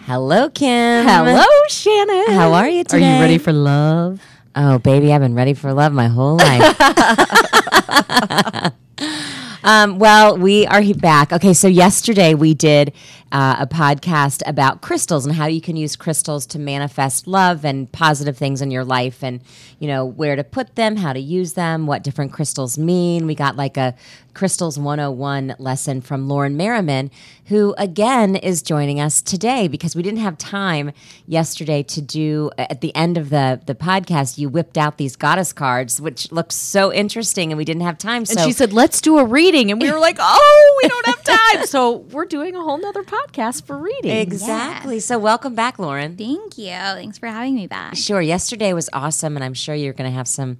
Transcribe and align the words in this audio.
Hello, 0.00 0.50
Kim. 0.50 1.06
Hello, 1.06 1.46
Shannon. 1.68 2.32
How 2.32 2.52
are 2.52 2.68
you 2.68 2.82
Are 2.90 2.98
you 2.98 3.04
ready 3.04 3.38
for 3.38 3.52
love? 3.52 4.20
Oh, 4.54 4.78
baby, 4.78 5.12
I've 5.12 5.20
been 5.20 5.34
ready 5.34 5.54
for 5.54 5.72
love 5.72 5.92
my 5.92 6.08
whole 6.08 6.36
life. 6.36 6.76
um, 9.64 9.98
well, 9.98 10.36
we 10.36 10.66
are 10.66 10.82
back. 10.94 11.32
Okay, 11.32 11.54
so 11.54 11.68
yesterday 11.68 12.34
we 12.34 12.54
did 12.54 12.92
uh, 13.32 13.56
a 13.60 13.66
podcast 13.66 14.42
about 14.46 14.82
crystals 14.82 15.24
and 15.24 15.34
how 15.34 15.46
you 15.46 15.60
can 15.62 15.74
use 15.74 15.96
crystals 15.96 16.44
to 16.44 16.58
manifest 16.58 17.26
love 17.26 17.64
and 17.64 17.90
positive 17.90 18.36
things 18.36 18.60
in 18.60 18.70
your 18.70 18.84
life, 18.84 19.24
and 19.24 19.40
you 19.78 19.88
know 19.88 20.04
where 20.04 20.36
to 20.36 20.44
put 20.44 20.76
them, 20.76 20.96
how 20.96 21.14
to 21.14 21.18
use 21.18 21.54
them, 21.54 21.86
what 21.86 22.02
different 22.02 22.30
crystals 22.32 22.76
mean. 22.76 23.26
We 23.26 23.34
got 23.34 23.56
like 23.56 23.78
a 23.78 23.94
crystals 24.34 24.78
101 24.78 25.56
lesson 25.58 26.00
from 26.00 26.28
Lauren 26.28 26.56
Merriman, 26.56 27.10
who 27.46 27.74
again 27.78 28.36
is 28.36 28.62
joining 28.62 29.00
us 29.00 29.22
today 29.22 29.66
because 29.66 29.96
we 29.96 30.02
didn't 30.02 30.20
have 30.20 30.36
time 30.36 30.92
yesterday 31.26 31.82
to 31.82 32.00
do 32.02 32.50
at 32.58 32.82
the 32.82 32.94
end 32.94 33.16
of 33.16 33.30
the 33.30 33.62
the 33.64 33.74
podcast. 33.74 34.36
You 34.36 34.50
whipped 34.50 34.76
out 34.76 34.98
these 34.98 35.16
goddess 35.16 35.54
cards, 35.54 36.02
which 36.02 36.30
looked 36.30 36.52
so 36.52 36.92
interesting, 36.92 37.50
and 37.50 37.56
we 37.56 37.64
didn't 37.64 37.82
have 37.82 37.96
time. 37.96 38.18
And 38.18 38.28
so 38.28 38.44
she 38.44 38.52
said, 38.52 38.74
let's 38.74 39.00
do 39.00 39.18
a 39.18 39.24
reading. 39.24 39.70
And 39.70 39.80
we 39.80 39.90
were 39.90 39.98
like, 39.98 40.18
oh, 40.20 40.80
we 40.82 40.88
don't 40.88 41.06
have 41.06 41.24
time. 41.24 41.66
so 41.66 41.96
we're 42.12 42.26
doing 42.26 42.54
a 42.54 42.60
whole 42.60 42.76
nother 42.76 43.02
podcast 43.02 43.21
for 43.64 43.76
reading. 43.76 44.16
exactly. 44.16 45.00
So 45.00 45.18
welcome 45.18 45.54
back, 45.54 45.78
Lauren. 45.78 46.16
Thank 46.16 46.58
you. 46.58 46.70
Thanks 46.70 47.18
for 47.18 47.26
having 47.26 47.54
me 47.54 47.66
back. 47.66 47.96
Sure. 47.96 48.20
Yesterday 48.20 48.72
was 48.72 48.88
awesome, 48.92 49.36
and 49.36 49.44
I'm 49.44 49.54
sure 49.54 49.74
you're 49.74 49.92
going 49.92 50.10
to 50.10 50.14
have 50.16 50.28
some 50.28 50.58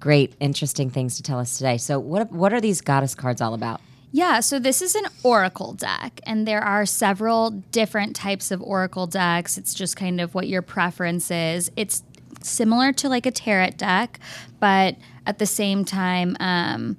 great, 0.00 0.34
interesting 0.40 0.90
things 0.90 1.16
to 1.16 1.22
tell 1.22 1.38
us 1.38 1.56
today. 1.56 1.78
So, 1.78 1.98
what 1.98 2.32
what 2.32 2.52
are 2.52 2.60
these 2.60 2.80
goddess 2.80 3.14
cards 3.14 3.40
all 3.40 3.54
about? 3.54 3.80
Yeah, 4.10 4.40
so 4.40 4.58
this 4.58 4.80
is 4.80 4.94
an 4.94 5.06
oracle 5.22 5.74
deck, 5.74 6.20
and 6.24 6.48
there 6.48 6.62
are 6.62 6.86
several 6.86 7.50
different 7.50 8.16
types 8.16 8.50
of 8.50 8.62
oracle 8.62 9.06
decks. 9.06 9.58
It's 9.58 9.74
just 9.74 9.96
kind 9.96 10.20
of 10.20 10.34
what 10.34 10.48
your 10.48 10.62
preference 10.62 11.30
is. 11.30 11.70
It's 11.76 12.02
similar 12.42 12.92
to 12.94 13.08
like 13.08 13.26
a 13.26 13.30
tarot 13.30 13.70
deck, 13.76 14.18
but 14.60 14.96
at 15.26 15.38
the 15.38 15.46
same 15.46 15.84
time, 15.84 16.36
um, 16.40 16.96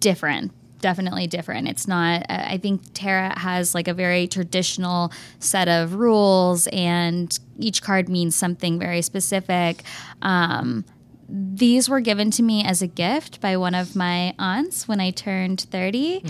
different. 0.00 0.52
Definitely 0.82 1.28
different. 1.28 1.68
It's 1.68 1.86
not, 1.86 2.22
uh, 2.28 2.44
I 2.48 2.58
think 2.58 2.82
tarot 2.92 3.34
has 3.36 3.72
like 3.74 3.86
a 3.88 3.94
very 3.94 4.26
traditional 4.26 5.12
set 5.38 5.68
of 5.68 5.94
rules, 5.94 6.66
and 6.72 7.38
each 7.58 7.82
card 7.82 8.08
means 8.08 8.34
something 8.36 8.78
very 8.80 9.00
specific. 9.00 9.84
Um, 10.22 10.84
these 11.28 11.88
were 11.88 12.00
given 12.00 12.30
to 12.32 12.42
me 12.42 12.62
as 12.64 12.82
a 12.82 12.86
gift 12.88 13.40
by 13.40 13.56
one 13.56 13.74
of 13.74 13.94
my 13.96 14.34
aunts 14.38 14.86
when 14.88 15.00
I 15.00 15.12
turned 15.12 15.60
30. 15.62 16.22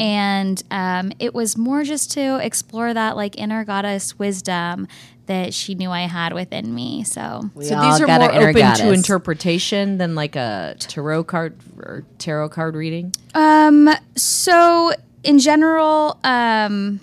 And 0.00 0.62
um, 0.70 1.12
it 1.18 1.32
was 1.32 1.56
more 1.56 1.82
just 1.84 2.10
to 2.12 2.44
explore 2.44 2.92
that 2.92 3.16
like 3.16 3.38
inner 3.38 3.64
goddess 3.64 4.18
wisdom 4.18 4.86
that 5.30 5.54
she 5.54 5.76
knew 5.76 5.90
I 5.90 6.08
had 6.08 6.32
within 6.32 6.74
me. 6.74 7.04
So 7.04 7.48
We 7.54 7.64
So 7.64 7.80
these 7.80 8.00
are 8.00 8.06
more 8.08 8.34
open 8.34 8.52
goddess. 8.54 8.80
to 8.80 8.92
interpretation 8.92 9.96
than 9.96 10.16
like 10.16 10.34
a 10.34 10.74
tarot 10.80 11.22
card 11.24 11.56
or 11.78 12.04
tarot 12.18 12.48
card 12.48 12.74
reading. 12.74 13.14
Um, 13.32 13.88
so 14.16 14.90
in 15.22 15.38
general, 15.38 16.18
um, 16.24 16.98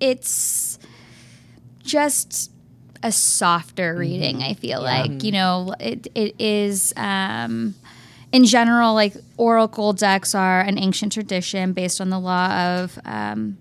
it's 0.00 0.80
just 1.84 2.50
a 3.04 3.12
softer 3.12 3.94
reading. 3.94 4.42
I 4.42 4.54
feel 4.54 4.82
like 4.82 5.22
you 5.22 5.30
know 5.30 5.74
it. 5.78 6.08
It 6.16 6.34
is. 6.40 6.92
Um, 6.96 7.76
in 8.32 8.44
general, 8.44 8.94
like 8.94 9.14
oracle 9.36 9.92
decks 9.92 10.34
are 10.34 10.60
an 10.60 10.76
ancient 10.76 11.12
tradition 11.12 11.72
based 11.72 12.00
on 12.00 12.10
the 12.10 12.18
law 12.18 12.48
of 12.48 12.98
um, 13.04 13.58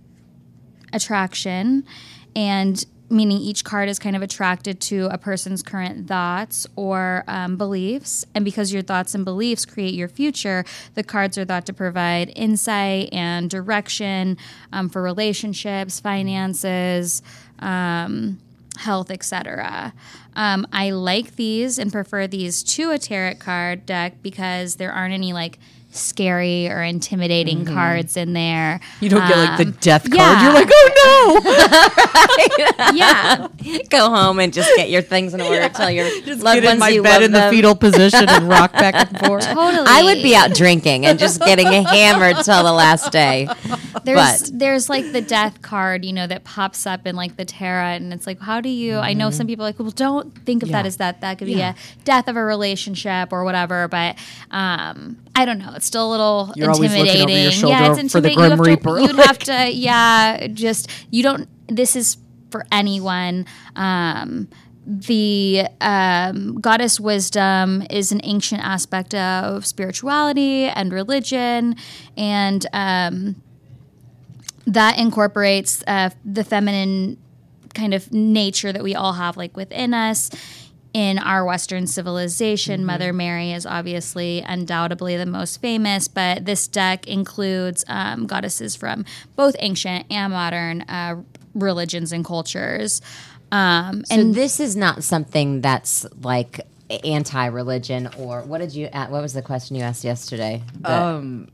attraction, 0.92 1.86
and 2.36 2.84
meaning 3.10 3.38
each 3.38 3.64
card 3.64 3.90
is 3.90 4.00
kind 4.00 4.16
of 4.16 4.22
attracted 4.22 4.80
to 4.82 5.08
a 5.12 5.18
person's 5.18 5.62
current 5.62 6.08
thoughts 6.08 6.66
or 6.76 7.24
um, 7.28 7.58
beliefs. 7.58 8.26
And 8.34 8.44
because 8.44 8.74
your 8.74 8.82
thoughts 8.82 9.14
and 9.14 9.24
beliefs 9.24 9.66
create 9.66 9.94
your 9.94 10.08
future, 10.08 10.66
the 10.96 11.04
cards 11.04 11.38
are 11.38 11.46
thought 11.46 11.66
to 11.68 11.74
provide 11.74 12.32
insight 12.36 13.10
and 13.12 13.50
direction 13.50 14.38
um, 14.74 14.90
for 14.90 15.02
relationships, 15.02 16.00
finances. 16.00 17.22
Um, 17.60 18.40
health, 18.78 19.10
etc. 19.10 19.94
Um, 20.36 20.68
I 20.74 20.92
like 20.92 21.38
these 21.38 21.80
and 21.80 21.92
prefer 21.92 22.28
these 22.28 22.62
to 22.64 22.92
a 22.92 22.98
tarot 22.98 23.36
card 23.36 23.86
deck 23.86 24.22
because 24.22 24.76
there 24.76 24.92
aren't 24.92 25.14
any 25.14 25.34
like 25.34 25.60
scary 25.96 26.68
or 26.70 26.84
intimidating 26.84 27.66
cards 27.66 28.18
in 28.18 28.34
there. 28.34 28.80
You 29.00 29.10
don't 29.10 29.28
get 29.28 29.38
like 29.38 29.58
the 29.58 29.66
Um, 29.66 29.78
death 29.82 30.04
card. 30.04 30.16
yeah. 30.16 30.44
You're 30.44 30.54
like, 30.54 30.70
oh 30.72 31.42
no. 31.44 32.92
yeah, 32.96 33.48
Go 33.90 34.10
home 34.10 34.40
and 34.40 34.54
just 34.54 34.70
get 34.76 34.90
your 34.90 35.02
things 35.02 35.34
in 35.34 35.42
order. 35.42 35.68
Tell 35.70 35.90
your 35.90 36.06
no! 36.26 36.36
loved 36.36 36.44
Get 36.44 36.64
in 36.64 36.66
ones 36.66 36.80
my 36.80 36.90
you 36.90 37.04
bed 37.04 37.14
love 37.16 37.22
in 37.24 37.32
the 37.32 37.48
fetal 37.50 37.76
position 37.76 38.28
and 38.30 38.48
rock 38.50 38.74
back 38.74 38.94
and 38.96 39.20
forth. 39.26 39.46
totally. 39.46 39.86
I 39.88 40.04
would 40.04 40.22
be 40.24 40.36
out 40.36 40.54
drinking 40.54 41.06
and 41.06 41.18
just 41.20 41.40
getting 41.42 41.68
hammered 41.68 42.38
till 42.44 42.64
the 42.64 42.72
last 42.74 43.12
day. 43.12 43.48
There's 44.04 44.50
but- 44.50 44.60
there's 44.60 44.90
like 44.90 45.12
the 45.12 45.22
death 45.22 45.62
card, 45.62 46.06
you 46.06 46.14
know, 46.14 46.28
that 46.28 46.44
pops 46.44 46.86
up 46.86 47.08
in 47.08 47.16
like 47.16 47.38
the 47.38 47.46
tarot, 47.46 47.96
and 47.96 48.14
it's 48.14 48.28
like, 48.28 48.40
how 48.40 48.62
do 48.62 48.70
you? 48.70 48.98
I 48.98 49.14
know 49.14 49.30
some 49.30 49.48
people 49.48 49.66
are 49.66 49.70
like, 49.70 49.80
well, 49.80 49.90
don't 49.92 50.36
think 50.46 50.64
of 50.64 50.70
that 50.70 50.86
as 50.86 50.98
that. 50.98 51.22
That 51.22 51.38
could 51.38 51.48
be 51.48 51.62
a 51.62 51.76
death 52.04 52.28
of 52.28 52.36
a 52.36 52.44
relationship 52.44 53.32
or 53.32 53.44
whatever. 53.44 53.88
But 53.88 54.18
um, 54.52 55.18
I 55.36 55.46
don't 55.46 55.60
know. 55.60 55.74
It's 55.76 55.86
still 55.86 56.08
a 56.08 56.12
little 56.12 56.54
You're 56.56 56.70
always 56.72 56.92
over 56.92 57.00
intimidating. 57.02 57.60
your 57.62 57.70
yeah, 57.70 57.92
it's 57.96 58.12
for 58.12 58.22
the 58.22 58.30
intimidating. 58.32 58.36
Grim 58.38 58.46
you 58.46 58.50
have 58.52 58.58
to, 58.58 58.70
Reaper. 58.70 59.00
You'd 59.00 59.26
have 59.26 59.40
to, 59.40 59.72
yeah, 59.72 60.48
just 60.48 60.90
you 61.12 61.24
don't. 61.24 61.48
This 61.68 61.96
is 61.96 62.18
for 62.50 62.66
anyone. 62.72 63.46
Um, 63.76 64.48
the 64.86 65.68
um, 65.82 66.62
goddess 66.62 67.00
wisdom 67.00 67.84
is 67.90 68.12
an 68.12 68.22
ancient 68.24 68.62
aspect 68.64 69.16
of 69.16 69.66
spirituality 69.66 70.66
and 70.66 70.94
religion, 70.94 71.76
and 72.16 72.66
um, 72.72 73.42
that 74.68 75.00
incorporates 75.00 75.84
uh, 75.88 76.12
the 76.24 76.44
feminine 76.44 77.18
kind 77.74 77.94
of 77.94 78.12
nature 78.12 78.72
that 78.72 78.84
we 78.84 78.96
all 78.96 79.14
have 79.14 79.38
like 79.38 79.58
within 79.58 79.94
us 79.94 80.30
in 80.94 81.20
our 81.20 81.44
western 81.44 81.86
civilization. 81.88 82.86
Mother 82.86 83.12
mary 83.12 83.52
is 83.52 83.66
obviously 83.66 84.42
undoubtedly 84.48 85.18
the 85.18 85.26
most 85.26 85.62
famous 85.62 86.08
but 86.08 86.46
this 86.46 86.68
deck 86.68 87.06
includes 87.06 87.84
um, 87.88 88.28
goddesses 88.28 88.76
from 88.76 89.04
both 89.36 89.56
ancient 89.60 90.06
and 90.10 90.32
modern 90.32 90.82
uh, 90.84 91.22
religions 91.56 92.12
and 92.12 92.24
cultures 92.24 93.02
um, 93.52 94.04
So 94.06 94.32
this 94.32 94.60
is 94.60 94.76
not 94.76 95.04
something 95.04 95.62
that's 95.62 96.06
like 96.22 96.62
anti-religion 97.04 98.10
or 98.20 98.42
what 98.42 98.60
did 98.60 98.74
you 98.74 98.88
what 98.88 99.12
was 99.22 99.34
the 99.34 99.42
question 99.42 99.76
you 99.76 99.84
asked 99.84 100.04
yesterday? 100.04 100.62
The- 100.82 100.92
Um, 100.92 101.48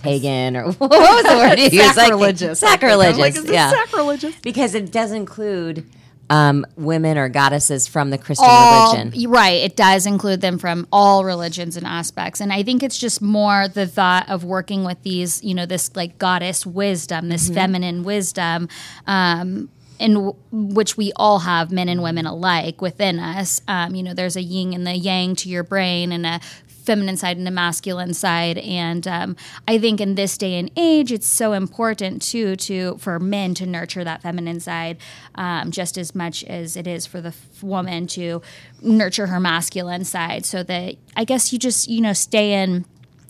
pagan 0.00 0.56
or 0.56 0.72
what 0.72 0.90
was 0.90 1.22
the 1.24 1.36
word 1.36 1.58
you 1.58 1.78
used? 1.80 1.94
Sacrilegious, 1.94 2.62
I 2.62 2.70
sacrilegious. 2.70 3.18
like, 3.18 3.34
is 3.36 3.42
this 3.44 3.52
yeah. 3.52 3.70
sacrilegious? 3.70 4.34
Because 4.42 4.74
it 4.74 4.90
does 4.90 5.12
include 5.12 5.84
um, 6.32 6.64
women 6.76 7.18
or 7.18 7.28
goddesses 7.28 7.86
from 7.86 8.10
the 8.10 8.16
Christian 8.18 8.48
all 8.48 8.94
religion. 8.94 9.30
right 9.30 9.60
it 9.68 9.76
does 9.76 10.06
include 10.06 10.40
them 10.40 10.56
from 10.58 10.86
all 10.90 11.24
religions 11.24 11.76
and 11.76 11.86
aspects 11.86 12.40
and 12.40 12.52
i 12.52 12.62
think 12.62 12.82
it's 12.82 12.98
just 12.98 13.20
more 13.20 13.68
the 13.68 13.86
thought 13.86 14.28
of 14.28 14.42
working 14.42 14.82
with 14.84 15.00
these 15.02 15.42
you 15.44 15.54
know 15.54 15.66
this 15.66 15.94
like 15.94 16.16
goddess 16.18 16.64
wisdom 16.64 17.28
this 17.28 17.44
Mm-hmm. 17.44 17.54
feminine 17.54 18.02
wisdom 18.04 18.68
um 19.06 19.68
in 19.98 20.14
w- 20.14 20.34
which 20.50 20.96
we 20.96 21.12
all 21.16 21.40
have 21.40 21.70
men 21.70 21.88
and 21.88 22.02
women 22.02 22.26
alike 22.26 22.80
within 22.80 23.18
us 23.18 23.60
um, 23.68 23.94
you 23.94 24.02
know 24.02 24.14
there's 24.14 24.36
a 24.36 24.42
yin 24.42 24.72
and 24.72 24.86
the 24.86 24.94
yang 24.96 25.36
to 25.36 25.48
your 25.48 25.62
brain 25.62 26.12
and 26.12 26.24
a 26.26 26.40
feminine 26.84 27.16
side 27.16 27.36
and 27.36 27.46
a 27.48 27.50
masculine 27.50 28.14
side. 28.14 28.58
And 28.58 29.06
um, 29.06 29.36
i 29.68 29.78
think 29.78 30.00
in 30.00 30.14
this 30.14 30.36
day 30.36 30.54
and 30.58 30.70
age 30.76 31.12
it's 31.12 31.26
so 31.26 31.52
important 31.52 32.22
too 32.22 32.56
to 32.56 32.96
for 32.98 33.18
men 33.18 33.54
to 33.54 33.66
nurture 33.66 34.04
that 34.04 34.22
feminine 34.22 34.60
side 34.60 34.96
um, 35.34 35.70
just 35.70 35.96
as 35.96 36.14
much 36.14 36.44
as 36.44 36.76
it 36.76 36.86
is 36.86 37.06
for 37.06 37.20
the 37.20 37.28
f- 37.28 37.62
woman 37.62 38.06
to 38.06 38.42
nurture 38.80 39.28
her 39.28 39.40
masculine 39.40 40.04
side. 40.04 40.44
So 40.44 40.62
that 40.64 40.96
i 41.16 41.24
guess 41.24 41.52
you 41.52 41.58
just 41.58 41.88
you 41.88 42.00
know 42.00 42.12
stay 42.12 42.62
in 42.62 42.84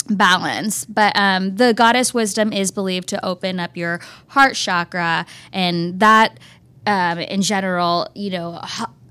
balance. 0.08 0.84
But 0.84 1.12
um, 1.16 1.56
the 1.56 1.72
goddess 1.74 2.12
wisdom 2.12 2.52
is 2.52 2.70
believed 2.70 3.08
to 3.08 3.24
open 3.24 3.60
up 3.60 3.76
your 3.76 4.00
heart 4.28 4.54
chakra. 4.54 5.26
And 5.52 6.00
that 6.00 6.38
um, 6.86 7.18
in 7.18 7.42
general 7.42 8.08
you 8.14 8.30
know 8.30 8.60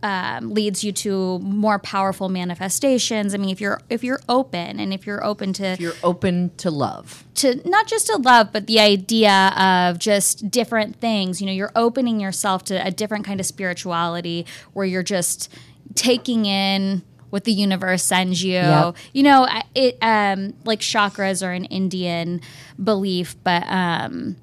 um, 0.03 0.53
leads 0.53 0.83
you 0.83 0.91
to 0.91 1.39
more 1.39 1.77
powerful 1.79 2.29
manifestations 2.29 3.33
i 3.33 3.37
mean 3.37 3.49
if 3.49 3.61
you're 3.61 3.79
if 3.89 4.03
you're 4.03 4.19
open 4.27 4.79
and 4.79 4.93
if 4.93 5.05
you're 5.05 5.23
open 5.23 5.53
to 5.53 5.75
You're 5.79 5.93
open 6.03 6.51
to 6.57 6.71
love. 6.71 7.23
to 7.35 7.61
not 7.67 7.87
just 7.87 8.07
to 8.07 8.17
love, 8.17 8.51
but 8.51 8.67
the 8.67 8.79
idea 8.79 9.53
of 9.57 9.99
just 9.99 10.49
different 10.51 10.95
things. 10.97 11.41
You 11.41 11.47
know, 11.47 11.53
you're 11.53 11.71
opening 11.75 12.19
yourself 12.19 12.63
to 12.65 12.75
a 12.85 12.91
different 12.91 13.25
kind 13.25 13.39
of 13.39 13.45
spirituality 13.45 14.45
where 14.73 14.85
you're 14.85 15.03
just 15.03 15.51
taking 15.95 16.45
in 16.45 17.01
what 17.29 17.43
the 17.45 17.51
universe 17.53 18.03
sends 18.03 18.43
you. 18.43 18.53
Yep. 18.53 18.95
You 19.13 19.23
know, 19.23 19.47
it 19.73 19.97
um, 20.01 20.53
like 20.65 20.79
chakras 20.79 21.45
are 21.45 21.51
an 21.53 21.65
Indian 21.65 22.41
belief, 22.81 23.35
but 23.43 23.63
um, 23.67 24.35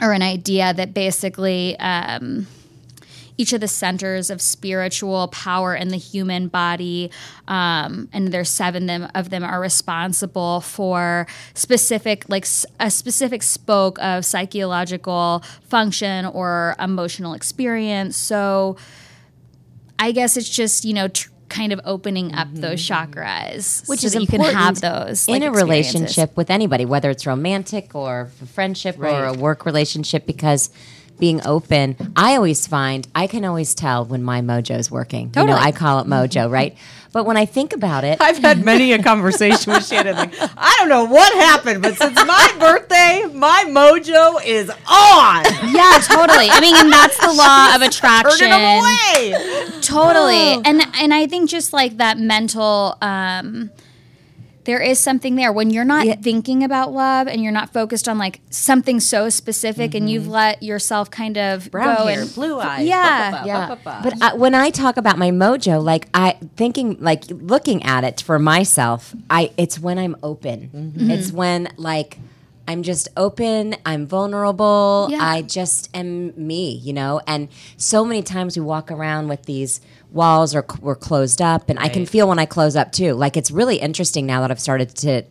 or 0.00 0.12
an 0.12 0.22
idea 0.22 0.72
that 0.74 0.94
basically. 0.94 1.78
Um, 1.78 2.46
each 3.38 3.52
of 3.52 3.60
the 3.60 3.68
centers 3.68 4.28
of 4.28 4.42
spiritual 4.42 5.28
power 5.28 5.74
in 5.74 5.88
the 5.88 5.96
human 5.96 6.48
body, 6.48 7.10
um, 7.46 8.08
and 8.12 8.32
there's 8.32 8.50
seven 8.50 8.86
them, 8.86 9.08
of 9.14 9.30
them 9.30 9.44
are 9.44 9.60
responsible 9.60 10.60
for 10.60 11.26
specific, 11.54 12.28
like 12.28 12.46
a 12.80 12.90
specific 12.90 13.42
spoke 13.42 13.98
of 14.00 14.24
psychological 14.24 15.42
function 15.62 16.26
or 16.26 16.74
emotional 16.78 17.32
experience. 17.32 18.16
So, 18.16 18.76
I 19.98 20.12
guess 20.12 20.36
it's 20.36 20.48
just 20.50 20.84
you 20.84 20.92
know. 20.92 21.08
Tr- 21.08 21.30
kind 21.48 21.72
of 21.72 21.80
opening 21.86 22.34
up 22.34 22.46
those 22.52 22.78
chakras 22.78 23.88
Which 23.88 24.00
so 24.00 24.08
is 24.08 24.14
you 24.14 24.26
can 24.26 24.42
have 24.42 24.82
those 24.82 25.26
in 25.28 25.42
a 25.42 25.50
relationship 25.50 26.36
with 26.36 26.50
anybody, 26.50 26.84
whether 26.84 27.08
it's 27.08 27.26
romantic 27.26 27.94
or 27.94 28.30
friendship 28.52 28.98
or 28.98 29.24
a 29.24 29.32
work 29.32 29.64
relationship, 29.64 30.26
because 30.26 30.68
being 31.18 31.40
open, 31.46 31.96
I 32.16 32.36
always 32.36 32.66
find 32.66 33.06
I 33.14 33.26
can 33.26 33.44
always 33.44 33.74
tell 33.74 34.04
when 34.04 34.22
my 34.22 34.40
mojo's 34.40 34.90
working. 34.90 35.32
You 35.36 35.44
know, 35.46 35.56
I 35.56 35.72
call 35.72 36.00
it 36.00 36.06
mojo, 36.06 36.50
right? 36.50 36.76
But 37.10 37.24
when 37.24 37.38
I 37.38 37.46
think 37.46 37.72
about 37.72 38.04
it, 38.04 38.20
I've 38.20 38.36
had 38.38 38.62
many 38.64 38.92
a 38.92 39.02
conversation 39.02 39.72
with 39.72 39.86
Shannon. 39.86 40.14
Like, 40.14 40.34
I 40.38 40.76
don't 40.78 40.90
know 40.90 41.04
what 41.04 41.32
happened, 41.34 41.80
but 41.82 41.96
since 41.96 42.14
my 42.26 42.54
birthday, 42.60 43.24
my 43.34 43.64
mojo 43.66 44.44
is 44.44 44.68
on. 44.70 45.44
yeah 45.74 45.98
totally 46.02 46.48
i 46.50 46.60
mean 46.60 46.74
and 46.76 46.92
that's 46.92 47.18
the 47.18 47.32
law 47.32 47.74
of 47.74 47.82
attraction 47.88 48.48
away. 48.52 49.80
totally 49.80 50.54
and 50.64 50.82
and 50.96 51.14
i 51.14 51.26
think 51.26 51.48
just 51.50 51.72
like 51.72 51.96
that 51.98 52.18
mental 52.18 52.96
um 53.02 53.70
there 54.68 54.82
is 54.82 54.98
something 54.98 55.34
there 55.36 55.50
when 55.50 55.70
you're 55.70 55.82
not 55.82 56.06
thinking 56.20 56.62
about 56.62 56.92
love 56.92 57.26
and 57.26 57.42
you're 57.42 57.50
not 57.50 57.72
focused 57.72 58.06
on 58.06 58.18
like 58.18 58.42
something 58.50 59.00
so 59.00 59.30
specific 59.30 59.94
and 59.94 60.10
you've 60.10 60.28
let 60.28 60.62
yourself 60.62 61.10
kind 61.10 61.38
of 61.38 61.70
Brown 61.70 61.96
go 61.96 62.04
hair, 62.06 62.20
and 62.20 62.34
blue 62.34 62.60
eyes. 62.60 62.86
yeah 62.86 63.30
ba, 63.30 63.36
ba, 63.40 63.46
Yeah, 63.46 63.74
ba. 63.82 64.00
but 64.02 64.22
I, 64.22 64.34
when 64.34 64.54
I 64.54 64.68
talk 64.68 64.98
about 64.98 65.16
my 65.16 65.30
mojo, 65.30 65.82
like 65.82 66.10
I 66.12 66.36
thinking, 66.56 66.98
like 67.00 67.24
looking 67.30 67.82
at 67.84 68.04
it 68.04 68.20
for 68.20 68.38
myself, 68.38 69.14
I 69.30 69.52
it's 69.56 69.78
when 69.78 69.98
I'm 69.98 70.16
open. 70.22 70.68
Mm-hmm. 70.74 71.10
It's 71.12 71.32
when 71.32 71.68
like 71.78 72.18
I'm 72.68 72.82
just 72.82 73.08
open. 73.16 73.74
I'm 73.86 74.06
vulnerable. 74.06 75.08
Yeah. 75.10 75.20
I 75.22 75.40
just 75.40 75.88
am 75.96 76.34
me, 76.36 76.72
you 76.74 76.92
know. 76.92 77.22
And 77.26 77.48
so 77.78 78.04
many 78.04 78.22
times 78.22 78.58
we 78.58 78.62
walk 78.62 78.90
around 78.90 79.28
with 79.28 79.44
these 79.44 79.80
walls 80.10 80.54
or 80.54 80.64
c- 80.70 80.78
we're 80.80 80.96
closed 80.96 81.42
up, 81.42 81.68
and 81.68 81.78
I 81.78 81.88
can 81.88 82.06
feel 82.06 82.28
when 82.28 82.38
I 82.38 82.46
close 82.46 82.76
up 82.76 82.92
too. 82.92 83.14
Like 83.14 83.36
it's 83.36 83.50
really 83.50 83.76
interesting 83.76 84.26
now 84.26 84.40
that 84.42 84.50
I've 84.50 84.60
started 84.60 84.94
to 84.96 85.22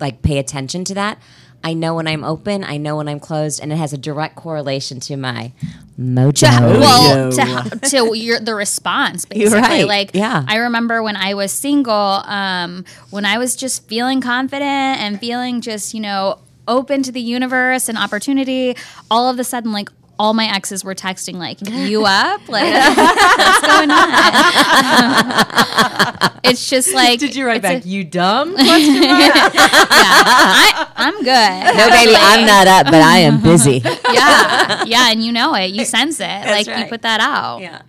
like 0.00 0.22
pay 0.22 0.38
attention 0.38 0.84
to 0.84 0.94
that. 0.94 1.18
I 1.62 1.72
know 1.72 1.94
when 1.94 2.06
I'm 2.06 2.24
open. 2.24 2.62
I 2.62 2.76
know 2.76 2.96
when 2.96 3.08
I'm 3.08 3.20
closed, 3.20 3.60
and 3.60 3.72
it 3.72 3.76
has 3.76 3.92
a 3.92 3.98
direct 3.98 4.36
correlation 4.36 5.00
to 5.00 5.16
my 5.16 5.52
mojo. 5.98 6.58
to, 6.58 6.78
well 6.80 7.30
to, 7.30 7.78
to 7.88 8.18
your 8.18 8.40
the 8.40 8.54
response 8.54 9.24
basically 9.26 9.60
right, 9.60 9.86
like 9.86 10.10
yeah. 10.12 10.44
i 10.48 10.56
remember 10.56 11.02
when 11.02 11.16
i 11.16 11.34
was 11.34 11.52
single 11.52 11.92
um, 11.92 12.84
when 13.10 13.24
i 13.24 13.38
was 13.38 13.54
just 13.54 13.86
feeling 13.86 14.20
confident 14.20 14.64
and 15.00 15.20
feeling 15.20 15.60
just 15.60 15.94
you 15.94 16.00
know 16.00 16.38
open 16.66 17.02
to 17.02 17.12
the 17.12 17.20
universe 17.20 17.88
and 17.88 17.96
opportunity 17.96 18.76
all 19.10 19.28
of 19.30 19.38
a 19.38 19.44
sudden 19.44 19.70
like 19.70 19.88
all 20.18 20.32
my 20.34 20.46
exes 20.54 20.84
were 20.84 20.94
texting 20.94 21.34
like 21.34 21.58
you 21.68 22.04
up 22.06 22.40
like 22.48 22.64
what's 22.96 23.66
going 23.66 23.90
on 23.90 24.08
it's 26.44 26.68
just 26.68 26.92
like 26.94 27.18
Did 27.18 27.34
you 27.34 27.46
write 27.46 27.56
it's 27.64 27.66
a- 27.66 27.74
back? 27.78 27.86
you 27.86 28.04
dumb? 28.04 28.54
I, 29.56 30.86
i'm 30.96 31.14
good 31.18 31.76
No, 31.76 31.88
baby, 31.90 32.14
I'm 32.16 32.46
not 32.46 32.66
up, 32.66 32.86
but 32.86 32.94
I 33.02 33.18
am 33.18 33.40
busy. 33.42 33.82
yeah 34.12 34.84
yeah 34.84 35.10
and 35.10 35.22
you 35.24 35.32
know 35.32 35.54
it 35.54 35.70
you 35.72 35.84
sense 35.84 36.20
it 36.20 36.46
like 36.46 36.66
you 36.66 36.84
put 36.86 37.02
that 37.02 37.20
out 37.20 37.60
Yeah. 37.60 37.82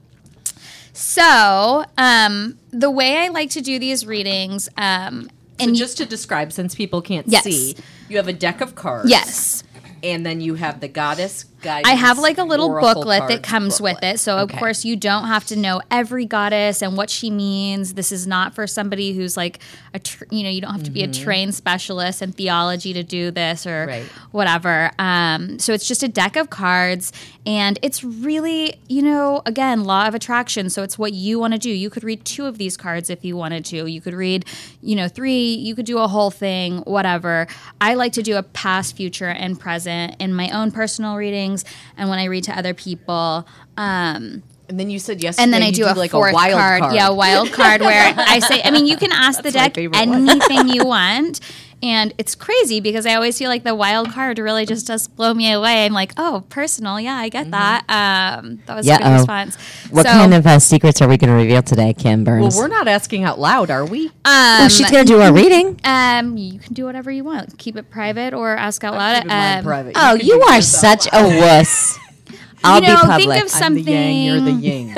So, 0.98 1.84
um, 1.98 2.58
the 2.72 2.90
way 2.90 3.18
I 3.18 3.28
like 3.28 3.50
to 3.50 3.60
do 3.62 3.80
these 3.80 4.06
readings, 4.06 4.70
um, 4.78 5.30
So 5.60 5.66
and 5.68 5.76
just 5.76 5.98
to 5.98 6.06
describe, 6.06 6.54
since 6.54 6.74
people 6.74 7.02
can't 7.02 7.28
Yes. 7.28 7.44
see, 7.44 7.76
you 8.08 8.16
have 8.16 8.30
a 8.30 8.34
deck 8.34 8.62
of 8.62 8.76
cards. 8.76 9.10
yes, 9.10 9.64
And 10.04 10.26
then 10.26 10.40
you 10.40 10.56
have 10.56 10.80
the 10.80 10.88
goddess 10.88 11.44
guidance. 11.62 11.88
I 11.92 11.96
have 11.96 12.18
like 12.20 12.38
a 12.38 12.44
little 12.44 12.70
booklet 12.80 13.28
that 13.30 13.44
comes 13.44 13.80
with 13.82 14.02
it. 14.04 14.20
So, 14.20 14.38
of 14.38 14.52
course, 14.52 14.86
you 14.86 14.96
don't 14.96 15.26
have 15.28 15.46
to 15.48 15.56
know 15.56 15.82
every 15.92 16.26
goddess 16.26 16.82
and 16.82 16.96
what 16.98 17.10
she 17.10 17.30
means. 17.30 17.94
This 17.96 18.12
is 18.12 18.26
not 18.28 18.54
for 18.56 18.68
somebody 18.68 19.14
who's 19.14 19.36
like 19.38 19.60
a, 19.94 20.00
tr- 20.00 20.26
you 20.30 20.44
know, 20.44 20.50
you 20.50 20.62
don't 20.62 20.72
have 20.72 20.84
to 20.84 20.92
be 20.92 21.04
a 21.04 21.12
trained 21.12 21.56
specialist 21.56 22.22
in 22.22 22.32
theology 22.32 22.94
to 22.94 23.04
do 23.04 23.32
this 23.32 23.66
or 23.66 23.86
Right. 23.88 24.06
whatever. 24.32 24.92
Um, 25.00 25.60
so, 25.60 25.74
it's 25.74 25.88
just 25.88 26.04
a 26.04 26.08
deck 26.08 26.36
of 26.36 26.50
cards. 26.50 27.12
And 27.48 27.78
it's 27.84 28.04
really, 28.04 28.76
you 28.90 29.04
know, 29.04 29.42
again, 29.46 29.84
law 29.84 30.08
of 30.08 30.16
attraction. 30.16 30.70
So, 30.70 30.84
it's 30.84 30.98
what 30.98 31.14
you 31.14 31.40
want 31.40 31.54
to 31.54 31.60
do. 31.60 31.70
You 31.70 31.90
could 31.90 32.04
read 32.04 32.26
two 32.26 32.46
of 32.46 32.58
these 32.58 32.78
cards 32.78 33.10
if 33.10 33.24
you 33.24 33.36
wanted 33.38 33.66
to. 33.66 33.86
You 33.88 34.02
could 34.02 34.14
read, 34.14 34.46
you 34.82 34.96
know, 34.96 35.08
three. 35.08 35.54
You 35.54 35.76
could 35.76 35.86
do 35.86 36.00
a 36.00 36.08
whole 36.08 36.32
thing, 36.32 36.80
whatever. 36.80 37.48
I 37.82 37.94
like 37.96 38.14
to 38.14 38.24
do 38.24 38.38
a 38.38 38.44
past, 38.44 38.96
future, 38.96 39.28
and 39.30 39.60
present 39.60 40.16
in 40.20 40.34
my 40.34 40.50
own 40.50 40.72
personal 40.72 41.16
readings 41.64 41.76
and 41.98 42.10
when 42.10 42.20
I 42.20 42.26
read 42.26 42.44
to 42.46 42.58
other 42.58 42.74
people. 42.74 43.48
Um, 43.78 44.44
And 44.68 44.80
then 44.80 44.90
you 44.90 44.98
said 45.00 45.22
yesterday. 45.22 45.44
and 45.44 45.54
then 45.54 45.62
I 45.62 45.68
you 45.68 45.74
do 45.74 45.86
a 45.86 45.94
like 45.94 46.12
fourth 46.12 46.32
a 46.32 46.34
wild 46.34 46.54
card. 46.54 46.82
card. 46.82 46.96
Yeah, 46.96 47.08
a 47.10 47.14
wild 47.14 47.52
card 47.54 47.82
where 47.82 48.14
I 48.18 48.40
say, 48.40 48.62
I 48.64 48.72
mean, 48.72 48.88
you 48.88 48.98
can 48.98 49.12
ask 49.26 49.42
the 49.44 49.52
That's 49.52 49.78
my 49.78 49.92
deck 49.92 49.94
anything 49.96 50.70
you 50.70 50.86
want. 50.86 51.40
And 51.84 52.14
it's 52.18 52.34
crazy 52.36 52.80
because 52.80 53.06
I 53.06 53.14
always 53.14 53.38
feel 53.38 53.50
like 53.50 53.64
the 53.64 53.76
wild 53.76 54.10
card 54.12 54.40
really 54.40 54.66
just 54.66 54.88
does 54.88 55.08
blow 55.08 55.34
me 55.34 55.52
away. 55.52 55.86
I'm 55.86 55.94
like, 55.94 56.14
oh, 56.18 56.44
personal. 56.50 57.00
Yeah, 57.00 57.14
I 57.16 57.30
get 57.30 57.52
that. 57.52 57.82
Um, 57.90 58.60
that 58.66 58.76
was 58.76 58.88
a 58.88 58.92
good 58.94 59.02
Yeah-oh. 59.02 59.14
response. 59.18 59.56
What 59.92 60.06
So, 60.06 60.12
kind 60.12 60.34
of 60.34 60.48
uh, 60.48 60.58
secrets 60.60 61.02
are 61.02 61.08
we 61.08 61.18
going 61.18 61.30
to 61.30 61.36
reveal 61.36 61.62
today, 61.62 61.94
Kim 61.94 62.24
Burns? 62.24 62.56
Well, 62.56 62.64
we're 62.64 62.74
not 62.76 62.88
asking 62.88 63.24
out 63.24 63.40
loud, 63.40 63.70
are 63.70 63.86
we? 63.86 64.08
Um, 64.08 64.12
oh, 64.26 64.68
she's 64.70 64.90
going 64.90 65.06
to 65.06 65.14
do 65.14 65.22
a 65.22 65.32
reading. 65.32 65.80
um, 65.84 66.38
you 66.38 66.60
can 66.60 66.74
do 66.74 66.86
whatever 66.86 67.12
you 67.12 67.24
want. 67.24 67.58
Keep 67.60 67.76
it 67.78 67.92
private 67.92 68.34
or 68.34 68.56
ask 68.56 68.84
out 68.84 68.96
loud. 68.96 69.16
Keeping 69.24 69.32
Um, 69.32 69.64
private. 69.64 69.94
Oh, 69.96 70.16
you 70.16 70.42
are 70.42 70.62
such 70.62 71.12
loud. 71.14 71.26
a 71.34 71.40
wuss. 71.40 72.00
I'll 72.64 72.82
you 72.82 72.88
know, 72.88 72.96
be 72.96 73.08
public. 73.08 73.30
think 73.42 73.46
of 73.46 73.62
I'm 73.62 73.74
the 73.76 73.82
yang, 73.82 74.24
you're 74.26 74.40
the 74.40 74.52
something- 74.52 74.64
yin. 74.64 74.96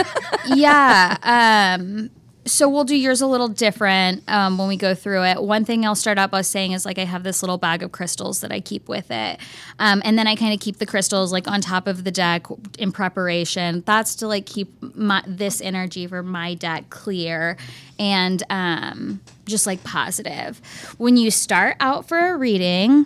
yeah. 0.57 1.75
Um, 1.79 2.09
so 2.47 2.67
we'll 2.69 2.83
do 2.83 2.95
yours 2.95 3.21
a 3.21 3.27
little 3.27 3.47
different 3.47 4.23
um, 4.27 4.57
when 4.57 4.67
we 4.67 4.77
go 4.77 4.95
through 4.95 5.23
it. 5.23 5.41
One 5.41 5.65
thing 5.65 5.85
I'll 5.85 5.95
start 5.95 6.17
out 6.17 6.31
by 6.31 6.41
saying 6.41 6.71
is 6.71 6.85
like 6.85 6.97
I 6.97 7.05
have 7.05 7.23
this 7.23 7.43
little 7.43 7.57
bag 7.57 7.83
of 7.83 7.91
crystals 7.91 8.41
that 8.41 8.51
I 8.51 8.59
keep 8.59 8.87
with 8.87 9.11
it, 9.11 9.39
um, 9.79 10.01
and 10.05 10.17
then 10.17 10.27
I 10.27 10.35
kind 10.35 10.53
of 10.53 10.59
keep 10.59 10.77
the 10.77 10.85
crystals 10.85 11.31
like 11.31 11.47
on 11.47 11.61
top 11.61 11.87
of 11.87 12.03
the 12.03 12.11
deck 12.11 12.47
in 12.79 12.91
preparation. 12.91 13.83
That's 13.85 14.15
to 14.15 14.27
like 14.27 14.45
keep 14.45 14.69
my, 14.81 15.23
this 15.27 15.61
energy 15.61 16.07
for 16.07 16.23
my 16.23 16.53
deck 16.55 16.89
clear 16.89 17.57
and 17.99 18.41
um, 18.49 19.21
just 19.45 19.67
like 19.67 19.83
positive. 19.83 20.59
When 20.97 21.17
you 21.17 21.31
start 21.31 21.77
out 21.79 22.07
for 22.07 22.17
a 22.17 22.37
reading. 22.37 23.05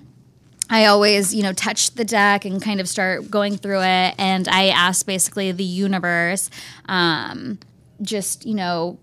I 0.74 0.86
always, 0.86 1.36
you 1.36 1.44
know, 1.44 1.52
touch 1.52 1.96
the 1.96 2.06
deck 2.06 2.46
and 2.46 2.62
kind 2.62 2.80
of 2.80 2.88
start 2.88 3.30
going 3.30 3.58
through 3.58 3.82
it. 3.82 4.16
And 4.18 4.48
I 4.48 4.70
ask 4.70 5.06
basically 5.06 5.52
the 5.52 5.66
universe, 5.66 6.50
um, 6.86 7.60
just, 8.02 8.46
you 8.46 8.56
know, 8.56 8.98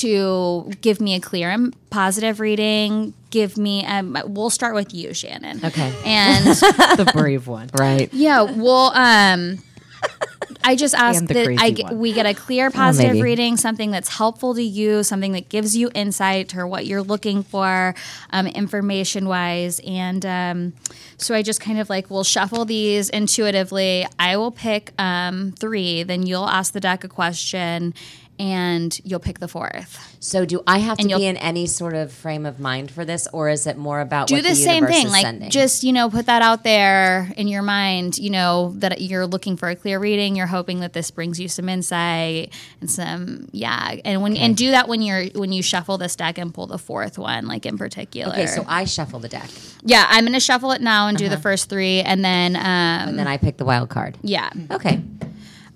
to 0.00 0.70
give 0.80 1.00
me 1.00 1.14
a 1.14 1.20
clear 1.20 1.50
and 1.50 1.74
positive 1.90 2.40
reading. 2.40 3.14
Give 3.30 3.56
me, 3.56 3.84
um, 3.84 4.16
we'll 4.26 4.50
start 4.50 4.74
with 4.74 4.94
you, 4.94 5.14
Shannon. 5.14 5.64
Okay. 5.64 5.92
And 6.04 6.44
the 6.46 7.10
brave 7.14 7.46
one. 7.46 7.70
Right. 7.78 8.12
yeah, 8.12 8.42
well, 8.42 8.92
um, 8.94 9.58
I 10.64 10.74
just 10.74 10.94
ask 10.94 11.24
that 11.26 11.56
I 11.60 11.70
get, 11.70 11.86
one. 11.86 11.98
we 12.00 12.12
get 12.12 12.26
a 12.26 12.34
clear 12.34 12.70
positive 12.70 13.12
maybe. 13.12 13.22
reading, 13.22 13.56
something 13.56 13.90
that's 13.90 14.08
helpful 14.08 14.54
to 14.54 14.62
you, 14.62 15.02
something 15.02 15.32
that 15.32 15.48
gives 15.48 15.76
you 15.76 15.90
insight 15.94 16.56
or 16.56 16.66
what 16.66 16.86
you're 16.86 17.02
looking 17.02 17.42
for, 17.42 17.94
um, 18.30 18.46
information 18.48 19.28
wise, 19.28 19.80
and 19.86 20.26
um, 20.26 20.72
so 21.18 21.34
I 21.34 21.42
just 21.42 21.60
kind 21.60 21.78
of 21.78 21.88
like 21.88 22.10
we'll 22.10 22.24
shuffle 22.24 22.64
these 22.64 23.10
intuitively. 23.10 24.06
I 24.18 24.36
will 24.36 24.50
pick 24.50 24.92
um, 25.00 25.52
three, 25.52 26.02
then 26.02 26.26
you'll 26.26 26.48
ask 26.48 26.72
the 26.72 26.80
deck 26.80 27.04
a 27.04 27.08
question, 27.08 27.94
and 28.38 28.98
you'll 29.04 29.20
pick 29.20 29.38
the 29.38 29.48
fourth. 29.48 30.16
So 30.20 30.44
do 30.44 30.62
I 30.66 30.78
have 30.78 30.96
to 30.98 31.02
And 31.02 31.10
you'll- 31.10 31.20
be 31.20 31.26
in 31.26 31.36
any 31.36 31.66
sort 31.66 31.94
of 31.94 32.12
frame 32.12 32.44
of 32.46 32.58
mind 32.58 32.90
for 32.90 33.04
this, 33.04 33.28
or 33.32 33.48
is 33.48 33.66
it 33.66 33.76
more 33.76 34.00
about 34.00 34.28
do 34.28 34.34
what 34.36 34.42
the, 34.42 34.50
the 34.50 34.54
same 34.56 34.86
thing 34.86 35.08
like 35.08 35.22
sending? 35.22 35.50
just 35.50 35.84
you 35.84 35.92
know 35.92 36.10
put 36.10 36.26
that 36.26 36.42
out 36.42 36.64
there 36.64 37.32
in 37.36 37.48
your 37.48 37.62
mind 37.62 38.18
you 38.18 38.30
know 38.30 38.72
that 38.76 39.00
you're 39.00 39.26
looking 39.26 39.56
for 39.56 39.68
a 39.68 39.76
clear 39.76 39.98
reading 39.98 40.34
you're 40.36 40.46
hoping 40.46 40.80
that 40.80 40.92
this 40.92 41.10
brings 41.10 41.38
you 41.38 41.48
some 41.48 41.68
insight 41.68 42.52
and 42.80 42.90
some 42.90 43.48
yeah 43.52 43.94
and 44.04 44.20
when 44.22 44.36
and 44.36 44.56
do 44.56 44.70
that 44.72 44.88
when 44.88 45.00
you're 45.02 45.26
when 45.34 45.52
you 45.52 45.62
shuffle 45.62 45.96
this 45.98 46.16
deck 46.16 46.38
and 46.38 46.52
pull 46.52 46.66
the 46.66 46.78
fourth 46.78 47.18
one 47.18 47.46
like 47.46 47.64
in 47.66 47.78
particular 47.78 48.32
okay, 48.32 48.46
so 48.46 48.64
I 48.66 48.84
shuffle 48.84 49.20
the 49.20 49.28
deck, 49.28 49.48
yeah 49.84 50.06
i'm 50.08 50.24
gonna 50.24 50.40
shuffle 50.40 50.72
it 50.72 50.80
now 50.80 51.06
and 51.08 51.16
do 51.16 51.26
Uh-huh. 51.26 51.34
the 51.36 51.40
first 51.40 51.68
three 51.68 52.00
and 52.00 52.24
then 52.24 52.56
um 52.56 52.62
and 53.10 53.18
then 53.18 53.26
I 53.28 53.36
pick 53.36 53.56
the 53.58 53.64
wild 53.64 53.88
card. 53.90 54.16
yeah 54.22 54.50
Okay, 54.70 55.00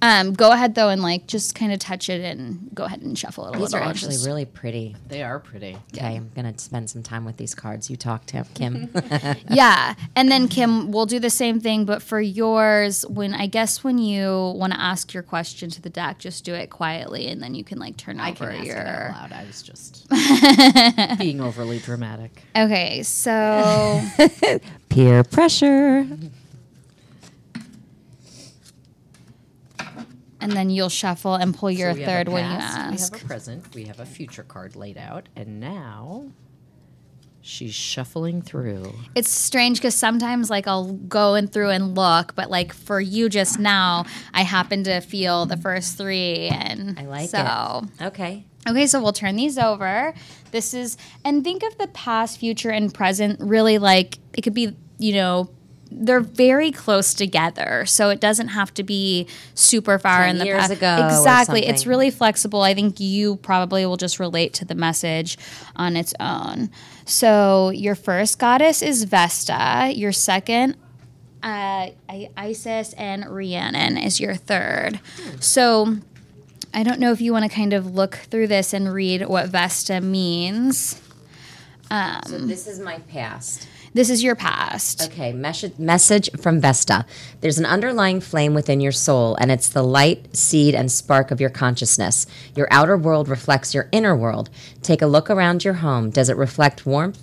um 0.03 0.33
go 0.33 0.51
ahead 0.53 0.75
though 0.75 0.89
and 0.89 1.03
like 1.03 1.27
just 1.27 1.55
kind 1.55 1.73
of 1.73 1.79
touch 1.79 2.09
it 2.09 2.23
and 2.25 2.71
go 2.75 2.85
ahead 2.85 3.01
and 3.03 3.19
shuffle 3.19 3.47
it 3.47 3.49
a 3.49 3.53
these 3.53 3.73
little 3.73 3.79
are 3.87 3.91
actually 3.91 4.13
just- 4.15 4.27
really 4.27 4.45
pretty. 4.45 4.97
They 5.09 5.23
are 5.23 5.39
pretty. 5.39 5.77
Okay, 5.95 6.17
I'm 6.17 6.31
gonna 6.35 6.59
spend 6.59 6.89
some 6.91 7.03
time 7.03 7.25
with 7.25 7.37
these 7.37 7.55
cards. 7.55 7.91
You 7.91 7.97
talk 7.97 8.27
to 8.27 8.39
him, 8.39 8.47
Kim. 8.55 8.91
yeah 9.51 9.95
and 10.17 10.31
then 10.31 10.49
kim 10.49 10.91
we'll 10.93 11.07
do 11.07 11.19
the 11.19 11.31
same 11.31 11.61
thing 11.61 11.85
but 11.85 12.03
for 12.03 12.21
yours 12.21 13.05
when 13.07 13.35
i 13.35 13.47
guess 13.47 13.83
when 13.85 13.99
you 13.99 14.53
want 14.57 14.73
to 14.73 14.81
ask 14.81 15.13
your 15.15 15.23
question 15.23 15.69
to 15.71 15.81
the 15.83 15.91
deck 15.91 16.19
just 16.19 16.45
do 16.45 16.55
it 16.55 16.71
quietly 16.71 17.27
and 17.29 17.43
then 17.43 17.55
you 17.55 17.65
can 17.65 17.79
like 17.79 17.97
turn 17.97 18.19
I 18.21 18.33
can 18.33 18.47
over 18.47 18.57
ask 18.57 18.67
your 18.67 18.77
it 18.77 18.87
out 18.87 19.13
loud. 19.13 19.33
I 19.33 19.45
was 19.45 19.63
just 19.63 20.09
being 21.19 21.41
overly 21.41 21.79
dramatic. 21.79 22.43
okay 22.57 23.03
so 23.03 24.03
Peer 24.89 25.23
pressure. 25.25 26.07
And 30.41 30.53
then 30.53 30.71
you'll 30.71 30.89
shuffle 30.89 31.35
and 31.35 31.55
pull 31.55 31.71
your 31.71 31.95
So 31.95 32.05
third 32.05 32.29
when 32.29 32.45
you 32.45 32.57
ask 32.57 33.13
We 33.13 33.19
have 33.19 33.23
a 33.23 33.27
present. 33.27 33.75
We 33.75 33.85
have 33.85 34.01
a 34.01 34.07
future 34.07 34.43
card 34.43 34.77
laid 34.77 34.99
out, 34.99 35.29
and 35.37 35.61
now 35.61 36.31
she's 37.43 37.75
shuffling 37.75 38.43
through. 38.43 38.93
it's 39.15 39.31
strange 39.31 39.79
because 39.79 39.95
sometimes 39.95 40.51
like 40.51 40.67
i'll 40.69 40.93
go 40.93 41.35
in 41.35 41.47
through 41.49 41.71
and 41.71 41.97
look 41.97 42.35
but 42.35 42.51
like 42.51 42.71
for 42.75 43.01
you 43.01 43.31
just 43.31 43.59
now 43.59 44.05
i 44.35 44.43
happen 44.43 44.85
to 44.85 45.01
feel 45.01 45.47
the 45.47 45.57
first 45.57 45.97
three 45.97 46.49
and 46.49 46.99
I 46.99 47.07
like 47.07 47.31
so 47.31 47.87
it. 47.99 48.05
Okay. 48.05 48.45
Okay, 48.69 48.87
so 48.87 49.01
we'll 49.03 49.15
turn 49.15 49.37
these 49.37 49.57
over. 49.57 50.13
This 50.51 50.75
is, 50.75 50.99
and 51.25 51.43
think 51.43 51.63
of 51.63 51.79
the 51.79 51.87
past, 51.89 52.37
future, 52.39 52.69
and 52.69 52.93
present 52.93 53.41
really 53.41 53.79
like 53.79 54.19
it 54.35 54.43
could 54.43 54.53
be, 54.53 54.77
you 54.99 55.15
know, 55.15 55.49
they're 55.91 56.21
very 56.21 56.71
close 56.71 57.15
together. 57.15 57.85
So 57.87 58.11
it 58.11 58.21
doesn't 58.21 58.49
have 58.49 58.73
to 58.75 58.83
be 58.83 59.27
super 59.55 59.99
far 59.99 60.21
10 60.21 60.31
in 60.31 60.39
the 60.39 60.45
years 60.47 60.61
past. 60.61 60.73
ago 60.73 61.07
Exactly. 61.07 61.67
It's 61.67 61.87
really 61.87 62.11
flexible. 62.11 62.63
I 62.63 62.75
think 62.75 63.01
you 63.01 63.37
probably 63.37 63.85
will 63.85 63.97
just 63.97 64.21
relate 64.21 64.55
to 64.55 64.65
the 64.65 64.75
message 64.75 65.37
on 65.77 65.97
its 65.97 66.15
own. 66.21 66.71
So 67.05 67.71
your 67.71 67.95
first 67.95 68.39
goddess 68.39 68.83
is 68.83 69.05
Vesta. 69.05 69.93
Your 69.95 70.13
second 70.13 70.77
uh, 71.43 71.91
Isis 72.37 72.93
and 72.95 73.27
Rhiannon 73.29 73.97
is 73.97 74.21
your 74.21 74.35
third. 74.35 75.01
So 75.41 75.97
I 76.73 76.83
don't 76.83 77.01
know 77.01 77.13
if 77.13 77.21
you 77.21 77.33
want 77.33 77.51
to 77.51 77.55
kind 77.55 77.73
of 77.73 77.95
look 77.95 78.17
through 78.17 78.47
this 78.49 78.73
and 78.73 78.93
read 78.93 79.27
what 79.27 79.49
Vesta 79.49 80.01
means. 80.01 81.01
So 82.27 82.39
this 82.39 82.67
is 82.67 82.79
my 82.79 82.99
past. 83.01 83.67
This 83.93 84.09
is 84.09 84.23
your 84.23 84.37
past. 84.37 85.03
Okay, 85.03 85.33
message, 85.33 85.77
message 85.77 86.31
from 86.41 86.61
Vesta. 86.61 87.05
There's 87.41 87.59
an 87.59 87.67
underlying 87.67 88.21
flame 88.21 88.55
within 88.55 88.81
your 88.81 88.93
soul, 88.93 89.35
and 89.41 89.51
it's 89.51 89.69
the 89.69 89.83
light, 89.83 90.37
seed, 90.37 90.77
and 90.77 90.93
spark 90.93 91.33
of 91.33 91.41
your 91.41 91.51
consciousness. 91.51 92.25
Your 92.55 92.69
outer 92.71 92.97
world 92.97 93.29
reflects 93.29 93.75
your 93.75 93.89
inner 93.91 94.15
world. 94.15 94.49
Take 94.81 95.03
a 95.03 95.09
look 95.09 95.29
around 95.29 95.65
your 95.65 95.75
home. 95.75 96.11
Does 96.11 96.29
it 96.29 96.37
reflect 96.37 96.87
warmth? 96.87 97.21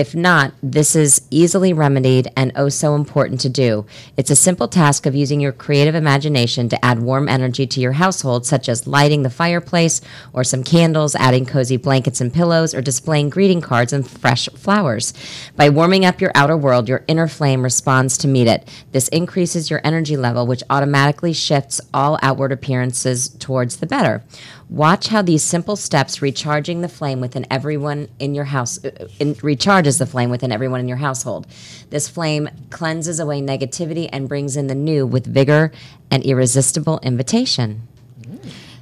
If 0.00 0.14
not, 0.14 0.54
this 0.62 0.96
is 0.96 1.20
easily 1.30 1.74
remedied 1.74 2.32
and 2.34 2.52
oh 2.56 2.70
so 2.70 2.94
important 2.94 3.38
to 3.42 3.50
do. 3.50 3.84
It's 4.16 4.30
a 4.30 4.34
simple 4.34 4.66
task 4.66 5.04
of 5.04 5.14
using 5.14 5.40
your 5.40 5.52
creative 5.52 5.94
imagination 5.94 6.70
to 6.70 6.82
add 6.82 7.02
warm 7.02 7.28
energy 7.28 7.66
to 7.66 7.80
your 7.80 7.92
household, 7.92 8.46
such 8.46 8.66
as 8.70 8.86
lighting 8.86 9.24
the 9.24 9.28
fireplace 9.28 10.00
or 10.32 10.42
some 10.42 10.64
candles, 10.64 11.14
adding 11.16 11.44
cozy 11.44 11.76
blankets 11.76 12.22
and 12.22 12.32
pillows, 12.32 12.72
or 12.72 12.80
displaying 12.80 13.28
greeting 13.28 13.60
cards 13.60 13.92
and 13.92 14.08
fresh 14.08 14.48
flowers. 14.54 15.12
By 15.54 15.68
warming 15.68 16.06
up 16.06 16.22
your 16.22 16.32
outer 16.34 16.56
world, 16.56 16.88
your 16.88 17.04
inner 17.06 17.28
flame 17.28 17.62
responds 17.62 18.16
to 18.18 18.26
meet 18.26 18.46
it. 18.46 18.66
This 18.92 19.08
increases 19.08 19.68
your 19.68 19.82
energy 19.84 20.16
level, 20.16 20.46
which 20.46 20.62
automatically 20.70 21.34
shifts 21.34 21.78
all 21.92 22.18
outward 22.22 22.52
appearances 22.52 23.28
towards 23.28 23.76
the 23.76 23.86
better. 23.86 24.22
Watch 24.70 25.08
how 25.08 25.20
these 25.20 25.42
simple 25.42 25.74
steps 25.74 26.22
recharging 26.22 26.80
the 26.80 26.88
flame 26.88 27.20
within 27.20 27.44
everyone 27.50 28.08
in 28.20 28.36
your 28.36 28.44
house 28.44 28.82
uh, 28.84 29.08
in, 29.18 29.34
recharges 29.36 29.98
the 29.98 30.06
flame 30.06 30.30
within 30.30 30.52
everyone 30.52 30.78
in 30.78 30.86
your 30.86 30.98
household. 30.98 31.48
This 31.90 32.08
flame 32.08 32.48
cleanses 32.70 33.18
away 33.18 33.42
negativity 33.42 34.08
and 34.12 34.28
brings 34.28 34.56
in 34.56 34.68
the 34.68 34.76
new 34.76 35.04
with 35.04 35.26
vigor 35.26 35.72
and 36.08 36.24
irresistible 36.24 37.00
invitation. 37.02 37.88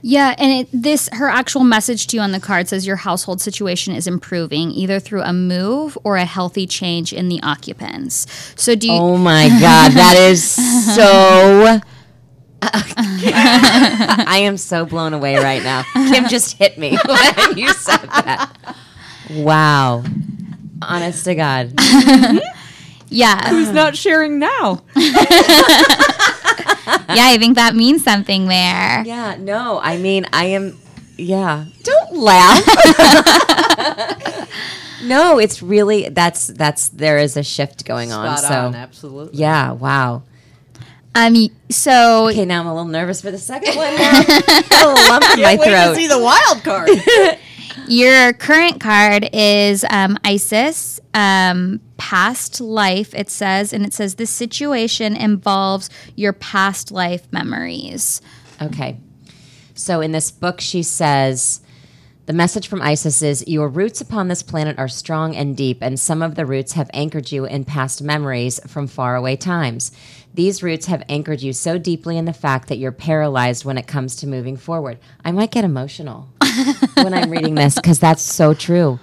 Yeah, 0.02 0.34
and 0.38 0.60
it, 0.60 0.68
this 0.72 1.08
her 1.12 1.28
actual 1.28 1.64
message 1.64 2.06
to 2.08 2.16
you 2.16 2.22
on 2.22 2.32
the 2.32 2.40
card 2.40 2.68
says 2.68 2.86
your 2.86 2.96
household 2.96 3.40
situation 3.40 3.94
is 3.94 4.06
improving 4.06 4.70
either 4.70 5.00
through 5.00 5.22
a 5.22 5.32
move 5.32 5.96
or 6.04 6.18
a 6.18 6.26
healthy 6.26 6.66
change 6.66 7.14
in 7.14 7.30
the 7.30 7.42
occupants. 7.42 8.26
So 8.56 8.74
do 8.74 8.88
you 8.88 8.92
Oh 8.92 9.16
my 9.16 9.48
god, 9.48 9.92
that 9.92 10.16
is 10.18 10.44
so 10.94 11.80
I 12.62 14.40
am 14.42 14.56
so 14.56 14.84
blown 14.84 15.12
away 15.14 15.36
right 15.36 15.62
now. 15.62 15.82
Kim 15.92 16.28
just 16.28 16.56
hit 16.56 16.76
me 16.78 16.98
when 17.06 17.56
you 17.58 17.72
said 17.72 17.98
that. 17.98 18.50
Wow. 19.30 20.02
Honest 20.82 21.24
to 21.24 21.34
God. 21.34 21.72
Yeah. 23.10 23.48
Who's 23.48 23.70
not 23.70 23.96
sharing 23.96 24.38
now? 24.38 24.82
yeah, 24.94 25.14
I 27.08 27.36
think 27.38 27.54
that 27.56 27.74
means 27.74 28.04
something 28.04 28.48
there. 28.48 29.02
Yeah, 29.02 29.36
no, 29.38 29.80
I 29.82 29.96
mean, 29.96 30.26
I 30.30 30.44
am, 30.46 30.76
yeah. 31.16 31.64
Don't 31.84 32.12
laugh. 32.16 32.62
no, 35.04 35.38
it's 35.38 35.62
really, 35.62 36.10
that's, 36.10 36.48
that's, 36.48 36.88
there 36.90 37.16
is 37.16 37.38
a 37.38 37.42
shift 37.42 37.86
going 37.86 38.12
on. 38.12 38.36
Spot 38.36 38.50
So, 38.50 38.60
on, 38.66 38.74
absolutely. 38.74 39.38
yeah, 39.38 39.72
wow. 39.72 40.22
Um 41.18 41.48
so 41.68 42.28
Okay, 42.28 42.44
now 42.44 42.60
I'm 42.60 42.66
a 42.66 42.74
little 42.74 42.88
nervous 42.88 43.20
for 43.20 43.30
the 43.30 43.38
second 43.38 43.74
one 43.76 43.94
now. 43.96 44.22
Got 44.22 44.72
a 44.84 45.08
lump 45.10 45.24
in 45.36 45.42
my 45.42 45.56
Wait 45.56 45.64
to 45.64 45.70
throat. 45.70 45.96
see 45.96 46.06
the 46.06 46.18
wild 46.18 46.62
card. 46.62 46.90
Your 47.88 48.32
current 48.34 48.80
card 48.80 49.30
is 49.32 49.84
um, 49.90 50.18
Isis, 50.22 51.00
um, 51.14 51.80
past 51.96 52.60
life, 52.60 53.14
it 53.14 53.30
says, 53.30 53.72
and 53.72 53.84
it 53.84 53.94
says 53.94 54.16
this 54.16 54.30
situation 54.30 55.16
involves 55.16 55.88
your 56.14 56.34
past 56.34 56.90
life 56.92 57.32
memories. 57.32 58.20
Okay. 58.60 58.98
So 59.74 60.02
in 60.02 60.12
this 60.12 60.30
book, 60.30 60.60
she 60.60 60.82
says 60.82 61.60
the 62.28 62.34
message 62.34 62.68
from 62.68 62.82
Isis 62.82 63.22
is 63.22 63.48
Your 63.48 63.70
roots 63.70 64.02
upon 64.02 64.28
this 64.28 64.42
planet 64.42 64.78
are 64.78 64.86
strong 64.86 65.34
and 65.34 65.56
deep, 65.56 65.78
and 65.80 65.98
some 65.98 66.20
of 66.20 66.34
the 66.34 66.44
roots 66.44 66.74
have 66.74 66.90
anchored 66.92 67.32
you 67.32 67.46
in 67.46 67.64
past 67.64 68.02
memories 68.02 68.60
from 68.66 68.86
faraway 68.86 69.34
times. 69.34 69.92
These 70.34 70.62
roots 70.62 70.84
have 70.86 71.02
anchored 71.08 71.40
you 71.40 71.54
so 71.54 71.78
deeply 71.78 72.18
in 72.18 72.26
the 72.26 72.34
fact 72.34 72.68
that 72.68 72.76
you're 72.76 72.92
paralyzed 72.92 73.64
when 73.64 73.78
it 73.78 73.86
comes 73.86 74.14
to 74.16 74.26
moving 74.26 74.58
forward. 74.58 74.98
I 75.24 75.32
might 75.32 75.50
get 75.50 75.64
emotional 75.64 76.28
when 76.96 77.14
I'm 77.14 77.30
reading 77.30 77.54
this 77.54 77.76
because 77.76 77.98
that's 77.98 78.20
so 78.20 78.52
true. 78.52 79.00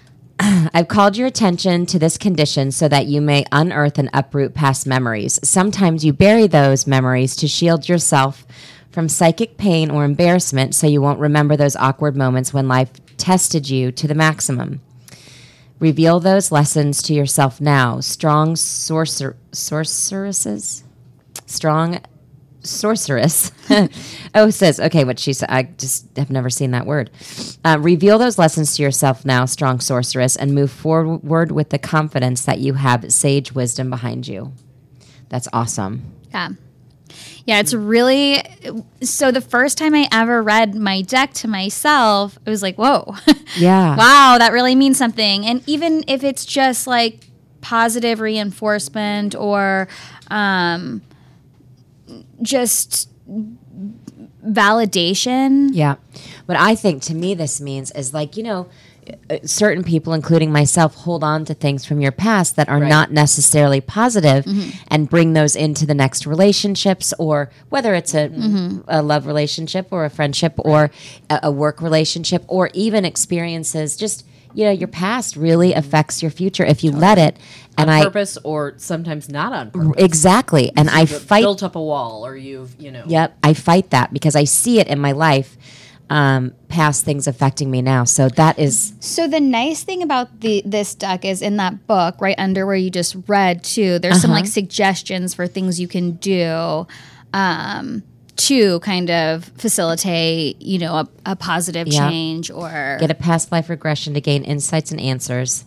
I've 0.40 0.88
called 0.88 1.16
your 1.16 1.28
attention 1.28 1.86
to 1.86 1.98
this 2.00 2.18
condition 2.18 2.72
so 2.72 2.88
that 2.88 3.06
you 3.06 3.20
may 3.20 3.44
unearth 3.52 3.98
and 4.00 4.10
uproot 4.12 4.54
past 4.54 4.84
memories. 4.84 5.38
Sometimes 5.44 6.04
you 6.04 6.12
bury 6.12 6.48
those 6.48 6.88
memories 6.88 7.36
to 7.36 7.46
shield 7.46 7.88
yourself 7.88 8.44
from 8.90 9.08
psychic 9.08 9.56
pain 9.56 9.90
or 9.90 10.04
embarrassment 10.04 10.74
so 10.74 10.86
you 10.86 11.02
won't 11.02 11.20
remember 11.20 11.56
those 11.56 11.76
awkward 11.76 12.16
moments 12.16 12.52
when 12.52 12.68
life 12.68 12.90
tested 13.16 13.68
you 13.68 13.92
to 13.92 14.08
the 14.08 14.14
maximum. 14.14 14.80
Reveal 15.78 16.18
those 16.18 16.50
lessons 16.50 17.02
to 17.02 17.14
yourself 17.14 17.60
now. 17.60 18.00
Strong 18.00 18.54
sorcer- 18.54 19.36
sorceresses? 19.52 20.82
Strong 21.46 22.00
sorceress. 22.62 23.52
oh, 24.34 24.50
says, 24.50 24.80
okay, 24.80 25.04
what 25.04 25.18
she 25.18 25.32
said. 25.32 25.48
I 25.50 25.64
just 25.64 26.16
have 26.16 26.30
never 26.30 26.50
seen 26.50 26.72
that 26.72 26.86
word. 26.86 27.10
Uh, 27.64 27.78
reveal 27.80 28.18
those 28.18 28.38
lessons 28.38 28.76
to 28.76 28.82
yourself 28.82 29.24
now, 29.24 29.44
strong 29.44 29.78
sorceress, 29.80 30.36
and 30.36 30.54
move 30.54 30.70
forward 30.70 31.52
with 31.52 31.70
the 31.70 31.78
confidence 31.78 32.44
that 32.44 32.58
you 32.58 32.74
have 32.74 33.12
sage 33.12 33.52
wisdom 33.52 33.88
behind 33.90 34.26
you. 34.26 34.52
That's 35.28 35.48
awesome. 35.52 36.12
Yeah. 36.30 36.50
Yeah, 37.48 37.60
it's 37.60 37.72
really 37.72 38.42
so 39.00 39.30
the 39.32 39.40
first 39.40 39.78
time 39.78 39.94
I 39.94 40.06
ever 40.12 40.42
read 40.42 40.74
my 40.74 41.00
deck 41.00 41.32
to 41.32 41.48
myself, 41.48 42.38
it 42.44 42.50
was 42.50 42.62
like, 42.62 42.76
whoa. 42.76 43.14
Yeah. 43.56 43.96
wow, 43.96 44.36
that 44.38 44.52
really 44.52 44.74
means 44.74 44.98
something. 44.98 45.46
And 45.46 45.66
even 45.66 46.04
if 46.06 46.22
it's 46.22 46.44
just 46.44 46.86
like 46.86 47.26
positive 47.62 48.20
reinforcement 48.20 49.34
or 49.34 49.88
um, 50.30 51.00
just 52.42 53.08
validation. 54.46 55.70
Yeah. 55.72 55.96
What 56.44 56.58
I 56.58 56.74
think 56.74 57.02
to 57.04 57.14
me 57.14 57.32
this 57.32 57.62
means 57.62 57.90
is 57.92 58.12
like, 58.12 58.36
you 58.36 58.42
know, 58.42 58.68
Uh, 59.30 59.38
certain 59.44 59.84
people, 59.84 60.12
including 60.12 60.50
myself, 60.50 60.94
hold 60.94 61.22
on 61.22 61.44
to 61.44 61.54
things 61.54 61.84
from 61.84 62.00
your 62.00 62.12
past 62.12 62.56
that 62.56 62.68
are 62.68 62.80
not 62.80 63.10
necessarily 63.12 63.80
positive 63.80 64.44
mm-hmm. 64.44 64.70
and 64.88 65.08
bring 65.10 65.34
those 65.34 65.54
into 65.54 65.84
the 65.84 65.94
next 65.94 66.26
relationships 66.26 67.12
or 67.18 67.50
whether 67.68 67.94
it's 67.94 68.14
a, 68.14 68.28
mm-hmm. 68.28 68.80
a 68.88 69.02
love 69.02 69.26
relationship 69.26 69.88
or 69.90 70.04
a 70.04 70.10
friendship 70.10 70.54
or 70.58 70.90
a, 71.28 71.40
a 71.44 71.50
work 71.50 71.82
relationship 71.82 72.42
or 72.48 72.70
even 72.72 73.04
experiences. 73.04 73.96
Just, 73.96 74.24
you 74.54 74.64
know, 74.64 74.70
your 74.70 74.88
past 74.88 75.36
really 75.36 75.74
affects 75.74 76.22
your 76.22 76.30
future 76.30 76.64
if 76.64 76.82
you 76.82 76.90
let 76.90 77.18
it. 77.18 77.36
And 77.76 77.90
on 77.90 77.96
I, 77.96 78.04
purpose 78.04 78.38
or 78.42 78.74
sometimes 78.78 79.28
not 79.28 79.52
on 79.52 79.70
purpose. 79.70 80.02
exactly. 80.02 80.72
And 80.74 80.88
I 80.88 81.04
fight 81.04 81.42
built 81.42 81.62
up 81.62 81.76
a 81.76 81.82
wall 81.82 82.26
or 82.26 82.34
you've, 82.34 82.74
you 82.80 82.90
know. 82.90 83.04
Yep, 83.06 83.38
I 83.42 83.52
fight 83.52 83.90
that 83.90 84.12
because 84.12 84.34
I 84.34 84.44
see 84.44 84.80
it 84.80 84.88
in 84.88 84.98
my 84.98 85.12
life, 85.12 85.57
um, 86.10 86.54
past 86.68 87.04
things 87.04 87.26
affecting 87.26 87.70
me 87.70 87.82
now. 87.82 88.04
So 88.04 88.28
that 88.30 88.58
is 88.58 88.94
So 89.00 89.28
the 89.28 89.40
nice 89.40 89.82
thing 89.84 90.02
about 90.02 90.40
the 90.40 90.62
this 90.64 90.94
deck 90.94 91.24
is 91.24 91.42
in 91.42 91.56
that 91.58 91.86
book, 91.86 92.16
right 92.20 92.38
under 92.38 92.64
where 92.66 92.76
you 92.76 92.90
just 92.90 93.16
read 93.26 93.62
too, 93.64 93.98
there's 93.98 94.20
some 94.22 94.30
like 94.30 94.46
suggestions 94.46 95.34
for 95.34 95.46
things 95.46 95.78
you 95.80 95.88
can 95.88 96.12
do 96.12 96.86
um, 97.34 98.02
to 98.36 98.80
kind 98.80 99.10
of 99.10 99.44
facilitate, 99.58 100.62
you 100.62 100.78
know, 100.78 100.94
a, 100.94 101.08
a 101.26 101.36
positive 101.36 101.88
Yeah. 101.88 102.08
change 102.08 102.50
or 102.50 102.96
get 103.00 103.10
a 103.10 103.14
past 103.14 103.52
life 103.52 103.68
regression 103.68 104.14
to 104.14 104.20
gain 104.20 104.44
insights 104.44 104.90
and 104.90 105.00
answers. 105.00 105.64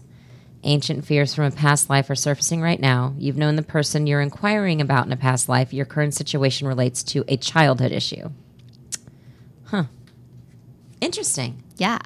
Ancient 0.63 1.05
fears 1.05 1.33
from 1.33 1.45
a 1.45 1.51
past 1.51 1.89
life 1.89 2.07
are 2.09 2.15
surfacing 2.15 2.61
right 2.61 2.79
now. 2.79 3.15
You've 3.17 3.35
known 3.37 3.55
the 3.55 3.63
person 3.63 4.05
you're 4.05 4.21
inquiring 4.21 4.79
about 4.79 5.07
in 5.07 5.11
a 5.11 5.17
past 5.17 5.49
life. 5.49 5.73
Your 5.73 5.85
current 5.85 6.13
situation 6.13 6.67
relates 6.67 7.01
to 7.03 7.25
a 7.27 7.35
childhood 7.35 7.91
issue. 7.91 8.29
Huh. 9.65 9.85
Interesting. 11.01 11.61
yeah. 11.77 11.99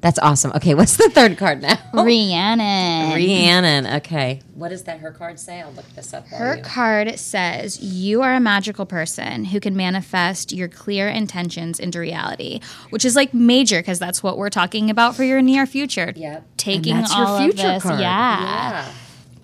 That's 0.00 0.18
awesome. 0.18 0.50
Okay, 0.56 0.74
what's 0.80 0.96
the 0.96 1.08
third 1.10 1.38
card 1.38 1.62
now? 1.62 1.78
Rhiannon. 1.94 3.14
Rhiannon. 3.14 3.86
Okay. 3.98 4.40
What 4.56 4.70
does 4.70 4.82
that 4.82 4.98
her 4.98 5.12
card 5.12 5.38
say? 5.38 5.60
I'll 5.60 5.70
look 5.70 5.88
this 5.90 6.12
up. 6.12 6.26
Her 6.26 6.56
you- 6.56 6.62
card 6.64 7.20
says, 7.20 7.80
You 7.80 8.20
are 8.22 8.34
a 8.34 8.40
magical 8.40 8.84
person 8.84 9.44
who 9.44 9.60
can 9.60 9.76
manifest 9.76 10.50
your 10.52 10.66
clear 10.66 11.06
intentions 11.06 11.78
into 11.78 12.00
reality, 12.00 12.58
which 12.90 13.04
is 13.04 13.14
like 13.14 13.32
major 13.32 13.78
because 13.78 14.00
that's 14.00 14.24
what 14.24 14.36
we're 14.38 14.50
talking 14.50 14.90
about 14.90 15.14
for 15.14 15.22
your 15.22 15.40
near 15.40 15.66
future. 15.66 16.12
Yep. 16.16 16.48
Taking 16.56 16.94
And 16.94 17.04
that's 17.04 17.16
your 17.16 17.24
all 17.26 17.38
future 17.38 17.68
of 17.68 17.74
this. 17.74 17.82
card. 17.84 18.00
Yeah. 18.00 18.40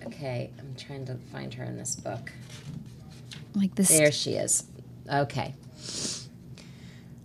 Yeah. 0.01 0.07
Okay, 0.07 0.49
I'm 0.59 0.75
trying 0.77 1.05
to 1.05 1.15
find 1.31 1.53
her 1.53 1.63
in 1.63 1.77
this 1.77 1.95
book. 1.95 2.33
Like 3.55 3.75
this. 3.75 3.87
There 3.87 4.11
she 4.11 4.33
is. 4.33 4.65
Okay. 5.09 5.55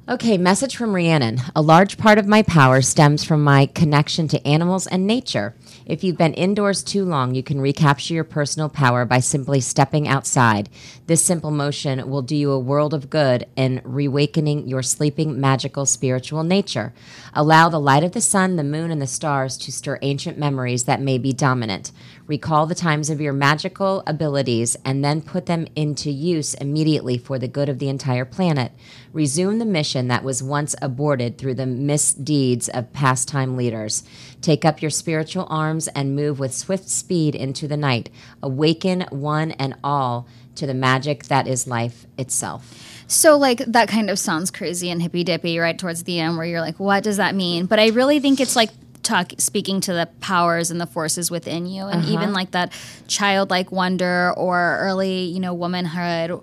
Okay, 0.07 0.37
message 0.37 0.77
from 0.77 0.95
Rhiannon. 0.95 1.41
A 1.57 1.63
large 1.63 1.97
part 1.97 2.19
of 2.19 2.27
my 2.27 2.43
power 2.43 2.83
stems 2.83 3.25
from 3.25 3.43
my 3.43 3.65
connection 3.65 4.29
to 4.29 4.47
animals 4.47 4.87
and 4.87 5.07
nature. 5.07 5.55
If 5.87 6.03
you've 6.03 6.17
been 6.17 6.33
indoors 6.33 6.83
too 6.83 7.05
long, 7.05 7.35
you 7.35 7.43
can 7.43 7.61
recapture 7.61 8.15
your 8.15 8.25
personal 8.25 8.71
power 8.71 9.05
by 9.05 9.21
simply 9.21 9.61
stepping 9.61 10.09
outside. 10.09 10.71
This 11.07 11.23
simple 11.23 11.51
motion 11.51 12.09
will 12.09 12.23
do 12.23 12.35
you 12.35 12.53
a 12.53 12.59
world 12.59 12.95
of 12.95 13.11
good 13.11 13.47
in 13.55 13.83
reawakening 13.85 14.67
your 14.67 14.83
sleeping, 14.83 15.39
magical, 15.39 15.85
spiritual 15.85 16.43
nature. 16.43 16.95
Allow 17.35 17.69
the 17.69 17.79
light 17.81 18.03
of 18.03 18.13
the 18.13 18.23
sun, 18.23 18.57
the 18.57 18.65
moon, 18.65 18.91
and 18.91 19.03
the 19.03 19.07
stars 19.07 19.59
to 19.59 19.73
stir 19.73 19.99
ancient 20.01 20.39
memories 20.39 20.85
that 20.85 21.03
may 21.03 21.19
be 21.19 21.35
dominant. 21.35 21.93
Recall 22.27 22.65
the 22.65 22.75
times 22.75 23.11
of 23.11 23.21
your 23.21 23.35
magical 23.35 24.03
abilities 24.07 24.79
and 24.87 25.05
then 25.05 25.21
put 25.21 25.45
them 25.45 25.67
into 25.77 26.11
use 26.11 26.55
immediately 26.55 27.19
for 27.19 27.39
the 27.39 27.49
good 27.49 27.69
of 27.69 27.79
the 27.79 27.91
entire 27.91 28.25
planet. 28.25 28.73
Resume 29.13 29.59
the 29.59 29.67
mission 29.67 30.09
that 30.09 30.25
was 30.25 30.43
once 30.43 30.75
aborted 30.81 31.37
through 31.37 31.55
the 31.55 31.67
misdeeds 31.67 32.71
of 32.71 32.91
past 32.95 33.29
time 33.29 33.59
leaders. 33.59 34.03
Take 34.45 34.67
up 34.67 34.83
your 34.83 34.91
spiritual 34.91 35.47
arms 35.49 35.89
and 35.89 36.15
move 36.15 36.39
with 36.39 36.53
swift 36.53 36.91
speed 36.91 37.35
into 37.35 37.67
the 37.67 37.79
night. 37.79 38.11
Awaken 38.43 39.07
one 39.09 39.53
and 39.53 39.75
all 39.83 40.29
to 40.57 40.67
the 40.67 40.75
magic 40.75 41.25
that 41.25 41.49
is 41.49 41.67
life 41.67 42.05
itself. 42.19 42.71
So, 43.07 43.39
like, 43.39 43.61
that 43.61 43.89
kind 43.89 44.11
of 44.11 44.19
sounds 44.19 44.51
crazy 44.51 44.91
and 44.91 45.01
hippy 45.01 45.25
dippy 45.25 45.59
right 45.59 45.79
towards 45.79 46.03
the 46.03 46.21
end, 46.21 46.37
where 46.37 46.45
you're 46.45 46.61
like, 46.61 46.79
what 46.79 47.03
does 47.03 47.17
that 47.17 47.35
mean? 47.35 47.65
But 47.65 47.81
I 47.81 47.89
really 47.89 48.21
think 48.21 48.39
it's 48.39 48.55
like, 48.55 48.69
Talk, 49.03 49.33
speaking 49.37 49.83
to 49.83 49.93
the 49.93 50.09
powers 50.21 50.71
and 50.71 50.81
the 50.81 50.87
forces 50.87 51.31
within 51.31 51.67
you 51.67 51.85
and 51.85 52.05
even 52.07 52.25
uh-huh. 52.25 52.33
like 52.33 52.51
that 52.53 52.73
childlike 53.07 53.71
wonder 53.71 54.33
or 54.35 54.79
early 54.81 55.25
you 55.25 55.41
know 55.41 55.53
womanhood 55.53 56.41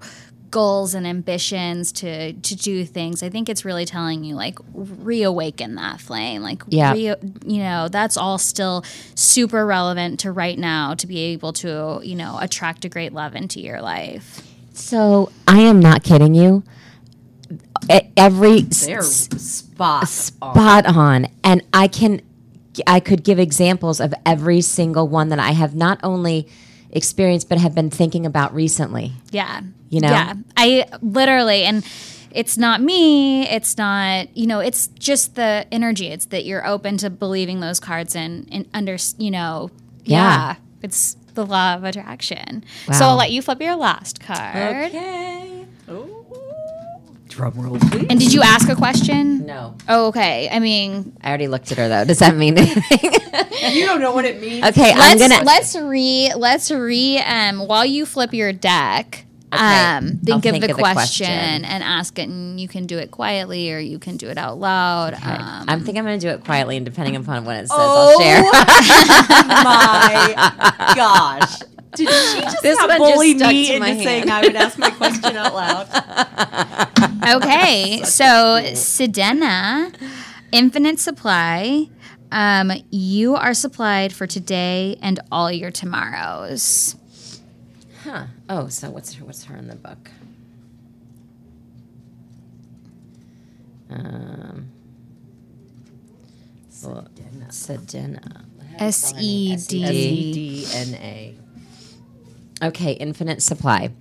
goals 0.52 0.94
and 0.94 1.08
ambitions 1.08 1.92
to 1.94 2.34
to 2.34 2.56
do 2.56 2.84
things 2.86 3.24
i 3.24 3.30
think 3.30 3.48
it's 3.50 3.64
really 3.66 3.86
telling 3.86 4.24
you 4.24 4.36
like 4.36 4.60
reawaken 4.74 5.76
that 5.76 6.00
flame 6.02 6.42
like 6.42 6.62
Yeah. 6.68 6.92
rea- 6.94 7.16
you 7.46 7.60
know 7.64 7.88
that's 7.88 8.18
all 8.18 8.38
still 8.38 8.84
super 9.16 9.66
relevant 9.66 10.20
to 10.22 10.32
right 10.32 10.60
now 10.60 10.94
to 10.96 11.08
be 11.08 11.20
able 11.34 11.54
to 11.54 12.02
you 12.04 12.16
know 12.16 12.38
attract 12.40 12.84
a 12.86 12.90
great 12.90 13.14
love 13.14 13.34
into 13.36 13.60
your 13.62 13.82
life 13.82 14.42
So 14.74 15.32
I 15.48 15.60
am 15.62 15.80
not 15.80 16.04
kidding 16.04 16.34
you. 16.36 16.64
Every 18.16 18.62
They're 18.62 19.00
s- 19.00 19.28
spot. 19.42 20.08
spot 20.08 20.86
on 20.86 21.28
and 21.44 21.64
i 21.74 21.88
can 21.88 22.22
i 22.88 23.00
could 23.00 23.24
give 23.24 23.38
examples 23.40 24.00
of 24.00 24.14
every 24.26 24.62
single 24.62 25.08
one 25.08 25.30
that 25.30 25.40
i 25.40 25.52
have 25.52 25.76
not 25.76 26.00
only 26.04 26.48
experienced 26.92 27.50
but 27.50 27.58
have 27.58 27.74
been 27.74 27.90
thinking 27.90 28.26
about 28.26 28.54
recently 28.54 29.14
Yeah. 29.32 29.62
You 29.90 30.00
know? 30.02 30.10
Yeah. 30.10 30.34
I 30.56 30.86
literally, 31.02 31.64
and 31.64 31.86
it's 32.32 32.58
not 32.58 32.82
me. 32.82 33.48
It's 33.50 33.78
not, 33.78 34.36
you 34.38 34.48
know, 34.48 34.60
it's 34.60 34.88
just 34.88 35.36
the 35.36 35.66
energy. 35.72 36.08
It's 36.08 36.26
that 36.28 36.46
you're 36.46 36.66
open 36.66 36.98
to 36.98 37.10
believing 37.10 37.60
those 37.60 37.80
cards 37.80 38.16
and, 38.16 38.48
and 38.52 38.68
under, 38.74 38.98
you 39.18 39.32
know, 39.32 39.70
yeah. 40.06 40.18
Yeah. 40.18 40.56
It's 40.82 41.16
the 41.34 41.46
law 41.46 41.76
of 41.76 41.84
attraction. 41.84 42.64
So 42.92 43.06
I'll 43.06 43.16
let 43.16 43.32
you 43.32 43.42
flip 43.42 43.62
your 43.62 43.76
last 43.76 44.20
card. 44.20 44.86
okay 44.86 45.66
Drum 47.42 47.54
roll, 47.66 47.80
please. 47.80 48.06
And 48.10 48.20
did 48.20 48.32
you 48.34 48.42
ask 48.44 48.70
a 48.70 48.76
question? 48.76 49.46
no 49.48 49.76
Oh, 49.90 50.08
okay. 50.10 50.48
I 50.52 50.60
mean, 50.60 51.18
i 51.22 51.30
already 51.30 51.48
looked 51.48 51.72
at 51.72 51.78
her 51.80 51.88
though 51.90 52.06
does 52.06 52.20
that 52.20 52.36
mean 52.36 52.58
anything 52.58 53.14
You 53.74 53.86
don't 53.88 54.00
know 54.00 54.12
what 54.14 54.26
it 54.26 54.40
means. 54.42 54.66
okay 54.68 54.92
i'm 54.96 55.18
gonna 55.18 55.42
let's 55.44 55.76
re 55.76 56.32
let's 56.36 56.70
re 56.72 57.18
um 57.20 57.60
while 57.68 57.86
you 57.86 58.06
flip 58.06 58.34
your 58.34 58.54
deck. 58.54 59.26
Okay. 59.54 59.62
Um, 59.62 60.20
think 60.24 60.30
I'll 60.30 60.36
of 60.38 60.42
think 60.44 60.64
the, 60.64 60.72
of 60.72 60.78
the 60.78 60.82
question, 60.82 61.26
question. 61.26 61.66
and 61.66 61.84
ask 61.84 62.18
it, 62.18 62.30
and 62.30 62.58
you 62.58 62.70
can 62.70 62.86
do 62.86 62.98
it 63.00 63.12
quietly 63.12 63.74
or 63.74 63.80
you 63.80 64.00
can 64.00 64.16
do 64.16 64.30
it 64.30 64.38
out 64.38 64.58
loud. 64.60 65.14
Okay. 65.16 65.30
Um, 65.30 65.66
i'm 65.68 65.80
thinking 65.80 65.98
i'm 66.00 66.06
gonna 66.06 66.20
do 66.20 66.30
it 66.30 66.46
quietly 66.46 66.78
and 66.78 66.86
depending 66.86 67.16
upon 67.18 67.44
what 67.44 67.56
it 67.58 67.68
says 67.68 67.72
Oh. 67.72 68.12
i'll 68.14 68.20
share 68.22 68.44
my 69.64 70.94
gosh. 70.96 71.60
Did 71.94 72.08
she 72.08 72.40
just 72.42 72.62
This 72.62 72.78
not 72.78 72.88
one 72.88 73.00
just 73.00 73.14
bully 73.14 73.38
stuck 73.38 73.50
me 73.52 73.66
to 73.68 73.74
into 73.74 73.80
my 73.82 74.02
saying 74.02 74.28
hand. 74.30 74.32
I 74.32 74.42
would 74.48 74.56
ask 74.56 74.78
my 74.78 74.92
question 74.92 75.36
out 75.36 75.54
loud? 75.54 75.88
Okay, 77.24 78.02
so 78.06 78.26
Sedena, 78.74 79.94
infinite 80.52 81.00
supply. 81.00 81.88
Um, 82.32 82.72
you 82.90 83.36
are 83.36 83.54
supplied 83.54 84.14
for 84.14 84.26
today 84.26 84.98
and 85.02 85.20
all 85.32 85.52
your 85.52 85.70
tomorrows. 85.72 86.96
huh 88.04 88.26
oh 88.50 88.68
so 88.70 88.90
what's 88.90 89.14
her 89.16 89.26
what's 89.26 89.44
her 89.46 89.56
in 89.58 89.68
the 89.68 89.76
book 89.76 90.10
um 93.90 94.72
Sedena. 96.72 97.48
Sedena. 97.50 98.42
S 98.80 99.14
E 99.20 99.56
D. 99.56 99.84
S-E-D-N-A. 99.84 101.36
Okay, 102.64 102.94
infinite 102.94 103.42
supply. 103.44 103.92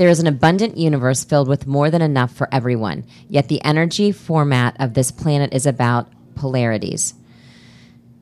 There 0.00 0.08
is 0.08 0.18
an 0.18 0.26
abundant 0.26 0.78
universe 0.78 1.24
filled 1.24 1.46
with 1.46 1.66
more 1.66 1.90
than 1.90 2.00
enough 2.00 2.32
for 2.32 2.48
everyone. 2.50 3.04
Yet 3.28 3.48
the 3.48 3.62
energy 3.62 4.12
format 4.12 4.74
of 4.80 4.94
this 4.94 5.10
planet 5.10 5.52
is 5.52 5.66
about 5.66 6.08
polarities. 6.36 7.12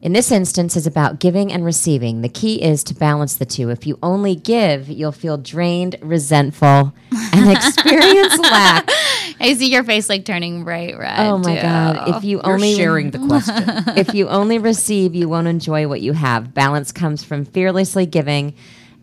In 0.02 0.12
this 0.12 0.32
instance 0.32 0.74
is 0.74 0.88
about 0.88 1.20
giving 1.20 1.52
and 1.52 1.64
receiving. 1.64 2.22
The 2.22 2.28
key 2.28 2.60
is 2.60 2.82
to 2.82 2.94
balance 2.94 3.36
the 3.36 3.46
two. 3.46 3.70
If 3.70 3.86
you 3.86 3.96
only 4.02 4.34
give, 4.34 4.88
you'll 4.88 5.12
feel 5.12 5.38
drained, 5.38 5.94
resentful, 6.02 6.94
and 7.32 7.48
experience 7.56 8.36
lack. 8.40 8.90
I 9.38 9.54
see 9.54 9.70
your 9.70 9.84
face 9.84 10.08
like 10.08 10.24
turning 10.24 10.64
bright 10.64 10.98
red. 10.98 11.20
Oh 11.20 11.38
my 11.38 11.54
too. 11.54 11.62
god! 11.62 12.16
If 12.16 12.24
you 12.24 12.38
You're 12.38 12.54
only 12.54 12.74
sharing 12.74 13.12
the 13.12 13.20
question. 13.20 13.54
if 13.96 14.14
you 14.14 14.26
only 14.28 14.58
receive, 14.58 15.14
you 15.14 15.28
won't 15.28 15.46
enjoy 15.46 15.86
what 15.86 16.00
you 16.00 16.14
have. 16.14 16.54
Balance 16.54 16.90
comes 16.90 17.22
from 17.22 17.44
fearlessly 17.44 18.04
giving 18.04 18.54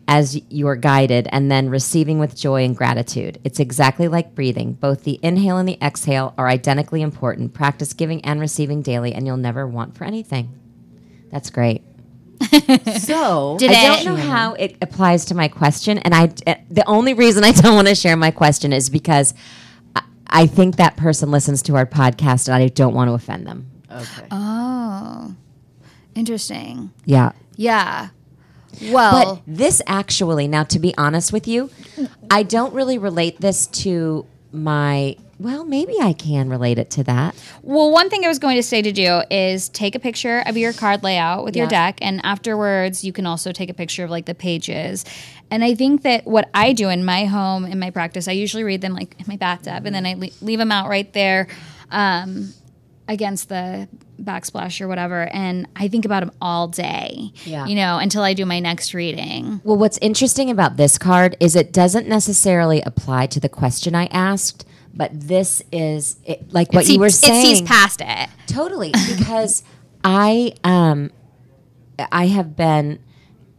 as 0.08 0.40
you 0.50 0.68
are 0.68 0.76
guided 0.76 1.28
and 1.32 1.50
then 1.50 1.68
receiving 1.68 2.18
with 2.18 2.36
joy 2.36 2.64
and 2.64 2.76
gratitude. 2.76 3.40
It's 3.42 3.58
exactly 3.58 4.06
like 4.08 4.34
breathing. 4.34 4.74
Both 4.74 5.02
the 5.04 5.18
inhale 5.22 5.58
and 5.58 5.68
the 5.68 5.78
exhale 5.82 6.32
are 6.38 6.48
identically 6.48 7.02
important. 7.02 7.54
Practice 7.54 7.92
giving 7.92 8.24
and 8.24 8.40
receiving 8.40 8.82
daily, 8.82 9.12
and 9.12 9.26
you'll 9.26 9.36
never 9.36 9.66
want 9.66 9.96
for 9.96 10.04
anything. 10.04 10.54
That's 11.30 11.50
great. 11.50 11.82
so 12.98 13.56
Did 13.58 13.72
I 13.72 14.02
don't 14.02 14.04
know 14.04 14.16
how 14.16 14.52
it 14.54 14.76
applies 14.80 15.24
to 15.26 15.34
my 15.34 15.48
question, 15.48 15.98
and 15.98 16.14
I 16.14 16.32
eh, 16.46 16.56
the 16.70 16.86
only 16.86 17.14
reason 17.14 17.42
I 17.44 17.52
don't 17.52 17.74
want 17.74 17.88
to 17.88 17.94
share 17.94 18.16
my 18.16 18.30
question 18.30 18.72
is 18.72 18.90
because 18.90 19.34
I, 19.96 20.02
I 20.26 20.46
think 20.46 20.76
that 20.76 20.96
person 20.96 21.30
listens 21.30 21.62
to 21.62 21.76
our 21.76 21.86
podcast, 21.86 22.46
and 22.48 22.54
I 22.54 22.68
don't 22.68 22.94
want 22.94 23.08
to 23.08 23.14
offend 23.14 23.46
them. 23.46 23.70
okay. 23.90 24.26
Oh, 24.30 25.34
interesting. 26.14 26.92
Yeah. 27.06 27.32
Yeah. 27.56 28.10
But 28.72 28.92
Well, 28.92 29.42
this 29.46 29.80
actually, 29.86 30.48
now 30.48 30.64
to 30.64 30.78
be 30.78 30.94
honest 30.98 31.32
with 31.32 31.48
you, 31.48 31.70
I 32.30 32.42
don't 32.42 32.74
really 32.74 32.98
relate 32.98 33.40
this 33.40 33.66
to 33.68 34.26
my. 34.52 35.16
Well, 35.38 35.64
maybe 35.64 35.94
I 36.00 36.14
can 36.14 36.48
relate 36.48 36.78
it 36.78 36.88
to 36.92 37.04
that. 37.04 37.34
well, 37.62 37.90
one 37.90 38.08
thing 38.08 38.24
I 38.24 38.28
was 38.28 38.38
going 38.38 38.56
to 38.56 38.62
say 38.62 38.80
to 38.80 38.90
do 38.90 39.20
is 39.30 39.68
take 39.68 39.94
a 39.94 39.98
picture 39.98 40.42
of 40.46 40.56
your 40.56 40.72
card 40.72 41.02
layout 41.02 41.44
with 41.44 41.54
your 41.56 41.66
deck, 41.66 41.98
and 42.00 42.20
afterwards 42.24 43.04
you 43.04 43.12
can 43.12 43.26
also 43.26 43.52
take 43.52 43.68
a 43.68 43.74
picture 43.74 44.04
of 44.04 44.10
like 44.10 44.24
the 44.24 44.34
pages. 44.34 45.04
And 45.50 45.62
I 45.62 45.74
think 45.74 46.02
that 46.02 46.26
what 46.26 46.48
I 46.54 46.72
do 46.72 46.88
in 46.88 47.04
my 47.04 47.26
home 47.26 47.66
in 47.66 47.78
my 47.78 47.90
practice, 47.90 48.28
I 48.28 48.32
usually 48.32 48.64
read 48.64 48.80
them 48.80 48.94
like 48.94 49.14
in 49.18 49.26
my 49.28 49.36
bathtub, 49.36 49.84
and 49.84 49.94
then 49.94 50.06
I 50.06 50.14
le- 50.14 50.30
leave 50.40 50.58
them 50.58 50.72
out 50.72 50.88
right 50.88 51.12
there. 51.12 51.48
Um, 51.90 52.52
against 53.08 53.48
the 53.48 53.86
backsplash 54.22 54.80
or 54.80 54.88
whatever 54.88 55.28
and 55.32 55.68
i 55.76 55.88
think 55.88 56.04
about 56.04 56.20
them 56.20 56.30
all 56.40 56.68
day 56.68 57.32
Yeah. 57.44 57.66
you 57.66 57.74
know 57.74 57.98
until 57.98 58.22
i 58.22 58.32
do 58.34 58.46
my 58.46 58.60
next 58.60 58.94
reading 58.94 59.60
Well, 59.64 59.76
what's 59.76 59.98
interesting 59.98 60.50
about 60.50 60.76
this 60.76 60.96
card 60.98 61.36
is 61.40 61.54
it 61.54 61.72
doesn't 61.72 62.08
necessarily 62.08 62.80
apply 62.82 63.26
to 63.26 63.40
the 63.40 63.48
question 63.48 63.94
I 63.94 64.06
asked, 64.06 64.64
but 64.94 65.10
this 65.12 65.62
is 65.70 66.16
it, 66.24 66.52
like 66.52 66.72
what 66.72 66.88
it 66.88 66.92
you 66.92 66.98
were 66.98 67.10
saying. 67.10 67.40
it 67.44 67.56
sees 67.58 67.62
past 67.68 68.00
it 68.04 68.28
Totally, 68.46 68.92
because 69.18 69.62
I 70.04 70.52
um 70.64 71.10
I 72.12 72.26
have 72.28 72.56
been 72.56 72.98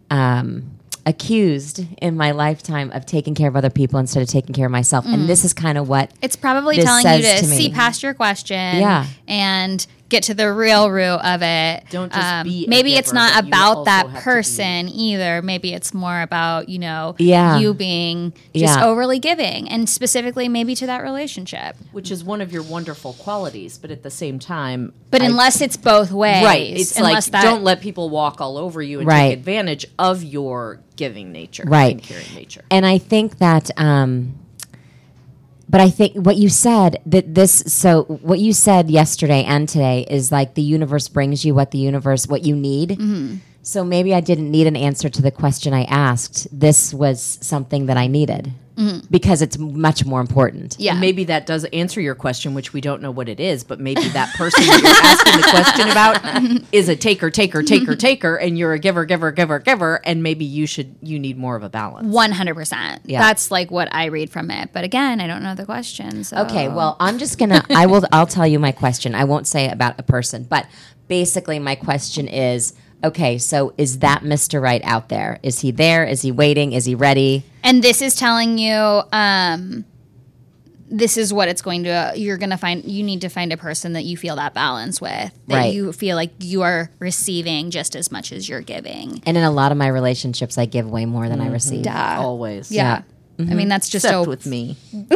um 0.10 0.72
accused 1.06 1.86
in 2.02 2.17
my 2.17 2.32
lifetime 2.32 2.91
of 2.91 3.06
taking 3.06 3.34
care 3.34 3.48
of 3.48 3.56
other 3.56 3.70
people 3.70 3.98
instead 3.98 4.22
of 4.22 4.28
taking 4.28 4.54
care 4.54 4.65
of 4.65 4.72
myself, 4.72 5.06
and 5.06 5.30
this 5.30 5.46
is 5.46 5.54
kind 5.54 5.78
of 5.78 5.88
what 5.88 6.12
It's 6.22 6.36
probably 6.36 6.76
telling 6.78 7.06
you 7.06 7.22
to, 7.24 7.38
to 7.39 7.46
see 7.46 7.72
past 7.72 8.04
your 8.04 8.13
question 8.13 8.58
Yeah. 8.78 9.06
and 9.28 9.86
get 10.10 10.24
to 10.24 10.34
the 10.34 10.52
real 10.54 10.89
root 10.89 11.20
of 11.20 11.41
it. 11.41 11.82
Um, 11.84 11.88
Don't 11.89 12.13
just 12.13 12.43
be 12.46 12.65
a 12.65 12.70
maybe 12.70 12.96
it's 12.96 13.12
not 13.12 13.43
about 13.46 13.86
that 13.86 14.06
have 14.06 14.12
to 14.12 14.17
be- 14.17 14.24
person 14.24 14.89
either. 14.89 15.41
Maybe 15.41 15.74
it's 15.74 15.93
more 15.93 16.22
about, 16.22 16.70
you 16.70 16.80
know, 16.80 17.15
Yeah. 17.17 17.58
you 17.60 17.74
being 17.74 18.32
just 18.56 18.80
Yeah. 18.80 18.86
overly 18.86 19.20
giving 19.20 19.67
and 19.70 19.89
specifically 19.89 20.48
maybe 20.48 20.76
to 20.76 20.86
that 20.86 21.04
relationship. 21.04 21.76
Which 21.91 22.10
is 22.10 22.24
one 22.24 22.39
of 22.41 22.52
your 22.54 22.63
wonderful 22.63 23.13
qualities, 23.13 23.78
but 23.78 23.91
at 23.91 24.04
the 24.04 24.10
same 24.10 24.39
time, 24.39 24.93
But 25.12 25.22
I- 25.22 25.26
unless 25.26 25.60
it's 25.62 25.78
both 25.78 26.12
ways. 26.12 26.43
right, 26.43 26.62
it's 26.78 26.98
like 27.00 27.24
that, 27.26 27.43
don't 27.43 27.63
let 27.63 27.82
people 27.82 28.10
walk 28.10 28.39
all 28.39 28.58
over 28.58 28.82
you 28.82 29.00
and 29.00 29.08
Right. 29.08 29.30
take 29.30 29.39
advantage 29.39 29.86
of 30.00 30.24
your 30.24 30.80
giving 30.96 31.32
nature, 31.32 31.63
Right. 31.67 31.91
and 31.93 32.02
caring 32.04 32.26
nature. 32.34 32.63
And 32.72 32.86
I 32.86 32.98
think 32.98 33.39
that, 33.39 33.70
um, 33.78 34.34
but 35.69 35.82
I 35.82 35.89
think 35.89 36.15
what 36.15 36.38
you 36.38 36.49
said 36.49 37.01
that 37.06 37.34
this, 37.34 37.63
so 37.67 38.03
what 38.03 38.39
you 38.39 38.53
said 38.53 38.89
yesterday 38.89 39.43
and 39.43 39.67
today 39.67 40.06
is 40.10 40.32
like 40.32 40.53
the 40.53 40.62
universe 40.62 41.08
brings 41.08 41.43
you 41.43 41.53
what 41.53 41.71
the 41.71 41.77
universe, 41.77 42.27
what 42.27 42.43
you 42.43 42.56
need. 42.56 42.91
Mm-hmm. 42.91 43.36
So 43.63 43.84
maybe 43.84 44.13
I 44.13 44.21
didn't 44.21 44.49
need 44.49 44.65
an 44.67 44.77
answer 44.77 45.10
to 45.10 45.21
the 45.21 45.32
question 45.32 45.73
I 45.73 45.84
asked. 45.84 46.47
This 46.58 46.93
was 46.93 47.38
something 47.41 47.88
that 47.88 47.97
I 47.97 48.08
needed 48.08 48.53
because 49.10 49.42
it's 49.42 49.58
much 49.58 50.06
more 50.06 50.22
important. 50.22 50.74
Mm-hmm. 50.74 50.82
Yeah. 50.82 50.92
And 50.92 51.02
maybe 51.02 51.24
that 51.26 51.46
does 51.46 51.66
answer 51.66 52.00
your 52.00 52.16
question, 52.16 52.54
which 52.54 52.74
we 52.74 52.82
don't 52.82 53.02
know 53.02 53.10
what 53.10 53.28
it 53.28 53.40
is, 53.40 53.63
but 53.63 53.80
maybe 53.80 54.08
that 54.10 54.34
person 54.36 54.66
that 54.66 54.82
you're 54.82 54.92
asking 55.04 55.42
the 55.42 55.48
question 55.50 55.90
about 55.90 56.68
is 56.72 56.88
a 56.88 56.96
taker, 56.96 57.32
taker, 57.32 57.63
taker, 57.63 57.96
taker, 58.08 58.36
and 58.36 58.58
you're 58.58 58.74
a 58.74 58.80
giver, 58.80 59.06
giver, 59.06 59.32
giver, 59.32 59.60
giver, 59.60 60.00
and 60.06 60.22
maybe 60.22 60.46
you 60.46 60.68
should 60.68 60.96
you 61.02 61.18
need 61.18 61.38
more 61.38 61.56
of 61.56 61.63
a 61.63 61.70
balance. 61.70 62.08
100%. 62.08 63.00
Yeah. 63.06 63.20
That's 63.20 63.50
like 63.50 63.72
what 63.72 63.88
I 63.92 64.06
read 64.06 64.30
from 64.30 64.52
it. 64.52 64.70
But 64.74 64.84
again, 64.84 65.22
I 65.22 65.28
don't 65.28 65.42
know 65.42 65.56
the 65.56 65.66
question. 65.66 66.24
So. 66.24 66.38
Okay, 66.44 66.68
well, 66.68 66.98
I'm 67.00 67.18
just 67.18 67.40
gonna. 67.40 67.66
I 67.70 67.88
will. 67.88 68.04
I'll 68.12 68.28
tell 68.28 68.48
you 68.48 68.60
my 68.60 68.72
question. 68.72 69.16
I 69.16 69.24
won't 69.24 69.48
say 69.48 69.70
about 69.70 70.00
a 70.00 70.04
person, 70.04 70.44
but 70.44 70.68
basically, 71.08 71.58
my 71.58 71.76
question 71.76 72.28
is: 72.28 72.74
Okay, 73.03 73.38
so 73.38 73.73
is 73.77 73.99
that 73.99 74.21
Mr. 74.23 74.62
Right 74.62 74.81
out 74.83 75.10
there? 75.10 75.39
Is 75.43 75.60
he 75.60 75.71
there? 75.71 76.03
Is 76.03 76.21
he 76.23 76.31
waiting? 76.31 76.73
Is 76.73 76.86
he 76.86 76.95
ready? 76.95 77.43
and 77.63 77.83
this 77.83 78.01
is 78.01 78.15
telling 78.15 78.57
you 78.57 79.01
um 79.12 79.83
this 80.89 81.17
is 81.17 81.33
what 81.33 81.49
it's 81.49 81.62
going 81.62 81.83
to 81.83 82.13
you're 82.15 82.38
going 82.38 82.49
to 82.49 82.55
find 82.57 82.86
you 82.86 83.03
need 83.03 83.19
to 83.19 83.27
find 83.27 83.51
a 83.51 83.57
person 83.57 83.91
that 83.91 84.05
you 84.05 84.15
feel 84.15 84.38
that 84.38 84.53
balance 84.53 85.01
with 85.01 85.33
that 85.47 85.55
Right. 85.55 85.73
you 85.73 85.91
feel 85.91 86.15
like 86.15 86.31
you 86.39 86.62
are 86.62 86.89
receiving 86.99 87.71
just 87.71 87.93
as 87.93 88.10
much 88.10 88.31
as 88.31 88.47
you're 88.47 88.62
giving 88.62 89.21
And 89.25 89.36
in 89.36 89.43
a 89.43 89.51
lot 89.51 89.73
of 89.73 89.77
my 89.77 89.88
relationships, 89.89 90.57
I 90.57 90.65
give 90.65 90.89
way 90.89 91.05
more 91.05 91.27
than 91.27 91.41
I 91.41 91.49
receive. 91.49 91.83
Duh. 91.83 92.15
Always. 92.19 92.71
yeah, 92.71 93.01
i 93.39 93.54
mean 93.54 93.67
that's 93.67 93.89
just 93.89 94.06
Except 94.06 94.23
so 94.23 94.30
with 94.30 94.45
me. 94.45 94.78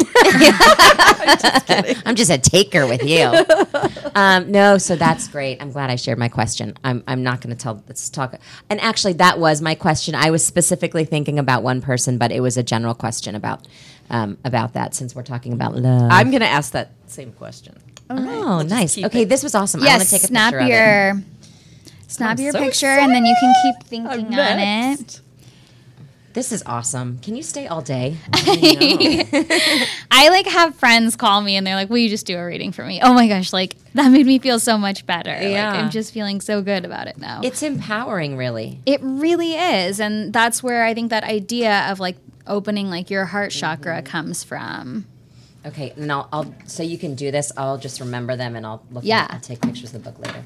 I'm 2.05 2.15
just 2.15 2.31
a 2.31 2.37
taker 2.37 2.87
with 2.87 3.03
you. 3.03 3.31
um, 4.15 4.51
no, 4.51 4.77
so 4.77 4.95
that's 4.95 5.27
great. 5.27 5.61
I'm 5.61 5.71
glad 5.71 5.89
I 5.89 5.95
shared 5.95 6.17
my 6.17 6.29
question. 6.29 6.75
I'm, 6.83 7.03
I'm 7.07 7.23
not 7.23 7.41
going 7.41 7.55
to 7.55 7.61
tell. 7.61 7.83
Let's 7.87 8.09
talk. 8.09 8.35
And 8.69 8.79
actually, 8.81 9.13
that 9.13 9.39
was 9.39 9.61
my 9.61 9.75
question. 9.75 10.15
I 10.15 10.31
was 10.31 10.45
specifically 10.45 11.05
thinking 11.05 11.39
about 11.39 11.63
one 11.63 11.81
person, 11.81 12.17
but 12.17 12.31
it 12.31 12.39
was 12.39 12.57
a 12.57 12.63
general 12.63 12.93
question 12.93 13.35
about 13.35 13.67
um, 14.09 14.37
about 14.43 14.73
that. 14.73 14.95
Since 14.95 15.15
we're 15.15 15.23
talking 15.23 15.53
about 15.53 15.75
love. 15.75 16.09
I'm 16.11 16.31
going 16.31 16.41
to 16.41 16.47
ask 16.47 16.71
that 16.73 16.91
same 17.07 17.31
question. 17.33 17.75
oh, 18.09 18.61
nice. 18.61 18.97
Okay, 18.97 19.21
it. 19.21 19.29
this 19.29 19.43
was 19.43 19.55
awesome. 19.55 19.81
I 19.81 19.87
want 19.87 19.99
yes 19.99 20.09
to 20.09 20.15
take 20.15 20.23
a 20.23 20.27
snap 20.27 20.53
picture 20.53 20.63
of 20.63 20.67
it. 20.67 20.73
your 20.73 21.23
snap 22.07 22.39
your 22.39 22.51
so 22.51 22.59
picture 22.59 22.87
and 22.87 23.13
then 23.13 23.25
you 23.25 23.35
can 23.39 23.53
keep 23.63 23.87
thinking 23.87 24.37
on 24.37 24.59
it 24.59 25.21
This 26.33 26.51
is 26.53 26.63
awesome. 26.65 27.19
Can 27.19 27.35
you 27.35 27.43
stay 27.43 27.67
all 27.67 27.81
day? 27.81 28.15
i 30.11 30.29
like 30.29 30.45
have 30.47 30.75
friends 30.75 31.15
call 31.15 31.41
me 31.41 31.55
and 31.55 31.65
they're 31.65 31.75
like 31.75 31.89
will 31.89 31.97
you 31.97 32.09
just 32.09 32.25
do 32.25 32.37
a 32.37 32.45
reading 32.45 32.71
for 32.71 32.85
me 32.85 32.99
oh 33.01 33.13
my 33.13 33.27
gosh 33.27 33.51
like 33.53 33.75
that 33.93 34.09
made 34.09 34.25
me 34.25 34.39
feel 34.39 34.59
so 34.59 34.77
much 34.77 35.05
better 35.05 35.31
Yeah. 35.31 35.71
like 35.71 35.79
i'm 35.83 35.89
just 35.89 36.13
feeling 36.13 36.39
so 36.41 36.61
good 36.61 36.85
about 36.85 37.07
it 37.07 37.17
now 37.17 37.41
It's 37.43 37.63
empowering, 37.63 38.37
really. 38.37 38.79
It 38.85 38.99
really 39.03 39.53
is. 39.55 39.99
And 39.99 40.31
that's 40.33 40.61
where 40.63 40.83
I 40.83 40.93
think 40.93 41.09
that 41.09 41.23
idea 41.23 41.87
of 41.91 41.99
like 41.99 42.17
opening 42.47 42.89
like 42.89 43.09
your 43.09 43.25
heart 43.25 43.51
chakra 43.51 43.97
Mm-hmm. 43.97 44.05
comes 44.05 44.43
from. 44.43 45.05
Okay, 45.65 45.91
and 45.95 46.11
I'll, 46.11 46.27
I'll 46.33 46.55
so 46.65 46.81
you 46.83 46.97
can 46.97 47.13
do 47.15 47.29
this. 47.31 47.51
I'll 47.55 47.77
just 47.77 47.99
remember 47.99 48.35
them, 48.35 48.55
and 48.55 48.65
I'll 48.65 48.81
look. 48.91 49.03
Yeah. 49.03 49.27
I'll 49.29 49.39
take 49.39 49.61
pictures 49.61 49.93
of 49.93 50.03
the 50.03 50.11
book 50.11 50.19
later. 50.25 50.43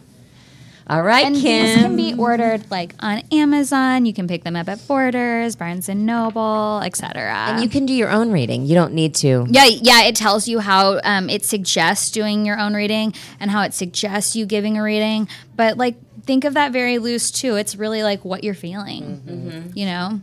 All 0.87 1.01
right, 1.01 1.25
And 1.25 1.35
Kim. 1.35 1.65
these 1.65 1.75
can 1.77 1.95
be 1.95 2.13
ordered 2.13 2.69
like 2.69 2.93
on 2.99 3.23
Amazon. 3.31 4.05
You 4.05 4.13
can 4.13 4.27
pick 4.27 4.43
them 4.43 4.55
up 4.55 4.69
at 4.69 4.87
Borders, 4.87 5.55
Barnes 5.55 5.89
and 5.89 6.05
Noble, 6.05 6.79
etc. 6.83 7.33
and 7.49 7.63
you 7.63 7.67
can 7.69 7.87
do 7.87 7.93
your 7.93 8.09
own 8.11 8.31
reading. 8.31 8.65
You 8.67 8.75
don't 8.75 8.93
need 8.93 9.15
to. 9.15 9.47
yeah, 9.49 9.65
yeah. 9.65 10.03
It 10.03 10.15
tells 10.15 10.47
you 10.47 10.59
how 10.59 10.99
um, 11.03 11.27
it 11.29 11.43
suggests 11.43 12.11
doing 12.11 12.45
your 12.45 12.59
own 12.59 12.75
reading 12.75 13.13
and 13.39 13.49
how 13.49 13.63
it 13.63 13.73
suggests 13.73 14.35
you 14.35 14.45
giving 14.45 14.77
a 14.77 14.83
reading. 14.83 15.27
But 15.55 15.77
like, 15.77 15.95
think 16.23 16.43
of 16.43 16.53
that 16.53 16.71
very 16.71 16.99
loose 16.99 17.31
too. 17.31 17.55
It's 17.55 17.75
really 17.75 18.03
like 18.03 18.23
what 18.23 18.43
you're 18.43 18.53
feeling. 18.53 19.21
Mm-hmm. 19.25 19.69
You 19.77 19.85
know. 19.87 20.21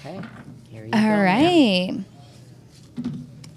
Okay. 0.00 0.20
Here 0.68 0.84
you 0.84 0.90
All 0.92 1.22
right. 1.22 2.04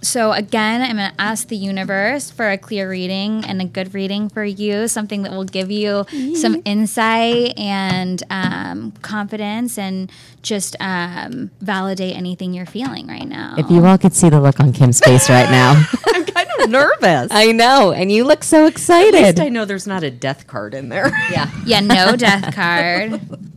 So 0.06 0.32
again, 0.34 0.82
I'm 0.82 0.98
going 0.98 1.12
to 1.12 1.22
ask 1.22 1.48
the 1.48 1.56
universe 1.56 2.30
for 2.30 2.50
a 2.50 2.58
clear 2.58 2.90
reading 2.90 3.44
and 3.44 3.62
a 3.62 3.66
good 3.66 3.94
reading 3.94 4.30
for 4.30 4.44
you, 4.46 4.88
something 4.88 5.24
that 5.24 5.32
will 5.32 5.46
give 5.46 5.72
you 5.72 6.06
some 6.36 6.62
insight 6.64 7.58
and 7.58 8.22
um, 8.30 8.92
confidence, 9.02 9.78
and 9.78 10.12
just 10.44 10.76
um, 10.80 11.50
validate 11.60 12.16
anything 12.16 12.54
you're 12.54 12.66
feeling 12.66 13.08
right 13.08 13.28
now. 13.28 13.56
If 13.58 13.70
you 13.72 13.84
all 13.84 13.98
could 13.98 14.14
see 14.14 14.30
the 14.30 14.40
look 14.40 14.60
on 14.60 14.74
Kim's 14.74 15.00
face 15.00 15.30
right 15.30 15.50
now. 15.50 15.84
I'm 16.08 16.26
kind 16.26 16.50
of 16.60 16.70
nervous. 16.70 17.32
I 17.32 17.52
know, 17.52 17.92
and 17.92 18.12
you 18.12 18.26
look 18.26 18.44
so 18.44 18.68
excited. 18.68 19.16
At 19.16 19.36
least. 19.36 19.40
I 19.40 19.50
know 19.50 19.66
there's 19.66 19.88
not 19.88 20.04
a 20.04 20.12
death 20.12 20.46
card 20.46 20.74
in 20.76 20.90
there. 20.90 21.10
yeah. 21.32 21.50
yeah, 21.66 21.80
no 21.80 22.16
death 22.16 22.54
card. 22.54 23.22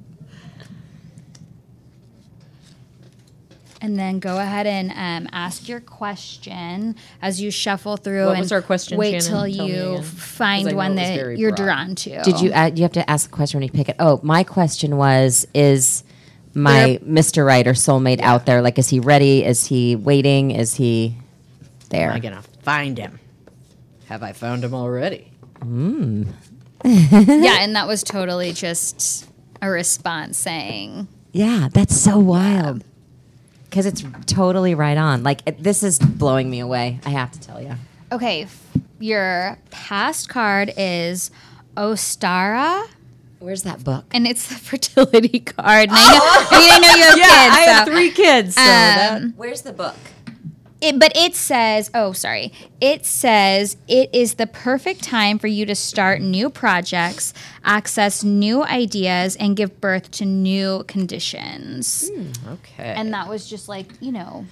and 3.81 3.99
then 3.99 4.19
go 4.19 4.39
ahead 4.39 4.67
and 4.67 4.91
um, 4.91 5.29
ask 5.33 5.69
your 5.69 5.81
question 5.81 6.97
as 7.23 7.41
you 7.41 7.51
shuffle 7.51 7.97
through. 7.97 8.25
What 8.27 8.33
and 8.33 8.41
was 8.41 8.53
our 8.53 8.63
question, 8.63 8.99
Wait 8.99 9.23
Shannon? 9.23 9.27
till 9.29 9.37
Tell 9.39 9.49
you 9.49 9.63
again. 9.75 9.97
'Cause 9.97 10.01
I 10.01 10.03
find 10.03 10.73
one 10.77 10.95
that 10.97 11.39
you're 11.39 11.51
broad. 11.51 11.65
drawn 11.65 11.95
to. 11.97 12.23
Did 12.23 12.41
you? 12.41 12.53
Uh, 12.53 12.71
you 12.75 12.83
have 12.83 12.93
to 12.93 13.09
ask 13.11 13.29
a 13.29 13.33
question 13.33 13.59
when 13.61 13.67
you 13.67 13.73
pick 13.73 13.89
it. 13.89 13.97
Oh, 13.99 14.21
my 14.23 14.43
question 14.45 14.97
was: 14.97 15.47
Is 15.55 16.05
my 16.55 16.99
Mr. 17.05 17.47
Right 17.47 17.67
or 17.67 17.73
soulmate 17.75 18.21
out 18.21 18.47
there? 18.47 18.63
Like, 18.63 18.79
is 18.79 18.89
he 18.89 19.01
ready? 19.01 19.45
Is 19.45 19.67
he 19.67 19.95
waiting? 19.97 20.51
Is 20.51 20.75
he 20.75 21.17
there? 21.91 22.11
Am 22.11 22.17
I 22.17 22.21
gonna 22.21 22.43
find 22.63 22.99
him? 22.99 23.21
Have 24.07 24.23
I 24.23 24.33
found 24.33 24.65
him 24.65 24.75
already? 24.75 25.31
yeah, 26.85 27.59
and 27.61 27.75
that 27.77 27.87
was 27.89 28.03
totally 28.03 28.53
just 28.53 29.27
a 29.61 29.69
response 29.69 30.39
saying, 30.39 31.09
Yeah, 31.33 31.69
that's 31.73 31.97
so 32.01 32.19
wild. 32.19 32.85
Because 33.69 33.87
it's 33.87 34.05
totally 34.27 34.75
right 34.75 34.97
on. 34.97 35.23
Like 35.23 35.43
it, 35.47 35.63
this 35.63 35.83
is 35.83 35.99
blowing 35.99 36.49
me 36.51 36.61
away. 36.61 37.01
I 37.05 37.11
have 37.11 37.31
to 37.33 37.41
tell 37.41 37.61
you. 37.61 37.75
okay, 38.13 38.43
f- 38.45 38.67
your 38.99 39.59
past 39.71 40.29
card 40.29 40.73
is 40.77 41.31
Ostara. 41.77 42.87
Where's 43.41 43.63
that 43.63 43.85
book? 43.85 44.05
And 44.13 44.27
it's 44.27 44.49
the 44.49 44.55
fertility 44.69 45.41
card. 45.41 45.89
And 45.91 45.93
I 45.93 46.13
know, 46.13 46.21
I 46.23 46.59
mean, 46.61 46.71
I 46.73 46.79
know 46.79 46.95
you 46.97 47.03
have 47.05 47.15
kids. 47.15 47.57
I 47.57 47.61
have 47.61 47.89
three 47.89 48.11
kids, 48.11 48.55
so 48.55 48.61
um, 48.63 48.67
that 48.67 49.23
Where's 49.37 49.63
the 49.63 49.73
book? 49.73 49.97
It, 50.81 51.01
but 51.01 51.11
it 51.17 51.35
says, 51.35 51.91
oh, 51.93 52.13
sorry. 52.13 52.53
It 52.81 53.05
says 53.05 53.77
it 53.89 54.11
is 54.13 54.35
the 54.35 54.47
perfect 54.47 55.03
time 55.03 55.41
for 55.41 55.49
you 55.49 55.67
to 55.67 55.75
start 55.75 56.21
new 56.21 56.49
projects, 56.51 57.35
access 57.65 58.23
new 58.23 58.63
ideas, 58.63 59.35
and 59.37 59.57
give 59.57 59.81
birth 59.81 60.11
to 60.13 60.25
new 60.25 60.85
conditions. 60.87 62.09
Hmm, 62.09 62.31
okay. 62.49 62.95
And 62.95 63.13
that 63.13 63.29
was 63.29 63.49
just 63.51 63.69
like, 63.69 63.93
you 64.01 64.13
know, 64.13 64.47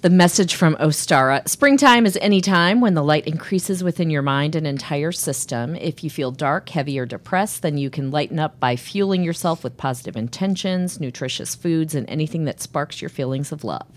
The 0.00 0.10
message 0.10 0.54
from 0.54 0.76
Ostara 0.76 1.48
Springtime 1.48 2.06
is 2.06 2.16
any 2.20 2.40
time 2.40 2.80
when 2.80 2.94
the 2.94 3.02
light 3.02 3.26
increases 3.26 3.82
within 3.82 4.10
your 4.10 4.22
mind 4.22 4.54
and 4.54 4.64
entire 4.64 5.10
system. 5.10 5.74
If 5.74 6.04
you 6.04 6.10
feel 6.10 6.30
dark, 6.30 6.68
heavy, 6.68 6.96
or 7.00 7.06
depressed, 7.06 7.62
then 7.62 7.78
you 7.78 7.90
can 7.90 8.12
lighten 8.12 8.38
up 8.38 8.60
by 8.60 8.76
fueling 8.76 9.24
yourself 9.24 9.64
with 9.64 9.76
positive 9.76 10.16
intentions, 10.16 11.00
nutritious 11.00 11.56
foods, 11.56 11.96
and 11.96 12.08
anything 12.08 12.44
that 12.44 12.60
sparks 12.60 13.02
your 13.02 13.08
feelings 13.08 13.50
of 13.50 13.64
love. 13.64 13.88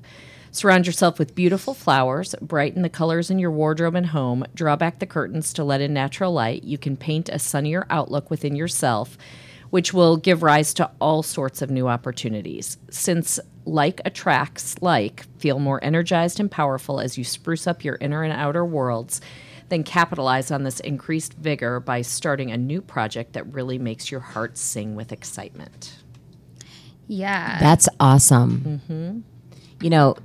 Surround 0.52 0.86
yourself 0.86 1.18
with 1.18 1.34
beautiful 1.34 1.74
flowers, 1.74 2.36
brighten 2.42 2.82
the 2.82 2.90
colors 2.90 3.30
in 3.30 3.40
your 3.40 3.52
wardrobe 3.52 3.96
and 3.96 4.08
home, 4.08 4.46
draw 4.54 4.76
back 4.76 5.00
the 5.00 5.06
curtains 5.06 5.54
to 5.54 5.64
let 5.64 5.82
in 5.82 5.94
natural 5.94 6.34
light. 6.34 6.64
You 6.64 6.78
can 6.78 6.98
paint 6.98 7.30
a 7.30 7.40
sunnier 7.40 7.88
outlook 7.90 8.30
within 8.30 8.56
yourself 8.56 9.18
which 9.72 9.94
will 9.94 10.18
give 10.18 10.44
rise 10.44 10.74
to 10.76 10.92
all 11.00 11.24
sorts 11.24 11.62
of 11.62 11.72
new 11.72 11.88
opportunities. 11.88 12.78
Since 12.92 13.40
like 13.66 14.02
attracts 14.06 14.80
like, 14.82 15.26
feel 15.40 15.60
more 15.60 15.84
energized 15.84 16.40
and 16.40 16.52
powerful 16.52 17.00
as 17.00 17.18
you 17.18 17.24
spruce 17.24 17.66
up 17.66 17.84
your 17.84 17.98
inner 18.00 18.22
and 18.22 18.34
outer 18.34 18.66
worlds, 18.66 19.22
then 19.70 19.84
capitalize 19.84 20.52
on 20.52 20.64
this 20.64 20.82
increased 20.82 21.34
vigor 21.36 21.80
by 21.80 22.02
starting 22.02 22.52
a 22.52 22.58
new 22.58 22.82
project 22.82 23.34
that 23.34 23.52
really 23.54 23.80
makes 23.80 24.12
your 24.12 24.20
heart 24.20 24.58
sing 24.58 24.96
with 24.96 25.12
excitement. 25.12 26.04
yeah. 27.08 27.58
That's 27.60 27.88
awesome. 28.00 28.82
Mm-hmm. 28.90 29.20
You 29.84 29.90
know, 29.90 30.16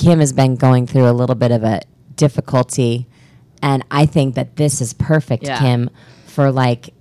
Kim 0.00 0.18
has 0.20 0.32
been 0.32 0.56
going 0.56 0.86
through 0.86 1.08
a 1.08 1.12
little 1.12 1.34
bit 1.36 1.50
of 1.52 1.62
a 1.62 1.82
difficulty, 2.16 3.06
and 3.62 3.84
I 3.90 4.06
think 4.06 4.34
that 4.34 4.56
this 4.56 4.80
is 4.80 4.94
perfect, 4.94 5.44
Yeah. 5.44 5.58
Kim, 5.58 5.90
for 6.26 6.50
like, 6.50 6.94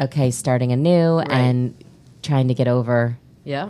okay, 0.00 0.30
starting 0.30 0.72
anew 0.72 1.18
and 1.18 1.74
trying 2.22 2.48
to 2.48 2.54
get 2.54 2.66
over 2.66 3.18
Yeah. 3.44 3.68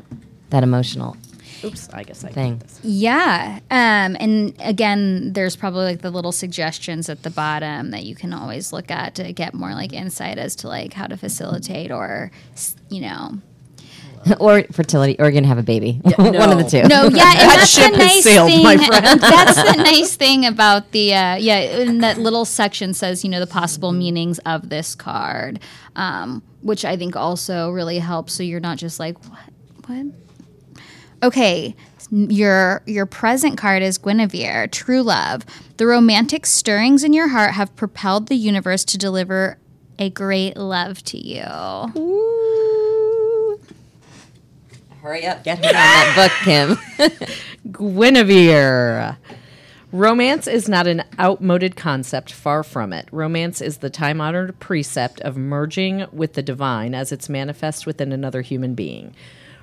that 0.50 0.62
emotional 0.62 1.16
Oops, 1.64 1.88
I 1.92 2.04
guess 2.04 2.24
I 2.24 2.28
thing. 2.30 2.62
Yeah. 2.83 3.59
Um, 3.70 4.16
and 4.18 4.54
again, 4.61 5.33
there's 5.35 5.56
probably 5.56 5.85
like 5.85 6.00
the 6.00 6.11
little 6.11 6.33
suggestions 6.33 7.09
at 7.11 7.22
the 7.22 7.28
bottom 7.28 7.90
that 7.90 8.04
you 8.04 8.14
can 8.14 8.33
always 8.33 8.72
look 8.72 8.90
at 8.90 9.16
to 9.16 9.33
get 9.35 9.52
more 9.52 9.72
like 9.74 9.92
insight 9.92 10.38
as 10.38 10.54
to 10.56 10.68
like 10.68 10.94
how 10.94 11.06
to 11.06 11.16
facilitate 11.18 11.90
or, 11.90 12.30
you 12.88 13.02
know. 13.02 13.38
or 14.40 14.64
fertility, 14.72 15.16
or 15.18 15.26
you're 15.26 15.33
gonna 15.33 15.46
have 15.46 15.59
a 15.59 15.62
baby. 15.62 16.00
One 16.16 16.50
of 16.50 16.59
the 16.59 16.68
two. 16.68 16.83
No, 16.88 17.04
yeah, 17.04 17.33
and 17.33 17.50
that's 17.50 17.70
ship 17.70 17.92
the 17.92 17.98
has 17.98 18.06
nice 18.06 18.24
sailed, 18.24 18.50
thing. 18.50 18.62
my 18.62 18.76
friend. 18.76 19.20
that's 19.20 19.56
the 19.56 19.83
nice 19.83 20.16
thing 20.16 20.44
about 20.44 20.90
the 20.92 21.14
uh, 21.14 21.37
yeah. 21.37 21.59
And 21.59 22.02
that 22.02 22.18
little 22.18 22.44
section 22.44 22.92
says 22.92 23.24
you 23.24 23.30
know 23.30 23.40
the 23.40 23.46
possible 23.46 23.92
meanings 23.92 24.38
of 24.40 24.68
this 24.68 24.94
card, 24.94 25.61
um, 25.96 26.42
which 26.62 26.85
I 26.85 26.96
think 26.96 27.16
also 27.16 27.70
really 27.70 27.98
helps. 27.98 28.35
So 28.35 28.42
you're 28.42 28.61
not 28.61 28.78
just 28.78 29.00
like 29.00 29.18
what 29.24 29.40
what. 29.87 30.06
Okay, 31.22 31.76
your 32.11 32.83
your 32.87 33.06
present 33.06 33.56
card 33.59 33.83
is 33.83 33.98
Guinevere, 33.98 34.70
true 34.70 35.02
love. 35.02 35.44
The 35.76 35.87
romantic 35.87 36.44
stirrings 36.44 37.04
in 37.04 37.12
your 37.12 37.28
heart 37.28 37.52
have 37.52 37.74
propelled 37.76 38.28
the 38.28 38.37
universe 38.37 38.85
to 38.87 38.98
deliver 38.98 39.59
a 39.98 40.11
great 40.11 40.56
love 40.56 41.02
to 41.04 41.18
you. 41.18 41.42
Hurry 45.02 45.26
up, 45.26 45.42
get 45.44 45.58
her 45.58 45.66
on 45.66 45.72
that 45.72 46.14
book, 46.14 46.32
Kim. 46.44 47.72
Guinevere. 47.72 49.16
Romance 49.92 50.46
is 50.46 50.68
not 50.68 50.86
an 50.86 51.02
outmoded 51.18 51.74
concept, 51.74 52.32
far 52.32 52.62
from 52.62 52.92
it. 52.92 53.08
Romance 53.10 53.60
is 53.60 53.78
the 53.78 53.90
time 53.90 54.20
honored 54.20 54.60
precept 54.60 55.20
of 55.22 55.36
merging 55.36 56.06
with 56.12 56.34
the 56.34 56.42
divine 56.42 56.94
as 56.94 57.12
it's 57.12 57.28
manifest 57.28 57.86
within 57.86 58.12
another 58.12 58.42
human 58.42 58.74
being. 58.74 59.14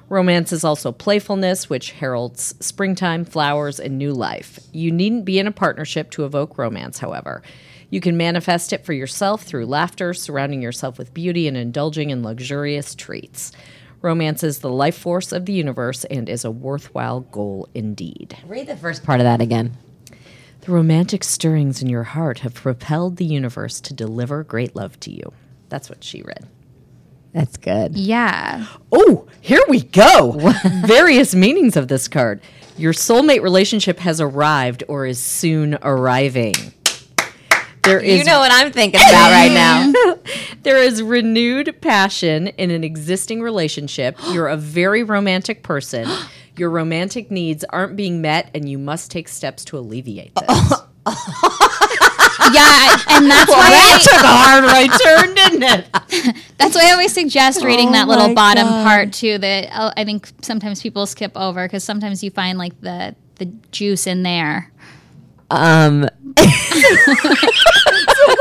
Romance 0.09 0.51
is 0.51 0.63
also 0.63 0.91
playfulness, 0.91 1.69
which 1.69 1.91
heralds 1.91 2.55
springtime, 2.59 3.23
flowers, 3.23 3.79
and 3.79 3.97
new 3.97 4.13
life. 4.13 4.59
You 4.71 4.91
needn't 4.91 5.25
be 5.25 5.37
in 5.37 5.47
a 5.47 5.51
partnership 5.51 6.09
to 6.11 6.25
evoke 6.25 6.57
romance, 6.57 6.97
however. 6.97 7.43
You 7.89 8.01
can 8.01 8.17
manifest 8.17 8.73
it 8.73 8.85
for 8.85 8.93
yourself 8.93 9.43
through 9.43 9.65
laughter, 9.65 10.13
surrounding 10.13 10.61
yourself 10.61 10.97
with 10.97 11.13
beauty, 11.13 11.47
and 11.47 11.55
indulging 11.55 12.09
in 12.09 12.23
luxurious 12.23 12.95
treats. 12.95 13.51
Romance 14.01 14.43
is 14.43 14.59
the 14.59 14.69
life 14.69 14.97
force 14.97 15.31
of 15.31 15.45
the 15.45 15.53
universe 15.53 16.05
and 16.05 16.29
is 16.29 16.45
a 16.45 16.51
worthwhile 16.51 17.21
goal 17.21 17.67
indeed. 17.73 18.37
Read 18.45 18.67
the 18.67 18.77
first 18.77 19.03
part 19.03 19.19
of 19.19 19.23
that 19.23 19.41
again. 19.41 19.77
The 20.61 20.71
romantic 20.71 21.23
stirrings 21.23 21.81
in 21.81 21.89
your 21.89 22.03
heart 22.03 22.39
have 22.39 22.53
propelled 22.53 23.17
the 23.17 23.25
universe 23.25 23.79
to 23.81 23.93
deliver 23.93 24.43
great 24.43 24.75
love 24.75 24.99
to 25.01 25.11
you. 25.11 25.33
That's 25.69 25.89
what 25.89 26.03
she 26.03 26.21
read. 26.21 26.47
That's 27.33 27.57
good. 27.57 27.97
Yeah. 27.97 28.65
Oh, 28.91 29.27
here 29.41 29.63
we 29.67 29.81
go. 29.81 30.53
Various 30.85 31.35
meanings 31.35 31.75
of 31.75 31.87
this 31.87 32.07
card. 32.07 32.41
Your 32.77 32.93
soulmate 32.93 33.41
relationship 33.41 33.99
has 33.99 34.21
arrived 34.21 34.83
or 34.87 35.05
is 35.05 35.19
soon 35.19 35.77
arriving. 35.81 36.55
There 37.87 37.99
is 37.99 38.19
You 38.19 38.25
know 38.25 38.39
what 38.39 38.51
I'm 38.51 38.71
thinking 38.71 38.99
about 38.99 39.31
right 39.31 39.51
now. 39.51 40.15
there 40.63 40.77
is 40.77 41.01
renewed 41.01 41.79
passion 41.81 42.47
in 42.47 42.71
an 42.71 42.83
existing 42.83 43.41
relationship. 43.41 44.17
You're 44.31 44.47
a 44.47 44.57
very 44.57 45.03
romantic 45.03 45.63
person. 45.63 46.07
Your 46.57 46.69
romantic 46.71 47.29
needs 47.29 47.63
aren't 47.69 47.95
being 47.95 48.19
met 48.21 48.49
and 48.55 48.67
you 48.67 48.79
must 48.79 49.11
take 49.11 49.27
steps 49.27 49.63
to 49.65 49.77
alleviate 49.77 50.33
this. 50.35 50.73
Yeah, 52.53 52.97
and 53.09 53.29
that's 53.29 53.49
why 53.51 53.69
I, 53.73 53.99
took 54.01 54.23
a 54.23 54.27
hard 54.27 54.63
right 54.63 54.89
turn, 55.03 55.33
didn't 55.59 55.63
it? 55.63 56.35
that's 56.57 56.75
why 56.75 56.87
I 56.87 56.91
always 56.91 57.11
suggest 57.13 57.63
reading 57.63 57.89
Oh 57.89 57.91
that 57.93 58.07
little 58.07 58.33
bottom 58.33 58.65
God. 58.67 58.83
part 58.85 59.13
too. 59.13 59.37
That 59.37 59.69
uh, 59.71 59.91
I 59.97 60.05
think 60.05 60.29
sometimes 60.41 60.81
people 60.81 61.05
skip 61.05 61.33
over 61.35 61.65
because 61.67 61.83
sometimes 61.83 62.23
you 62.23 62.31
find 62.31 62.57
like 62.57 62.79
the 62.81 63.15
the 63.35 63.45
juice 63.71 64.07
in 64.07 64.23
there. 64.23 64.71
Um, 65.49 66.07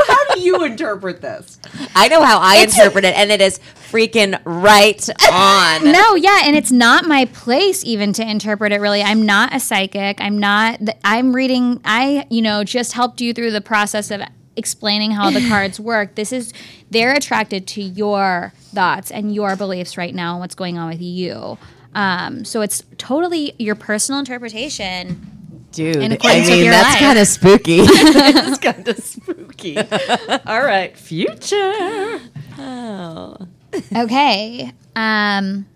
How 0.07 0.33
do 0.33 0.41
you 0.41 0.63
interpret 0.63 1.21
this? 1.21 1.59
I 1.95 2.07
know 2.07 2.21
how 2.23 2.39
I 2.39 2.57
interpret 2.57 3.05
it, 3.05 3.15
and 3.15 3.31
it 3.31 3.41
is 3.41 3.59
freaking 3.89 4.39
right 4.45 5.09
on. 5.31 5.91
No, 5.97 6.15
yeah, 6.15 6.41
and 6.43 6.55
it's 6.55 6.71
not 6.71 7.05
my 7.05 7.25
place 7.25 7.83
even 7.85 8.13
to 8.13 8.29
interpret 8.29 8.71
it. 8.71 8.79
Really, 8.81 9.01
I'm 9.01 9.25
not 9.25 9.53
a 9.55 9.59
psychic. 9.59 10.19
I'm 10.19 10.37
not. 10.37 10.79
th- 10.79 10.97
I'm 11.03 11.35
reading. 11.35 11.79
I 11.85 12.25
you 12.29 12.41
know 12.41 12.63
just 12.63 12.93
helped 12.93 13.21
you 13.21 13.33
through 13.33 13.51
the 13.51 13.61
process 13.61 14.11
of 14.11 14.21
explaining 14.55 15.11
how 15.11 15.29
the 15.29 15.47
cards 15.47 15.79
work. 15.93 16.15
This 16.15 16.31
is 16.33 16.51
they're 16.89 17.13
attracted 17.13 17.67
to 17.67 17.81
your 17.81 18.53
thoughts 18.73 19.11
and 19.11 19.33
your 19.33 19.55
beliefs 19.55 19.97
right 19.97 20.13
now 20.13 20.31
and 20.33 20.39
what's 20.41 20.55
going 20.55 20.77
on 20.77 20.89
with 20.89 21.01
you. 21.01 21.57
Um, 21.95 22.43
so 22.45 22.61
it's 22.61 22.83
totally 22.97 23.53
your 23.57 23.75
personal 23.75 24.19
interpretation. 24.19 25.36
Dude, 25.71 25.97
In 25.97 26.11
I 26.13 26.15
with 26.15 26.23
mean 26.49 26.63
your 26.63 26.71
that's 26.71 26.95
kind 26.99 27.19
of 27.19 27.27
spooky. 27.27 27.79
It's 27.81 28.57
kind 28.57 28.87
of 28.87 28.97
spooky. 28.97 29.77
All 30.45 30.63
right, 30.63 30.97
future. 30.97 32.19
Oh. 32.57 33.37
Okay. 33.95 34.71
Um 34.95 35.67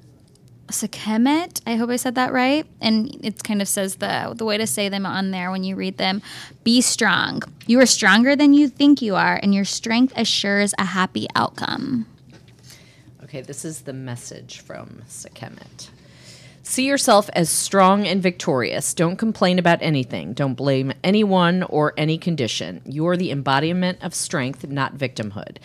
Sekhmet, 0.71 1.62
I 1.67 1.75
hope 1.75 1.89
I 1.89 1.97
said 1.97 2.15
that 2.15 2.32
right. 2.32 2.65
And 2.80 3.13
it 3.23 3.43
kind 3.43 3.62
of 3.62 3.67
says 3.67 3.95
the 3.95 4.34
the 4.36 4.45
way 4.45 4.58
to 4.58 4.65
say 4.65 4.89
them 4.89 5.06
on 5.06 5.32
there 5.32 5.51
when 5.51 5.63
you 5.63 5.75
read 5.75 5.97
them. 5.97 6.21
Be 6.63 6.82
strong. 6.82 7.41
You 7.67 7.80
are 7.82 7.86
stronger 7.86 8.36
than 8.36 8.54
you 8.54 8.69
think 8.69 9.01
you 9.01 9.15
are, 9.15 9.39
and 9.43 9.54
your 9.54 9.65
strength 9.65 10.13
assures 10.15 10.73
a 10.80 10.86
happy 10.86 11.27
outcome. 11.36 12.08
Okay, 13.23 13.41
this 13.41 13.63
is 13.65 13.82
the 13.82 13.93
message 13.93 14.62
from 14.62 15.01
Sekhmet. 15.08 15.89
See 16.71 16.88
yourself 16.88 17.29
as 17.34 17.49
strong 17.49 18.07
and 18.07 18.23
victorious. 18.23 18.93
Don't 18.93 19.17
complain 19.17 19.60
about 19.60 19.81
anything. 19.81 20.31
Don't 20.31 20.53
blame 20.53 20.93
anyone 21.03 21.63
or 21.63 21.93
any 21.97 22.17
condition. 22.17 22.81
You're 22.86 23.17
the 23.17 23.29
embodiment 23.29 23.97
of 24.01 24.15
strength, 24.15 24.65
not 24.65 24.95
victimhood. 24.95 25.57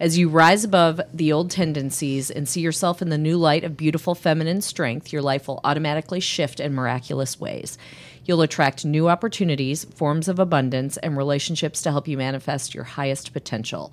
As 0.00 0.16
you 0.16 0.30
rise 0.30 0.64
above 0.64 1.02
the 1.12 1.34
old 1.34 1.50
tendencies 1.50 2.30
and 2.30 2.48
see 2.48 2.62
yourself 2.62 3.02
in 3.02 3.10
the 3.10 3.18
new 3.18 3.36
light 3.36 3.62
of 3.62 3.76
beautiful 3.76 4.14
feminine 4.14 4.62
strength, 4.62 5.12
your 5.12 5.20
life 5.20 5.48
will 5.48 5.60
automatically 5.64 6.20
shift 6.20 6.60
in 6.60 6.72
miraculous 6.72 7.38
ways. 7.38 7.76
You'll 8.24 8.40
attract 8.40 8.86
new 8.86 9.10
opportunities, 9.10 9.84
forms 9.84 10.28
of 10.28 10.38
abundance, 10.38 10.96
and 10.96 11.14
relationships 11.14 11.82
to 11.82 11.90
help 11.90 12.08
you 12.08 12.16
manifest 12.16 12.74
your 12.74 12.84
highest 12.84 13.34
potential. 13.34 13.92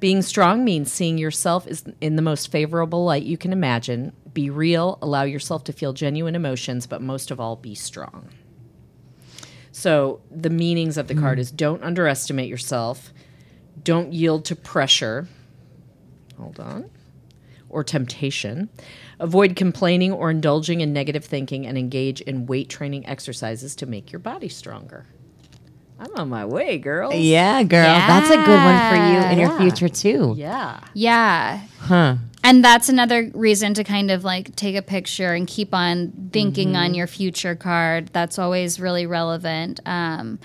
Being 0.00 0.22
strong 0.22 0.64
means 0.64 0.90
seeing 0.90 1.18
yourself 1.18 1.66
is 1.66 1.84
in 2.00 2.16
the 2.16 2.22
most 2.22 2.50
favorable 2.50 3.04
light 3.04 3.22
you 3.22 3.36
can 3.36 3.52
imagine. 3.52 4.12
Be 4.32 4.48
real, 4.48 4.98
allow 5.02 5.24
yourself 5.24 5.64
to 5.64 5.74
feel 5.74 5.92
genuine 5.92 6.34
emotions, 6.34 6.86
but 6.86 7.02
most 7.02 7.30
of 7.30 7.38
all, 7.38 7.56
be 7.56 7.74
strong. 7.74 8.30
So, 9.72 10.20
the 10.30 10.50
meanings 10.50 10.96
of 10.96 11.06
the 11.06 11.14
card 11.14 11.36
hmm. 11.36 11.42
is 11.42 11.50
don't 11.50 11.84
underestimate 11.84 12.48
yourself, 12.48 13.12
don't 13.84 14.12
yield 14.12 14.46
to 14.46 14.56
pressure. 14.56 15.28
Hold 16.38 16.58
on. 16.58 16.90
Or 17.68 17.84
temptation. 17.84 18.70
Avoid 19.18 19.54
complaining 19.54 20.12
or 20.12 20.30
indulging 20.30 20.80
in 20.80 20.94
negative 20.94 21.24
thinking 21.24 21.66
and 21.66 21.76
engage 21.76 22.22
in 22.22 22.46
weight 22.46 22.70
training 22.70 23.06
exercises 23.06 23.76
to 23.76 23.86
make 23.86 24.10
your 24.10 24.18
body 24.18 24.48
stronger. 24.48 25.06
I'm 26.00 26.16
on 26.16 26.28
my 26.30 26.46
way, 26.46 26.78
girl. 26.78 27.12
Yeah, 27.12 27.62
girl. 27.62 27.84
That's 27.84 28.30
a 28.30 28.36
good 28.36 28.48
one 28.48 28.90
for 28.90 28.96
you 28.96 29.18
in 29.32 29.38
your 29.38 29.58
future 29.58 29.88
too. 29.88 30.34
Yeah. 30.36 30.80
Yeah. 30.94 31.60
Huh. 31.78 32.16
And 32.42 32.64
that's 32.64 32.88
another 32.88 33.30
reason 33.34 33.74
to 33.74 33.84
kind 33.84 34.10
of 34.10 34.24
like 34.24 34.56
take 34.56 34.76
a 34.76 34.82
picture 34.82 35.34
and 35.34 35.46
keep 35.46 35.74
on 35.74 36.30
thinking 36.32 36.74
on 36.74 36.94
your 36.94 37.06
future 37.06 37.54
card. 37.54 38.08
That's 38.14 38.38
always 38.38 38.80
really 38.80 39.04
relevant. 39.04 39.80
Um, 39.84 40.38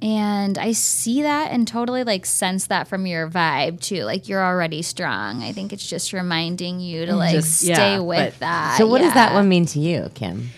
and 0.00 0.56
I 0.56 0.72
see 0.72 1.20
that 1.22 1.50
and 1.52 1.68
totally 1.68 2.02
like 2.02 2.24
sense 2.24 2.66
that 2.68 2.88
from 2.88 3.06
your 3.06 3.28
vibe 3.28 3.80
too. 3.80 4.04
Like 4.04 4.26
you're 4.26 4.42
already 4.42 4.80
strong. 4.80 5.42
I 5.42 5.52
think 5.52 5.74
it's 5.74 5.86
just 5.86 6.14
reminding 6.14 6.80
you 6.80 7.04
to 7.04 7.14
like 7.14 7.34
Just- 7.34 7.62
yeah, 7.62 7.74
stay 7.74 7.98
with 8.00 8.32
but- 8.34 8.40
that. 8.40 8.78
So, 8.78 8.86
what 8.86 9.02
does 9.02 9.12
that 9.12 9.34
one 9.34 9.50
mean 9.50 9.66
to 9.66 9.80
you, 9.80 10.10
Kim? 10.14 10.48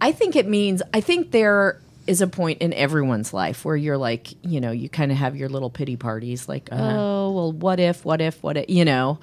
I 0.00 0.12
think 0.12 0.36
it 0.36 0.46
means 0.46 0.80
I 0.94 1.00
think 1.00 1.32
there 1.32 1.80
is 2.06 2.20
a 2.20 2.26
point 2.26 2.60
in 2.60 2.72
everyone's 2.72 3.32
life 3.32 3.64
where 3.64 3.76
you're 3.76 3.96
like, 3.96 4.28
you 4.42 4.60
know, 4.60 4.70
you 4.70 4.88
kind 4.88 5.10
of 5.10 5.18
have 5.18 5.36
your 5.36 5.48
little 5.48 5.70
pity 5.70 5.96
parties 5.96 6.48
like, 6.48 6.68
oh, 6.72 7.32
well, 7.32 7.52
what 7.52 7.80
if, 7.80 8.04
what 8.04 8.20
if, 8.20 8.42
what 8.42 8.56
if, 8.56 8.68
you 8.68 8.84
know. 8.84 9.18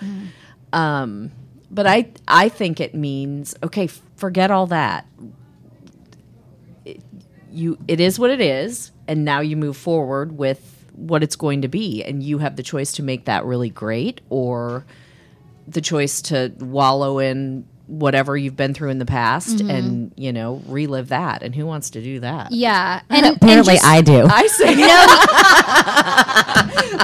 Um, 0.74 1.32
but 1.70 1.88
I 1.88 2.12
I 2.28 2.50
think 2.50 2.80
it 2.80 2.94
means 2.94 3.56
okay, 3.64 3.88
forget 3.88 4.52
all 4.52 4.68
that. 4.68 5.06
It, 6.86 7.02
you 7.52 7.78
it 7.88 8.00
is 8.00 8.18
what 8.18 8.30
it 8.30 8.42
is 8.42 8.92
and 9.08 9.26
now 9.26 9.42
you 9.42 9.58
move 9.58 9.78
forward 9.78 10.38
with 10.38 10.86
what 10.94 11.24
it's 11.24 11.36
going 11.36 11.62
to 11.62 11.68
be 11.68 12.04
and 12.04 12.22
you 12.24 12.38
have 12.38 12.56
the 12.56 12.64
choice 12.64 12.92
to 12.94 13.04
make 13.04 13.26
that 13.26 13.46
really 13.46 13.70
great 13.70 14.22
or 14.30 14.86
the 15.68 15.82
choice 15.82 16.22
to 16.22 16.54
wallow 16.60 17.20
in 17.20 17.66
whatever 17.92 18.38
you've 18.38 18.56
been 18.56 18.74
through 18.74 18.90
in 18.90 19.00
the 19.00 19.06
past 19.06 19.60
and 19.60 20.14
you 20.16 20.32
know 20.32 20.62
relive 20.68 21.10
that 21.10 21.44
and 21.44 21.54
who 21.54 21.66
wants 21.66 21.90
to 21.90 22.02
do 22.02 22.22
that 22.22 22.50
Yeah. 22.52 23.02
And 23.10 23.26
and 23.26 23.36
Apparently, 23.36 23.74
just- 23.74 23.86
I 23.86 24.02
do. 24.02 24.26
i 24.30 24.48
say 24.48 24.76
no 24.76 25.06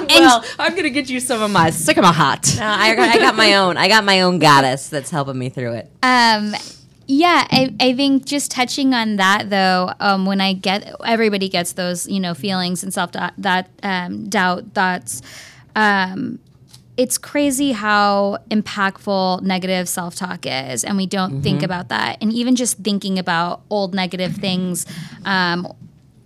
well 0.20 0.46
i'm 0.60 0.76
gonna 0.76 0.90
get 0.90 1.10
you 1.10 1.20
some 1.20 1.42
of 1.42 1.52
my 1.52 1.70
sycamore 1.72 2.12
hot 2.14 2.56
No, 2.58 2.66
I, 2.66 2.96
got, 2.96 3.16
I 3.16 3.18
got 3.20 3.36
my 3.36 3.56
own. 3.56 3.78
I 3.78 3.88
got 3.88 4.04
my 4.04 4.22
own 4.22 4.40
goddess 4.40 4.90
that's 4.90 5.10
helping 5.10 5.38
me 5.38 5.50
through 5.50 5.74
it. 5.74 5.92
Um, 6.04 6.56
yeah, 7.08 7.48
I, 7.52 7.74
I 7.80 7.94
think 7.94 8.26
just 8.26 8.52
touching 8.52 8.94
on 8.94 9.16
that 9.18 9.50
though, 9.50 9.94
um, 10.00 10.26
when 10.26 10.42
I 10.42 10.54
get 10.54 10.94
everybody 11.06 11.50
gets 11.50 11.74
those 11.74 12.08
you 12.08 12.20
know 12.20 12.34
feelings 12.34 12.84
and 12.84 12.94
self 12.94 13.12
doubt, 13.12 13.34
that 13.38 13.70
um, 13.84 14.30
doubt 14.30 14.74
thoughts. 14.74 15.22
Um, 15.76 16.40
it's 16.98 17.18
crazy 17.20 17.72
how 17.72 18.40
impactful 18.50 19.44
negative 19.44 19.88
self 19.88 20.16
talk 20.16 20.46
is, 20.46 20.84
and 20.84 20.98
we 20.98 21.06
don't 21.06 21.44
think 21.44 21.62
about 21.64 21.90
that. 21.90 22.18
And 22.22 22.34
even 22.34 22.56
just 22.56 22.80
thinking 22.80 23.20
about 23.20 23.62
old 23.70 23.94
negative 23.94 24.36
things, 24.36 24.86
um, 25.24 25.72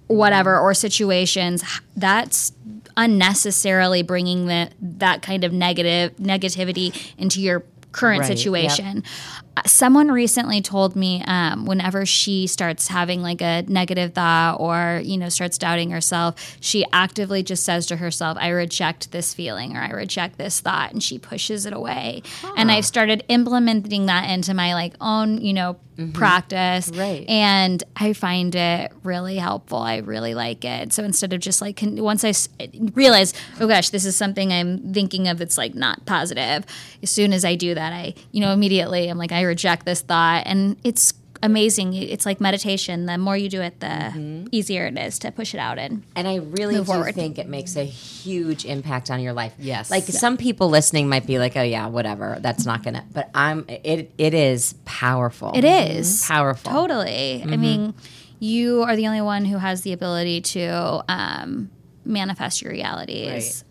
whatever, 0.07 0.57
or 0.57 0.73
situations, 0.73 1.63
that's 1.97 2.53
unnecessarily 2.97 4.01
bringing 4.01 4.47
the, 4.47 4.69
that 4.81 5.21
kind 5.21 5.43
of 5.43 5.51
negative 5.51 6.15
negativity 6.17 6.95
into 7.17 7.41
your 7.41 7.63
current 7.91 8.21
Right, 8.21 8.27
situation. 8.37 9.03
Uh, 9.50 9.50
Someone 9.65 10.09
recently 10.11 10.61
told 10.61 10.95
me 10.95 11.23
um, 11.27 11.65
whenever 11.65 12.05
she 12.05 12.47
starts 12.47 12.87
having 12.87 13.21
like 13.21 13.41
a 13.41 13.63
negative 13.67 14.13
thought 14.13 14.57
or 14.59 15.01
you 15.03 15.17
know 15.17 15.29
starts 15.29 15.57
doubting 15.57 15.91
herself, 15.91 16.57
she 16.59 16.85
actively 16.93 17.43
just 17.43 17.63
says 17.63 17.85
to 17.87 17.97
herself, 17.97 18.37
"I 18.39 18.49
reject 18.49 19.11
this 19.11 19.33
feeling" 19.33 19.75
or 19.75 19.81
"I 19.81 19.89
reject 19.91 20.37
this 20.37 20.59
thought," 20.59 20.91
and 20.91 21.01
she 21.01 21.17
pushes 21.17 21.65
it 21.65 21.73
away. 21.73 22.23
And 22.57 22.71
I've 22.71 22.85
started 22.85 23.23
implementing 23.27 24.05
that 24.07 24.29
into 24.29 24.53
my 24.53 24.73
like 24.73 24.93
own 25.01 25.39
you 25.41 25.53
know 25.53 25.77
practice, 26.13 26.89
Right. 26.95 27.27
And 27.29 27.83
I 27.95 28.13
find 28.13 28.55
it 28.55 28.91
really 29.03 29.35
helpful. 29.35 29.77
I 29.77 29.97
really 29.97 30.33
like 30.33 30.65
it. 30.65 30.93
So 30.93 31.03
instead 31.03 31.31
of 31.31 31.41
just 31.41 31.61
like 31.61 31.77
con- 31.77 32.01
once 32.01 32.23
I 32.23 32.29
s- 32.29 32.49
realize, 32.93 33.35
oh 33.59 33.67
gosh, 33.67 33.89
this 33.91 34.03
is 34.05 34.15
something 34.15 34.51
I'm 34.51 34.93
thinking 34.93 35.27
of 35.27 35.37
that's 35.37 35.59
like 35.59 35.75
not 35.75 36.03
positive. 36.07 36.65
As 37.03 37.11
soon 37.11 37.33
as 37.33 37.45
I 37.45 37.53
do 37.55 37.75
that, 37.75 37.93
I 37.93 38.15
you 38.31 38.41
know 38.41 38.51
immediately 38.51 39.09
I'm 39.09 39.17
like 39.19 39.31
I 39.31 39.41
reject 39.51 39.85
this 39.85 40.01
thought, 40.01 40.43
and 40.45 40.77
it's 40.83 41.13
amazing. 41.43 41.93
It's 41.93 42.25
like 42.25 42.39
meditation. 42.39 43.05
The 43.05 43.17
more 43.17 43.35
you 43.35 43.49
do 43.49 43.61
it, 43.61 43.79
the 43.79 43.87
mm-hmm. 43.87 44.47
easier 44.51 44.85
it 44.85 44.97
is 44.97 45.19
to 45.19 45.31
push 45.31 45.53
it 45.53 45.59
out 45.59 45.77
and 45.77 46.03
And 46.15 46.27
I 46.27 46.37
really 46.37 46.75
do 46.75 46.83
forward. 46.83 47.15
think 47.15 47.37
it 47.37 47.47
makes 47.47 47.75
a 47.75 47.83
huge 47.83 48.65
impact 48.65 49.09
on 49.11 49.19
your 49.19 49.33
life. 49.33 49.53
Yes. 49.59 49.91
Like 49.91 50.03
some 50.03 50.37
people 50.37 50.69
listening 50.69 51.09
might 51.09 51.25
be 51.27 51.39
like, 51.39 51.57
"Oh 51.57 51.63
yeah, 51.63 51.87
whatever. 51.87 52.37
That's 52.39 52.65
not 52.65 52.83
gonna." 52.83 53.05
But 53.11 53.29
I'm. 53.33 53.65
It 53.67 54.11
it 54.17 54.33
is 54.33 54.75
powerful. 54.85 55.51
It 55.53 55.65
is 55.65 56.21
mm-hmm. 56.21 56.33
powerful. 56.33 56.71
Totally. 56.71 57.41
I 57.41 57.45
mm-hmm. 57.45 57.61
mean, 57.61 57.93
you 58.39 58.83
are 58.83 58.95
the 58.95 59.07
only 59.07 59.21
one 59.21 59.45
who 59.45 59.57
has 59.57 59.81
the 59.81 59.93
ability 59.93 60.41
to 60.41 61.03
um, 61.07 61.69
manifest 62.05 62.61
your 62.61 62.71
realities. 62.71 63.63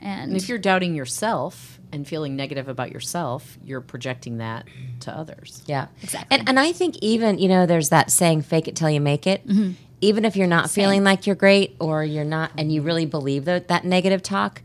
And, 0.00 0.32
and 0.32 0.36
if 0.36 0.48
you're 0.48 0.58
doubting 0.58 0.94
yourself 0.94 1.78
and 1.92 2.06
feeling 2.08 2.36
negative 2.36 2.68
about 2.68 2.90
yourself 2.90 3.58
you're 3.64 3.80
projecting 3.80 4.38
that 4.38 4.66
to 5.00 5.10
others 5.16 5.62
Yeah, 5.66 5.86
exactly. 6.02 6.38
And 6.38 6.48
and 6.48 6.58
I 6.60 6.72
think 6.72 6.96
even 7.02 7.38
you 7.38 7.48
know, 7.48 7.66
there's 7.66 7.90
that 7.90 8.10
saying, 8.10 8.42
"Fake 8.42 8.68
it 8.68 8.76
till 8.76 8.90
you 8.90 9.00
make 9.00 9.26
it." 9.26 9.46
Mm-hmm. 9.46 9.72
Even 10.00 10.24
if 10.24 10.34
you're 10.36 10.48
not 10.48 10.68
feeling 10.70 11.04
like 11.04 11.26
you're 11.28 11.36
great 11.36 11.76
or 11.78 12.02
you're 12.04 12.24
not, 12.24 12.50
and 12.58 12.72
you 12.72 12.82
really 12.82 13.06
believe 13.06 13.44
that 13.44 13.68
that 13.68 13.84
negative 13.84 14.20
talk, 14.22 14.60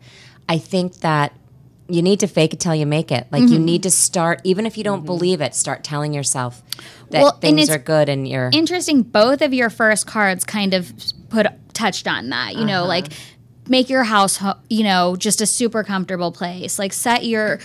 I 0.49 0.57
think 0.57 0.95
that 1.01 1.33
you 1.89 2.01
need 2.01 2.19
to 2.21 2.27
fake 2.27 2.53
it 2.53 2.59
till 2.59 2.73
you 2.75 2.85
make 2.85 3.11
it. 3.11 3.27
Like 3.31 3.43
Mm-hmm. 3.43 3.53
you 3.53 3.59
need 3.59 3.83
to 3.83 3.91
start, 3.91 4.41
even 4.43 4.65
if 4.65 4.77
you 4.77 4.83
don't 4.83 5.05
believe 5.05 5.39
it, 5.41 5.53
start 5.55 5.83
telling 5.83 6.13
yourself 6.13 6.61
that 7.11 7.21
Well, 7.21 7.31
things 7.39 7.61
it's 7.61 7.69
are 7.71 7.77
good 7.77 8.09
and 8.09 8.27
you're. 8.27 8.49
interesting, 8.51 9.03
both 9.03 9.41
of 9.41 9.53
your 9.53 9.69
first 9.69 10.07
cards 10.07 10.43
kind 10.43 10.73
of 10.73 10.91
put 11.29 11.45
touched 11.73 12.07
on 12.07 12.29
that. 12.29 12.55
You 12.55 12.65
know, 12.65 12.85
like 12.85 13.07
make 13.69 13.89
your 13.89 14.03
house, 14.03 14.41
you 14.69 14.83
know, 14.83 15.15
just 15.15 15.41
a 15.41 15.45
super 15.45 15.83
comfortable 15.83 16.31
place. 16.31 16.77
Like 16.79 16.93
set 16.93 17.25
your 17.25 17.59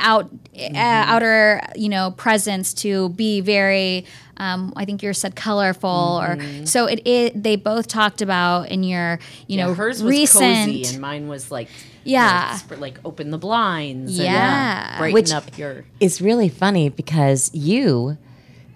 out 0.00 0.30
uh, 0.58 0.70
outer, 0.74 1.60
you 1.76 1.88
know, 1.88 2.12
presence 2.12 2.74
to 2.74 3.08
be 3.10 3.40
very. 3.40 4.06
Um, 4.36 4.72
I 4.74 4.84
think 4.84 5.00
yours 5.00 5.18
said 5.18 5.36
colorful, 5.36 5.88
or 6.20 6.36
so 6.64 6.86
it, 6.86 7.00
it. 7.06 7.40
They 7.40 7.54
both 7.54 7.86
talked 7.86 8.20
about 8.20 8.68
in 8.68 8.82
your, 8.82 9.20
you 9.46 9.56
know, 9.56 9.74
hers 9.74 10.02
was 10.02 10.10
recent. 10.10 10.66
cozy 10.66 10.84
and 10.86 11.00
mine 11.00 11.28
was 11.28 11.52
like 11.52 11.68
Yeah. 12.02 12.58
like, 12.68 12.80
like 12.80 12.98
open 13.04 13.30
the 13.30 13.38
blinds 13.38 14.18
Yeah. 14.18 14.88
and 14.90 14.98
brighten 14.98 15.14
Which- 15.14 15.30
up 15.32 15.56
your 15.56 15.84
it's 16.00 16.20
really 16.20 16.48
funny 16.48 16.88
because 16.88 17.54
you 17.54 18.18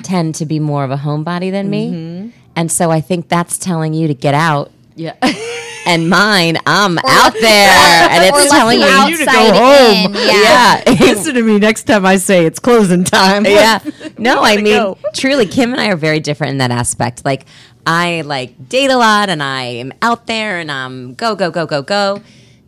tend 0.04 0.36
to 0.36 0.46
be 0.46 0.60
more 0.60 0.84
of 0.84 0.92
a 0.92 0.96
homebody 0.98 1.50
than 1.50 1.68
me. 1.68 1.90
Mm-hmm. 1.90 2.28
And 2.54 2.70
so 2.70 2.92
I 2.92 3.00
think 3.00 3.28
that's 3.28 3.58
telling 3.58 3.94
you 3.94 4.06
to 4.06 4.14
get 4.14 4.34
out. 4.34 4.70
yeah 4.94 5.14
And 5.88 6.10
mine, 6.10 6.58
I'm 6.66 6.98
out 6.98 7.32
there. 7.32 8.08
And 8.10 8.24
it's 8.24 8.50
telling 8.50 8.80
you 8.80 8.86
you. 8.86 8.92
outside 8.92 10.04
in. 10.04 10.14
Yeah. 10.14 10.82
Yeah. 10.86 10.96
listen 11.00 11.34
to 11.34 11.42
me 11.42 11.58
next 11.58 11.84
time 11.84 12.04
i 12.04 12.16
say 12.16 12.44
it's 12.44 12.58
closing 12.58 13.04
time 13.04 13.44
yeah. 13.44 13.80
No, 14.18 14.42
I 14.42 14.56
mean, 14.56 14.76
go. 14.76 14.98
truly, 15.14 15.46
Kim 15.46 15.72
and 15.72 15.80
I 15.80 15.88
are 15.88 15.96
very 15.96 16.20
different 16.20 16.52
in 16.52 16.58
that 16.58 16.70
aspect. 16.70 17.24
Like, 17.24 17.46
I 17.86 18.22
like 18.22 18.68
date 18.68 18.90
a 18.90 18.96
lot 18.96 19.30
and 19.30 19.42
I 19.42 19.62
am 19.62 19.92
out 20.02 20.26
there 20.26 20.58
and 20.58 20.70
I'm 20.70 21.14
go, 21.14 21.34
go, 21.34 21.50
go, 21.50 21.66
go, 21.66 21.82
go. 21.82 22.20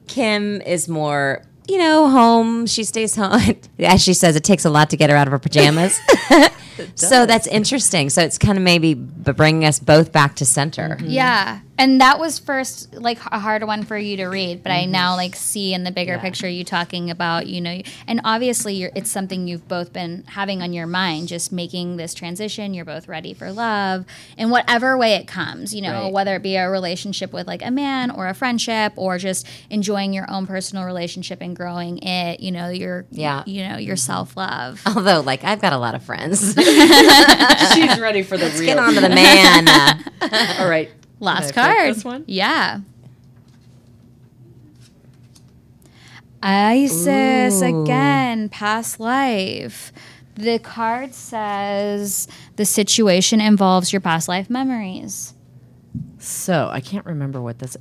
Kim 0.07 0.61
is 0.63 0.89
more, 0.89 1.43
you 1.69 1.79
know, 1.79 2.09
home. 2.09 2.67
She 2.67 2.85
stays 2.85 3.17
home. 3.17 3.41
As 3.81 4.03
she 4.03 4.15
says, 4.15 4.37
it 4.37 4.45
takes 4.45 4.65
a 4.65 4.71
lot 4.71 4.91
to 4.91 4.97
get 4.97 5.11
her 5.11 5.17
out 5.17 5.27
of 5.27 5.33
her 5.33 5.39
pajamas. 5.39 6.01
so 6.95 7.27
that's 7.27 7.47
interesting. 7.49 8.11
So 8.11 8.23
it's 8.23 8.39
kind 8.39 8.57
of 8.57 8.65
maybe 8.65 8.95
bringing 8.95 9.65
us 9.65 9.79
both 9.79 10.13
back 10.13 10.37
to 10.37 10.47
center. 10.47 10.97
Mm-hmm. 10.97 11.07
Yeah. 11.11 11.61
And 11.81 12.01
that 12.01 12.19
was 12.19 12.39
first 12.39 12.95
like 12.95 13.19
a 13.33 13.39
hard 13.39 13.65
one 13.65 13.83
for 13.83 13.97
you 13.97 14.17
to 14.17 14.27
read 14.27 14.63
but 14.63 14.71
i 14.71 14.83
mm-hmm. 14.83 14.93
now 14.93 15.17
like 15.17 15.35
see 15.35 15.73
in 15.73 15.83
the 15.85 15.91
bigger 15.91 16.19
picture 16.19 16.49
you 16.49 16.63
talking 16.63 17.11
about 17.11 17.47
you 17.47 17.61
know 17.61 17.81
and 18.07 18.21
obviously 18.25 18.75
you're, 18.75 18.91
it's 18.95 19.11
something 19.11 19.49
you've 19.49 19.67
both 19.67 19.93
been 19.93 20.23
having 20.29 20.63
on 20.63 20.73
your 20.73 20.87
mind 20.87 21.27
just 21.27 21.51
making 21.51 21.97
this 21.97 22.13
transition 22.13 22.75
you're 22.75 22.85
both 22.85 23.09
ready 23.09 23.33
for 23.33 23.51
love 23.51 24.05
in 24.37 24.51
whatever 24.51 24.97
way 24.97 25.15
it 25.15 25.27
comes 25.27 25.75
you 25.75 25.81
know 25.83 25.91
Right. 25.91 26.13
whether 26.13 26.37
it 26.37 26.43
be 26.43 26.57
a 26.57 26.69
relationship 26.69 27.33
with 27.33 27.47
like 27.47 27.65
a 27.65 27.71
man 27.71 28.11
or 28.11 28.29
a 28.29 28.35
friendship 28.35 28.93
or 28.97 29.19
just 29.19 29.47
enjoying 29.71 30.13
your 30.13 30.31
own 30.31 30.47
personal 30.47 30.85
relationship 30.85 31.41
and 31.41 31.57
growing 31.57 31.99
it 31.99 32.41
you 32.41 32.53
know 32.53 32.69
your 32.69 33.07
Yeah. 33.11 33.43
you 33.47 33.67
know 33.67 33.79
your 33.79 33.97
self-love 33.97 34.83
Although, 34.87 35.21
like, 35.21 35.45
I've 35.45 35.61
got 35.61 35.73
a 35.73 35.79
lot 35.79 35.95
of 35.95 36.03
friends. 36.03 36.41
She's 37.75 37.99
ready 38.01 38.23
for 38.23 38.37
the 38.37 38.51
real. 38.57 38.67
Get 38.67 38.79
on 38.79 38.95
to 38.95 39.01
the 39.01 39.09
man. 39.11 39.69
All 40.59 40.69
right. 40.69 40.91
Last 41.21 41.55
card. 41.55 41.95
this 41.95 42.05
one? 42.05 42.25
Yeah. 42.27 42.81
Isis 46.43 47.61
again, 47.61 48.49
past 48.49 48.99
life. 48.99 49.93
The 50.35 50.59
card 50.59 51.13
says 51.13 52.27
the 52.57 52.65
situation 52.65 53.43
involves 53.43 53.93
your 53.93 54.01
past 54.01 54.27
life 54.27 54.49
memories. 54.49 55.35
So 56.19 56.71
I 56.73 56.81
can't 56.81 57.05
remember 57.05 57.43
what 57.43 57.59
this. 57.59 57.77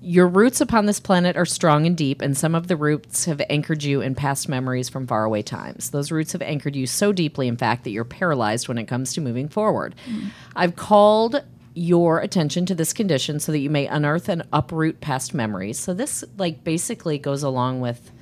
Your 0.00 0.28
roots 0.28 0.60
upon 0.60 0.86
this 0.86 1.00
planet 1.00 1.36
are 1.36 1.44
strong 1.44 1.84
and 1.84 1.96
deep, 1.96 2.22
and 2.22 2.36
some 2.36 2.54
of 2.54 2.68
the 2.68 2.76
roots 2.76 3.24
have 3.24 3.42
anchored 3.50 3.82
you 3.82 4.00
in 4.00 4.14
past 4.14 4.48
memories 4.48 4.88
from 4.88 5.08
faraway 5.08 5.42
times. 5.42 5.90
Those 5.90 6.12
roots 6.12 6.32
have 6.32 6.42
anchored 6.42 6.76
you 6.76 6.86
so 6.86 7.12
deeply, 7.12 7.48
in 7.48 7.56
fact, 7.56 7.82
that 7.82 7.90
you're 7.90 8.04
paralyzed 8.04 8.68
when 8.68 8.78
it 8.78 8.84
comes 8.84 9.12
to 9.14 9.20
moving 9.20 9.48
forward. 9.48 9.96
Mm. 10.08 10.30
I've 10.54 10.76
called 10.76 11.42
your 11.78 12.18
attention 12.20 12.66
to 12.66 12.74
this 12.74 12.92
condition 12.92 13.40
so 13.40 13.52
that 13.52 13.58
you 13.58 13.70
may 13.70 13.86
unearth 13.86 14.28
and 14.28 14.42
uproot 14.52 15.00
past 15.00 15.34
memories. 15.34 15.78
So 15.78 15.94
this, 15.94 16.24
like, 16.36 16.64
basically 16.64 17.18
goes 17.18 17.42
along 17.42 17.80
with 17.80 18.12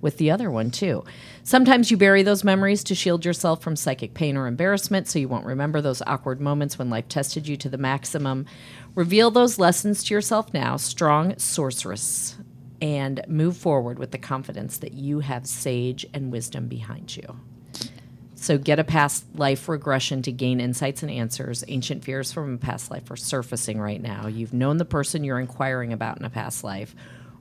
with 0.00 0.18
the 0.18 0.30
other 0.30 0.50
one 0.50 0.70
too. 0.70 1.02
Sometimes 1.42 1.90
you 1.90 1.96
bury 1.96 2.22
those 2.22 2.44
memories 2.44 2.84
to 2.84 2.94
shield 2.94 3.24
yourself 3.24 3.62
from 3.62 3.76
psychic 3.76 4.14
pain 4.14 4.36
or 4.36 4.46
embarrassment 4.46 5.08
so 5.08 5.18
you 5.18 5.26
won't 5.26 5.46
remember 5.46 5.80
those 5.80 6.02
awkward 6.06 6.40
moments 6.40 6.78
when 6.78 6.90
life 6.90 7.08
tested 7.08 7.48
you 7.48 7.56
to 7.56 7.68
the 7.68 7.78
maximum. 7.78 8.46
Reveal 8.94 9.30
those 9.30 9.58
lessons 9.58 10.04
to 10.04 10.14
yourself 10.14 10.52
now, 10.52 10.76
strong 10.76 11.36
sorceress, 11.38 12.36
and 12.80 13.22
move 13.26 13.56
forward 13.56 13.98
with 13.98 14.10
the 14.10 14.18
confidence 14.18 14.78
that 14.78 14.92
you 14.92 15.20
have 15.20 15.46
sage 15.46 16.06
and 16.12 16.30
wisdom 16.30 16.68
behind 16.68 17.16
you. 17.16 17.40
So 18.46 18.58
get 18.58 18.78
a 18.78 18.84
past 18.84 19.24
life 19.34 19.68
regression 19.68 20.22
to 20.22 20.30
gain 20.30 20.60
insights 20.60 21.02
and 21.02 21.10
answers. 21.10 21.64
Ancient 21.66 22.04
fears 22.04 22.30
from 22.30 22.54
a 22.54 22.58
past 22.58 22.92
life 22.92 23.10
are 23.10 23.16
surfacing 23.16 23.80
right 23.80 24.00
now. 24.00 24.28
You've 24.28 24.52
known 24.52 24.76
the 24.76 24.84
person 24.84 25.24
you're 25.24 25.40
inquiring 25.40 25.92
about 25.92 26.20
in 26.20 26.24
a 26.24 26.30
past 26.30 26.62
life, 26.62 26.94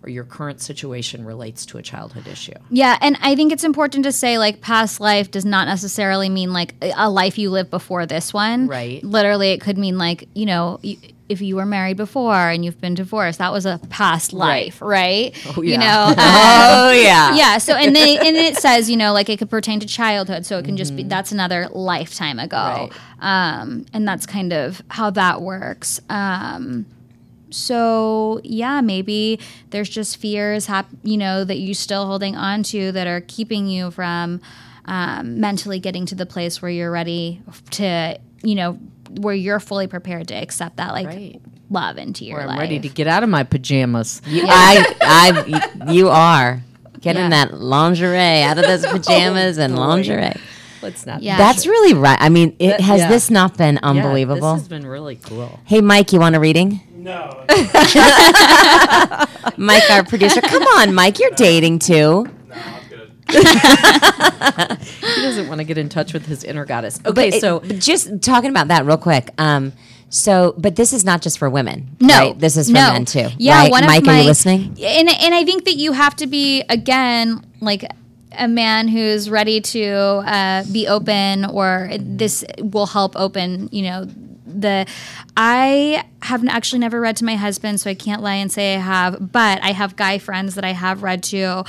or 0.06 0.10
your 0.10 0.24
current 0.24 0.62
situation 0.62 1.26
relates 1.26 1.66
to 1.66 1.78
a 1.78 1.82
childhood 1.82 2.28
issue. 2.28 2.54
Yeah, 2.70 2.98
and 3.02 3.18
I 3.22 3.36
think 3.36 3.52
it's 3.52 3.64
important 3.64 4.06
to 4.06 4.12
say 4.12 4.38
like 4.38 4.62
past 4.62 5.00
life 5.00 5.32
does 5.32 5.46
not 5.46 5.68
necessarily 5.68 6.30
mean 6.30 6.54
like 6.54 6.76
a 6.82 7.10
life 7.10 7.38
you 7.38 7.50
lived 7.50 7.72
before 7.72 8.06
this 8.06 8.34
one. 8.34 8.68
Right. 8.68 9.04
Literally, 9.04 9.52
it 9.52 9.62
could 9.62 9.78
mean 9.78 9.98
like 9.98 10.28
you 10.34 10.46
know. 10.46 10.80
If 11.28 11.42
you 11.42 11.56
were 11.56 11.66
married 11.66 11.98
before 11.98 12.36
and 12.36 12.64
you've 12.64 12.80
been 12.80 12.94
divorced, 12.94 13.40
that 13.40 13.52
was 13.52 13.66
a 13.66 13.80
past 13.90 14.32
life, 14.32 14.80
right? 14.80 15.36
Oh, 15.58 15.64
You 15.64 15.72
yeah. 15.72 15.80
know, 15.80 16.04
um, 16.10 16.16
oh, 16.20 16.92
yeah. 16.92 17.36
yeah. 17.36 17.58
So 17.58 17.74
and 17.74 17.96
they, 17.96 18.16
and 18.28 18.38
it 18.38 18.58
says 18.58 18.92
you 18.92 18.96
know 18.96 19.12
like 19.12 19.28
it 19.28 19.40
could 19.40 19.50
pertain 19.50 19.80
to 19.80 19.88
childhood, 19.88 20.46
so 20.46 20.60
it 20.60 20.66
can 20.66 20.78
just 20.78 20.96
be 20.96 21.02
that's 21.02 21.32
another 21.32 21.68
lifetime 21.72 22.38
ago, 22.38 22.92
um, 23.22 23.88
and 23.92 24.08
that's 24.08 24.28
kind 24.28 24.54
of 24.54 24.84
how 24.90 25.10
that 25.10 25.42
works. 25.42 26.00
Um, 26.10 26.86
so 27.56 28.42
yeah, 28.44 28.82
maybe 28.82 29.40
there's 29.70 29.90
just 29.90 30.18
fears, 30.18 30.66
hap- 30.66 30.90
you 31.04 31.18
know, 31.18 31.44
that 31.44 31.56
you're 31.58 31.74
still 31.74 32.06
holding 32.06 32.36
on 32.36 32.64
to 32.64 32.92
that 32.92 33.08
are 33.08 33.22
keeping 33.22 33.68
you 33.68 33.92
from 33.92 34.42
um, 34.86 35.40
mentally 35.40 35.80
getting 35.80 36.06
to 36.08 36.16
the 36.16 36.26
place 36.26 36.62
where 36.62 36.70
you're 36.70 36.92
ready 36.92 37.42
to, 37.72 38.20
you 38.44 38.56
know, 38.56 38.74
where 39.10 39.34
you're 39.34 39.60
fully 39.60 39.88
prepared 39.88 40.28
to 40.28 40.36
accept 40.36 40.78
that 40.78 40.92
like 40.92 41.08
Right. 41.08 41.42
love 41.70 41.98
into 41.98 42.26
your 42.26 42.36
Where 42.38 42.44
I'm 42.44 42.50
life. 42.50 42.60
ready 42.60 42.80
to 42.80 42.90
get 42.90 43.08
out 43.08 43.24
of 43.24 43.30
my 43.30 43.44
pajamas. 43.44 44.22
I, 44.28 44.96
I, 45.02 45.92
you 45.92 46.10
are. 46.10 46.62
Get 47.02 47.16
in 47.16 47.24
Yeah. 47.32 47.46
that 47.46 47.54
lingerie, 47.54 48.42
out 48.42 48.58
of 48.58 48.66
those 48.66 48.86
pajamas 48.92 49.58
and 49.58 49.76
lingerie. 49.78 50.34
Let's 50.82 51.06
not. 51.06 51.24
Yeah. 51.24 51.38
That's 51.38 51.66
really 51.66 51.94
right. 51.94 52.18
I 52.20 52.30
mean, 52.30 52.56
it, 52.60 52.70
That- 52.70 52.82
has 52.82 53.00
yeah. 53.02 53.10
this 53.10 53.30
not 53.32 53.58
been 53.58 53.76
Yeah, 53.76 53.90
unbelievable? 53.90 54.54
this 54.54 54.62
has 54.64 54.68
been 54.68 54.86
really 54.86 55.16
cool. 55.16 55.60
hey, 55.66 55.82
Mike, 55.82 56.14
you 56.14 56.20
want 56.20 56.36
a 56.36 56.40
reading? 56.40 56.82
No. 57.06 57.46
Mike, 59.58 59.92
our 59.92 60.04
producer. 60.04 60.42
Come 60.42 60.64
on, 60.64 60.96
Mike, 60.96 61.20
you're 61.20 61.30
dating 61.32 61.78
too. 61.78 62.26
No, 62.50 62.56
I'm 62.56 62.90
good. 62.90 63.12
He 65.16 65.22
doesn't 65.22 65.48
want 65.48 65.60
to 65.60 65.66
get 65.66 65.78
in 65.78 65.88
touch 65.88 66.14
with 66.14 66.26
his 66.26 66.44
inner 66.44 66.66
goddess. 66.66 67.00
Okay, 67.06 67.12
But 67.14 67.26
it- 67.36 67.42
so 67.42 67.60
but 67.60 67.78
just 67.78 68.24
talking 68.24 68.50
about 68.50 68.70
that 68.70 68.86
real 68.88 68.98
quick. 68.98 69.30
Um, 69.38 69.74
so, 70.10 70.56
but 70.58 70.76
this 70.76 70.94
is 70.94 71.06
not 71.06 71.22
just 71.22 71.38
for 71.38 71.48
women. 71.50 71.96
No, 72.00 72.18
right? 72.18 72.40
this 72.40 72.58
is 72.58 72.68
for 72.70 72.74
no. 72.74 72.94
men 72.94 73.06
too. 73.06 73.28
Yeah, 73.38 73.60
right? 73.60 73.72
one 73.72 73.84
of 73.84 73.88
my, 73.88 73.98
are 73.98 74.18
you 74.22 74.24
listening? 74.24 74.76
And 74.82 75.08
and 75.10 75.36
I 75.36 75.44
think 75.46 75.66
that 75.66 75.76
you 75.76 75.92
have 75.92 76.16
to 76.18 76.26
be 76.28 76.64
again 76.70 77.46
like 77.62 77.86
a 78.38 78.48
man 78.48 78.88
who's 78.88 79.30
ready 79.30 79.62
to 79.62 79.86
uh, 80.26 80.64
be 80.72 80.88
open, 80.88 81.46
or 81.46 81.92
this 82.00 82.44
will 82.60 82.88
help 82.88 83.16
open. 83.16 83.70
You 83.72 83.84
know, 83.84 84.08
the 84.62 84.88
I 85.38 86.06
have 86.22 86.46
actually 86.48 86.80
never 86.80 87.00
read 87.00 87.18
to 87.18 87.26
my 87.26 87.36
husband, 87.36 87.80
so 87.80 87.90
I 87.90 87.94
can't 87.94 88.22
lie 88.22 88.36
and 88.36 88.52
say 88.52 88.76
I 88.76 88.80
have. 88.80 89.32
But 89.32 89.62
I 89.64 89.72
have 89.72 89.96
guy 89.96 90.18
friends 90.18 90.56
that 90.56 90.64
I 90.64 90.72
have 90.72 91.04
read 91.04 91.24
to. 91.24 91.64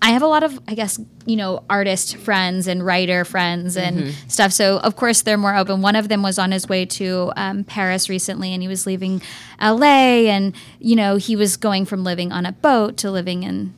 I 0.00 0.10
have 0.10 0.22
a 0.22 0.26
lot 0.26 0.42
of, 0.42 0.58
I 0.68 0.74
guess, 0.74 0.98
you 1.26 1.36
know, 1.36 1.64
artist 1.68 2.16
friends 2.16 2.66
and 2.66 2.84
writer 2.84 3.24
friends 3.24 3.76
and 3.76 4.14
stuff. 4.28 4.52
So 4.52 4.78
of 4.78 4.96
course 4.96 5.22
they're 5.22 5.36
more 5.36 5.56
open. 5.56 5.82
One 5.82 5.96
of 5.96 6.08
them 6.08 6.22
was 6.22 6.38
on 6.38 6.52
his 6.52 6.68
way 6.68 6.86
to 6.86 7.32
um, 7.36 7.64
Paris 7.64 8.08
recently, 8.08 8.52
and 8.54 8.62
he 8.62 8.68
was 8.68 8.86
leaving 8.86 9.20
L.A. 9.58 10.28
and 10.28 10.54
you 10.78 10.96
know 10.96 11.16
he 11.16 11.36
was 11.36 11.56
going 11.56 11.84
from 11.84 12.04
living 12.04 12.32
on 12.32 12.46
a 12.46 12.52
boat 12.52 12.96
to 12.98 13.10
living 13.10 13.42
in 13.42 13.74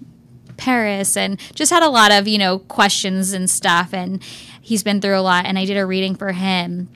Paris 0.61 1.17
and 1.17 1.41
just 1.55 1.73
had 1.73 1.83
a 1.83 1.89
lot 1.89 2.13
of, 2.13 2.29
you 2.29 2.39
know, 2.39 2.59
questions 2.59 3.33
and 3.33 3.51
stuff. 3.51 3.93
And 3.93 4.23
he's 4.61 4.85
been 4.85 5.01
through 5.01 5.19
a 5.19 5.23
lot. 5.23 5.47
And 5.47 5.59
I 5.59 5.65
did 5.65 5.77
a 5.77 5.87
reading 5.87 6.15
for 6.15 6.31
him. 6.33 6.89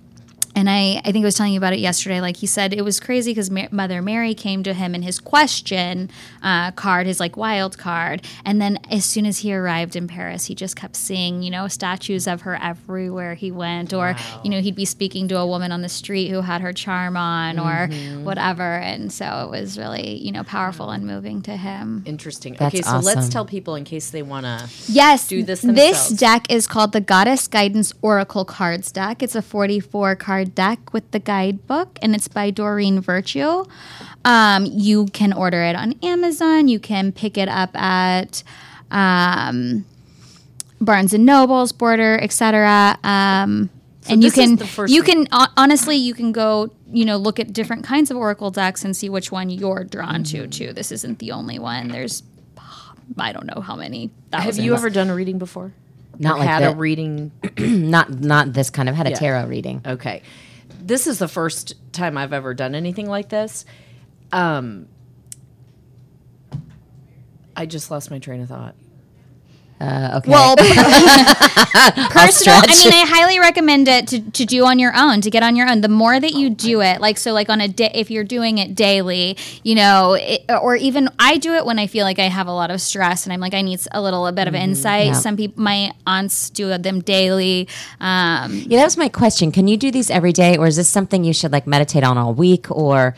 And 0.55 0.71
I, 0.71 1.01
I 1.05 1.13
think 1.13 1.25
I 1.25 1.27
was 1.27 1.35
telling 1.35 1.53
you 1.53 1.59
about 1.59 1.73
it 1.73 1.81
yesterday. 1.81 2.21
Like 2.21 2.37
he 2.37 2.47
said, 2.47 2.73
it 2.73 2.83
was 2.83 3.01
crazy 3.01 3.33
because 3.33 3.51
Ma- 3.51 3.69
Mother 3.71 4.01
Mary 4.01 4.35
came 4.35 4.63
to 4.63 4.73
him 4.73 4.95
in 4.95 5.03
his 5.03 5.19
question 5.19 6.11
uh, 6.43 6.71
card, 6.73 7.07
his 7.07 7.21
like 7.21 7.37
wild 7.37 7.77
card. 7.79 8.23
And 8.45 8.61
then 8.61 8.79
as 8.91 9.05
soon 9.05 9.27
as 9.27 9.39
he 9.39 9.55
arrived 9.55 9.97
in 9.97 10.07
Paris, 10.07 10.47
he 10.47 10.55
just 10.55 10.77
kept 10.77 10.97
seeing, 10.97 11.43
you 11.43 11.51
know, 11.51 11.69
statues 11.69 12.27
of 12.27 12.43
her 12.43 12.57
everywhere 12.63 13.35
he 13.35 13.51
went. 13.51 13.93
Or, 13.93 14.15
you 14.43 14.51
know, 14.51 14.61
he'd 14.61 14.75
be 14.77 14.85
speaking 14.85 15.29
to 15.29 15.39
a 15.39 15.47
woman 15.47 15.73
on 15.73 15.83
the 15.83 15.89
street 15.89 16.29
who 16.29 16.41
had 16.41 16.61
her 16.61 16.73
charm 16.73 17.17
on 17.17 17.59
or 17.59 17.89
whatever. 18.23 18.63
And 18.63 19.13
so 19.13 19.45
it 19.47 19.51
was 19.51 19.79
really, 19.79 20.17
you 20.19 20.33
know, 20.33 20.45
powerful 20.45 20.91
and 20.91 21.07
moving 21.07 21.43
to 21.43 21.57
him. 21.57 22.03
interesting. 22.07 22.55
That's 22.55 22.75
okay, 22.75 22.83
so 22.83 22.99
let's 22.99 23.29
tell 23.29 23.45
people 23.45 23.75
in 23.75 23.85
case 23.85 24.11
they 24.11 24.23
want 24.23 24.47
to. 24.47 24.69
Yes, 24.87 25.27
do 25.29 25.43
this 25.43 25.63
This 25.63 26.09
deck 26.11 26.51
is 26.51 26.67
called 26.67 26.93
the 26.93 27.01
Goddess 27.01 27.49
Guidance 27.49 27.93
Oracle 28.03 28.45
Cards 28.45 28.93
deck. 28.93 29.23
It's 29.23 29.35
a 29.35 29.43
44 29.43 30.17
card 30.17 30.44
deck 30.45 30.93
with 30.93 31.11
the 31.11 31.19
guidebook, 31.19 31.99
and 32.03 32.15
it's 32.15 32.29
by 32.29 32.51
Doreen 32.51 33.01
Virtue. 33.01 33.65
Um, 34.25 34.67
you 34.67 35.07
can 35.07 35.33
order 35.33 35.63
it 35.63 35.77
on 35.77 35.95
Amazon. 36.03 36.69
You 36.69 36.79
can 36.79 37.13
pick 37.13 37.37
it 37.37 37.49
up 37.49 37.75
at 37.77 38.43
um, 38.91 39.85
Barnes 40.81 41.13
and 41.15 41.25
Nobles, 41.27 41.73
Border, 41.73 42.19
etc. 42.23 42.99
Um, 43.05 43.71
and 44.09 44.23
you 44.23 44.31
can 44.31 44.59
you 44.87 45.03
one. 45.03 45.27
can 45.27 45.49
honestly 45.57 45.97
you 45.97 46.13
can 46.13 46.31
go 46.33 46.71
you 46.93 47.07
know 47.07 47.17
look 47.17 47.41
at 47.41 47.53
different 47.55 47.85
kinds 47.85 48.11
of 48.11 48.19
oracle 48.19 48.51
decks 48.51 48.85
and 48.85 48.95
see 48.95 49.09
which 49.09 49.33
one 49.33 49.49
you're 49.49 49.85
drawn 49.85 50.23
Mm-hmm. 50.25 50.49
to. 50.51 50.67
Too. 50.69 50.73
This 50.73 50.93
isn't 50.93 51.19
the 51.21 51.33
only 51.33 51.59
one. 51.59 51.89
There's 51.89 52.23
I 53.19 53.33
don't 53.33 53.47
know 53.47 53.61
how 53.61 53.77
many. 53.77 54.11
Have 54.33 54.59
you 54.59 54.75
ever 54.75 54.91
done 54.91 55.11
a 55.11 55.15
reading 55.15 55.39
before? 55.39 55.73
Not 56.19 56.39
like 56.39 56.49
had 56.49 56.63
that. 56.63 56.73
a 56.75 56.77
reading. 56.77 57.33
Not 57.59 58.11
not 58.11 58.53
this 58.53 58.71
kind 58.71 58.89
of 58.89 58.95
had 58.95 59.07
a 59.07 59.15
tarot 59.15 59.47
reading. 59.47 59.83
Okay, 59.87 60.23
this 60.81 61.07
is 61.07 61.19
the 61.19 61.29
first 61.29 61.75
time 61.93 62.17
I've 62.19 62.33
ever 62.33 62.55
done 62.55 62.75
anything 62.75 63.09
like 63.09 63.29
this. 63.29 63.65
Um, 64.33 64.89
I 67.57 67.67
just 67.67 67.91
lost 67.91 68.11
my 68.11 68.19
train 68.19 68.41
of 68.41 68.49
thought. 68.49 68.75
Uh, 69.81 70.19
okay. 70.19 70.31
Well, 70.31 70.57
personal. 72.11 72.57
I 72.57 72.75
mean, 72.79 72.93
I 72.93 73.05
highly 73.07 73.39
recommend 73.39 73.89
it 73.89 74.07
to, 74.09 74.21
to 74.31 74.45
do 74.45 74.65
on 74.65 74.79
your 74.79 74.93
own, 74.97 75.21
to 75.21 75.31
get 75.31 75.43
on 75.43 75.57
your 75.57 75.69
own. 75.69 75.81
The 75.81 75.89
more 75.89 76.19
that 76.19 76.33
you 76.33 76.49
do 76.51 76.81
it, 76.81 77.01
like 77.01 77.19
so, 77.19 77.33
like 77.33 77.51
on 77.51 77.61
a 77.61 77.69
day, 77.69 77.91
if 77.95 78.11
you're 78.11 78.25
doing 78.25 78.59
it 78.59 78.75
daily, 78.75 79.37
you 79.63 79.75
know, 79.75 80.15
it, 80.15 80.45
or 80.49 80.77
even 80.77 81.09
I 81.19 81.39
do 81.39 81.55
it 81.55 81.67
when 81.67 81.79
I 81.79 81.87
feel 81.87 82.05
like 82.05 82.19
I 82.19 82.29
have 82.29 82.47
a 82.47 82.53
lot 82.53 82.71
of 82.71 82.81
stress 82.81 83.27
and 83.27 83.33
I'm 83.33 83.41
like 83.41 83.55
I 83.55 83.63
need 83.63 83.81
a 83.93 84.01
little 84.01 84.27
a 84.27 84.33
bit 84.33 84.49
of 84.49 84.55
insight. 84.55 85.07
Yeah. 85.07 85.13
Some 85.13 85.37
people, 85.37 85.63
my 85.63 85.93
aunts 86.07 86.51
do 86.51 86.77
them 86.79 87.01
daily. 87.01 87.69
Um, 88.01 88.55
Yeah, 88.67 88.79
that 88.79 88.85
was 88.85 88.97
my 88.97 89.09
question. 89.09 89.53
Can 89.53 89.69
you 89.69 89.77
do 89.77 89.91
these 89.91 90.11
every 90.11 90.33
day, 90.33 90.57
or 90.57 90.67
is 90.67 90.77
this 90.77 90.89
something 90.89 91.25
you 91.25 91.33
should 91.33 91.53
like 91.53 91.67
meditate 91.67 92.05
on 92.05 92.17
all 92.17 92.33
week? 92.33 92.71
Or 92.71 93.15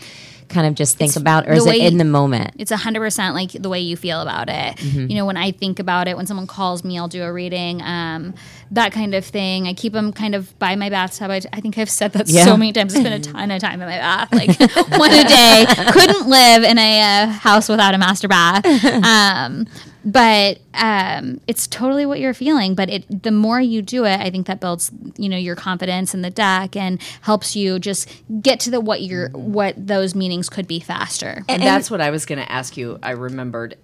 kind 0.49 0.67
of 0.67 0.75
just 0.75 0.97
think 0.97 1.11
It's 1.11 1.17
about, 1.17 1.49
or 1.49 1.53
is 1.53 1.67
it 1.67 1.77
in 1.77 1.99
the 1.99 2.05
moment? 2.05 2.53
It's 2.59 2.71
a 2.71 2.77
hundred 2.77 3.01
percent 3.01 3.35
like 3.35 3.51
the 3.53 3.69
way 3.69 3.81
you 3.81 3.97
feel 3.97 4.21
about 4.21 4.49
it. 4.49 4.77
Mm-hmm. 4.77 5.07
You 5.11 5.17
know, 5.17 5.27
when 5.27 5.37
I 5.37 5.51
think 5.53 5.79
about 5.79 6.09
it, 6.09 6.17
when 6.17 6.27
someone 6.27 6.47
calls 6.47 6.85
me, 6.85 6.99
I'll 6.99 7.09
do 7.09 7.23
a 7.23 7.33
reading, 7.33 7.83
um, 7.83 8.35
that 8.71 8.93
kind 8.93 9.15
of 9.15 9.25
thing. 9.25 9.67
I 9.67 9.75
keep 9.75 9.93
them 9.93 10.13
kind 10.13 10.35
of 10.35 10.57
by 10.59 10.77
my 10.77 10.91
bathtub. 10.91 11.31
I, 11.31 11.41
I 11.53 11.61
think 11.61 11.79
I've 11.79 11.91
said 11.91 12.13
that 12.15 12.29
Yeah. 12.29 12.45
so 12.45 12.57
many 12.57 12.73
times. 12.73 12.95
I 12.95 13.01
spend 13.01 13.15
a 13.15 13.21
ton 13.33 13.51
of 13.51 13.61
time 13.61 13.81
in 13.81 13.89
my 13.89 13.99
bath, 13.99 14.33
like 14.33 14.59
one 14.99 15.13
a 15.13 15.25
day. 15.25 15.67
Couldn't 15.93 16.29
live 16.29 16.63
in 16.65 16.79
a 16.79 17.01
uh, 17.01 17.27
house 17.29 17.69
without 17.69 17.95
a 17.95 17.99
master 17.99 18.29
bath. 18.29 18.65
Um, 19.07 19.67
but 20.07 20.61
um, 20.73 21.41
it's 21.49 21.67
totally 21.67 22.07
what 22.07 22.21
you're 22.21 22.33
feeling. 22.33 22.77
But 22.77 22.89
it, 22.89 23.23
the 23.25 23.33
more 23.33 23.61
you 23.61 23.83
do 23.83 24.05
it, 24.05 24.21
I 24.21 24.31
think 24.31 24.47
that 24.47 24.61
builds, 24.61 24.93
you 25.17 25.29
know, 25.29 25.37
your 25.37 25.57
confidence 25.57 26.15
in 26.15 26.23
the 26.23 26.31
deck 26.31 26.77
and 26.77 27.03
helps 27.23 27.57
you 27.57 27.81
just 27.81 28.09
get 28.41 28.61
to 28.61 28.71
the 28.71 28.81
what 28.81 29.03
your 29.03 29.31
what 29.31 29.75
those 29.77 30.15
meanings 30.15 30.49
could 30.49 30.69
be 30.69 30.79
faster. 30.79 31.45
And, 31.49 31.61
that's 31.61 31.91
what 31.91 32.01
I 32.01 32.11
was 32.11 32.25
going 32.25 32.39
to 32.39 32.51
ask 32.51 32.77
you. 32.77 33.01
I 33.03 33.11
remembered. 33.11 33.77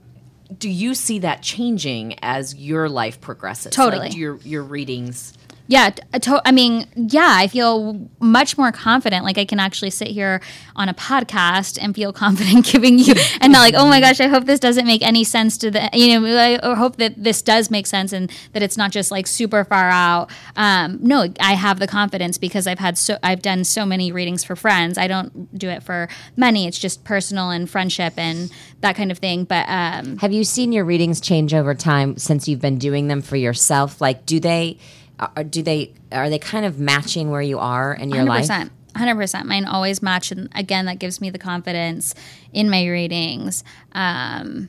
Do 0.56 0.70
you 0.70 0.94
see 0.94 1.18
that 1.20 1.42
changing 1.42 2.18
as 2.22 2.54
your 2.54 2.88
life 2.88 3.20
progresses? 3.20 3.72
Totally. 3.72 4.10
Like 4.10 4.16
your 4.16 4.36
your 4.44 4.62
readings. 4.62 5.36
Yeah, 5.68 5.90
to- 5.90 6.42
I 6.44 6.52
mean, 6.52 6.86
yeah, 6.96 7.34
I 7.38 7.46
feel 7.46 8.08
much 8.20 8.58
more 8.58 8.72
confident. 8.72 9.24
Like 9.24 9.38
I 9.38 9.44
can 9.44 9.58
actually 9.58 9.90
sit 9.90 10.08
here 10.08 10.40
on 10.76 10.88
a 10.88 10.94
podcast 10.94 11.78
and 11.80 11.94
feel 11.94 12.12
confident 12.24 12.66
giving 12.66 12.98
you, 12.98 13.14
and 13.40 13.52
not 13.52 13.60
like, 13.60 13.74
oh 13.74 13.86
my 13.86 14.00
gosh, 14.00 14.20
I 14.20 14.26
hope 14.26 14.44
this 14.44 14.60
doesn't 14.60 14.86
make 14.86 15.02
any 15.02 15.24
sense 15.24 15.56
to 15.58 15.70
the, 15.70 15.88
you 15.92 16.20
know, 16.20 16.36
I 16.38 16.74
hope 16.74 16.96
that 16.96 17.22
this 17.22 17.42
does 17.42 17.70
make 17.70 17.86
sense 17.86 18.12
and 18.12 18.30
that 18.52 18.62
it's 18.62 18.76
not 18.76 18.90
just 18.90 19.10
like 19.10 19.26
super 19.26 19.64
far 19.64 19.88
out. 19.88 20.30
Um, 20.56 20.98
no, 21.00 21.32
I 21.40 21.54
have 21.54 21.78
the 21.78 21.86
confidence 21.86 22.38
because 22.38 22.66
I've 22.66 22.78
had 22.80 22.98
so, 22.98 23.18
I've 23.22 23.40
done 23.42 23.64
so 23.64 23.86
many 23.86 24.12
readings 24.12 24.44
for 24.44 24.56
friends. 24.56 24.98
I 24.98 25.06
don't 25.06 25.56
do 25.56 25.68
it 25.68 25.82
for 25.82 26.08
money. 26.36 26.66
It's 26.66 26.78
just 26.78 27.04
personal 27.04 27.50
and 27.50 27.68
friendship 27.70 28.14
and 28.16 28.50
that 28.80 28.96
kind 28.96 29.10
of 29.10 29.18
thing. 29.18 29.44
But 29.44 29.66
um, 29.68 30.18
Have 30.18 30.32
you 30.32 30.44
seen 30.44 30.72
your 30.72 30.84
readings 30.84 31.20
change 31.20 31.54
over 31.54 31.74
time 31.74 32.16
since 32.18 32.48
you've 32.48 32.60
been 32.60 32.78
doing 32.78 33.08
them 33.08 33.22
for 33.22 33.36
yourself? 33.36 34.00
Like, 34.00 34.26
do 34.26 34.40
they, 34.40 34.78
are, 35.18 35.44
do 35.44 35.62
they, 35.62 35.94
are 36.10 36.28
they 36.30 36.38
kind 36.38 36.66
of 36.66 36.78
matching 36.78 37.30
where 37.30 37.42
you 37.42 37.58
are 37.58 37.94
in 37.94 38.10
your 38.10 38.24
life? 38.24 38.48
100%. 38.48 38.70
100%. 38.94 39.44
Mine 39.44 39.64
always 39.64 40.02
match. 40.02 40.30
And 40.32 40.48
again, 40.54 40.86
that 40.86 40.98
gives 40.98 41.20
me 41.20 41.30
the 41.30 41.38
confidence 41.38 42.14
in 42.52 42.68
my 42.68 42.86
readings. 42.86 43.64
Um, 43.92 44.68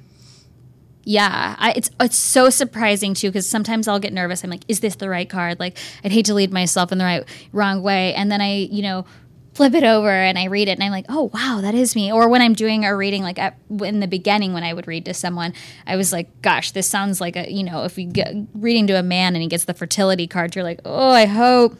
yeah, 1.05 1.55
I, 1.59 1.73
it's 1.75 1.89
it's 1.99 2.17
so 2.17 2.49
surprising 2.49 3.13
too 3.13 3.27
because 3.27 3.45
sometimes 3.45 3.87
I'll 3.87 3.99
get 3.99 4.13
nervous. 4.13 4.43
I'm 4.43 4.49
like, 4.49 4.63
is 4.69 4.79
this 4.79 4.95
the 4.95 5.09
right 5.09 5.29
card? 5.29 5.59
Like, 5.59 5.77
I'd 6.03 6.13
hate 6.13 6.25
to 6.27 6.33
lead 6.33 6.53
myself 6.53 6.91
in 6.93 6.97
the 6.97 7.03
right 7.03 7.27
wrong 7.51 7.83
way, 7.83 8.13
and 8.13 8.31
then 8.31 8.39
I, 8.39 8.53
you 8.71 8.81
know, 8.81 9.05
flip 9.53 9.73
it 9.73 9.83
over 9.83 10.09
and 10.09 10.37
I 10.37 10.45
read 10.45 10.67
it, 10.67 10.71
and 10.73 10.83
I'm 10.83 10.91
like, 10.91 11.05
oh 11.09 11.29
wow, 11.33 11.59
that 11.61 11.75
is 11.75 11.95
me. 11.95 12.11
Or 12.11 12.27
when 12.27 12.41
I'm 12.41 12.53
doing 12.53 12.85
a 12.85 12.95
reading, 12.95 13.23
like 13.23 13.39
at, 13.39 13.57
in 13.81 13.99
the 13.99 14.07
beginning 14.07 14.53
when 14.53 14.63
I 14.63 14.73
would 14.73 14.87
read 14.87 15.05
to 15.05 15.13
someone, 15.13 15.53
I 15.85 15.95
was 15.95 16.11
like, 16.11 16.41
gosh, 16.41 16.71
this 16.71 16.87
sounds 16.87 17.21
like 17.21 17.35
a, 17.35 17.51
you 17.51 17.63
know, 17.63 17.83
if 17.83 17.97
you 17.97 18.07
get 18.07 18.33
reading 18.53 18.87
to 18.87 18.93
a 18.93 19.03
man 19.03 19.35
and 19.35 19.41
he 19.41 19.47
gets 19.47 19.65
the 19.65 19.73
fertility 19.73 20.27
card, 20.27 20.55
you're 20.55 20.63
like, 20.63 20.79
oh, 20.85 21.11
I 21.11 21.25
hope 21.25 21.77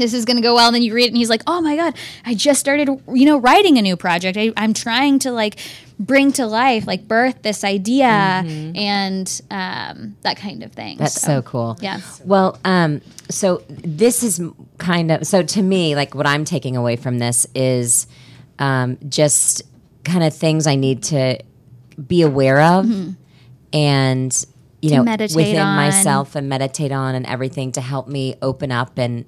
this 0.00 0.14
is 0.14 0.24
going 0.24 0.36
to 0.36 0.42
go 0.42 0.54
well. 0.54 0.68
And 0.68 0.74
then 0.74 0.82
you 0.82 0.94
read 0.94 1.04
it 1.04 1.08
and 1.08 1.16
he's 1.16 1.30
like, 1.30 1.42
oh 1.46 1.60
my 1.60 1.76
God, 1.76 1.94
I 2.24 2.34
just 2.34 2.60
started, 2.60 2.88
you 3.12 3.26
know, 3.26 3.38
writing 3.38 3.78
a 3.78 3.82
new 3.82 3.96
project. 3.96 4.36
I, 4.36 4.52
I'm 4.56 4.74
trying 4.74 5.18
to 5.20 5.30
like 5.32 5.58
bring 5.98 6.32
to 6.32 6.46
life, 6.46 6.86
like 6.86 7.06
birth 7.06 7.42
this 7.42 7.62
idea 7.62 8.06
and 8.06 9.40
um, 9.50 10.16
that 10.22 10.36
kind 10.36 10.62
of 10.62 10.72
thing. 10.72 10.96
That's 10.96 11.20
so 11.20 11.42
cool. 11.42 11.76
Yeah. 11.80 12.00
Well, 12.24 12.58
um, 12.64 13.02
so 13.28 13.62
this 13.68 14.22
is 14.22 14.40
kind 14.78 15.12
of 15.12 15.26
so 15.26 15.42
to 15.42 15.62
me, 15.62 15.94
like 15.94 16.14
what 16.14 16.26
I'm 16.26 16.44
taking 16.44 16.76
away 16.76 16.96
from 16.96 17.18
this 17.18 17.46
is 17.54 18.06
um, 18.58 18.98
just 19.08 19.62
kind 20.04 20.24
of 20.24 20.34
things 20.34 20.66
I 20.66 20.74
need 20.74 21.02
to 21.04 21.38
be 22.06 22.22
aware 22.22 22.60
of, 22.62 22.90
and 23.72 24.46
you 24.82 24.90
know, 24.96 25.02
within 25.02 25.58
on. 25.58 25.76
myself 25.76 26.34
and 26.34 26.48
meditate 26.48 26.92
on 26.92 27.14
and 27.14 27.26
everything 27.26 27.72
to 27.72 27.82
help 27.82 28.08
me 28.08 28.36
open 28.40 28.72
up 28.72 28.96
and, 28.96 29.26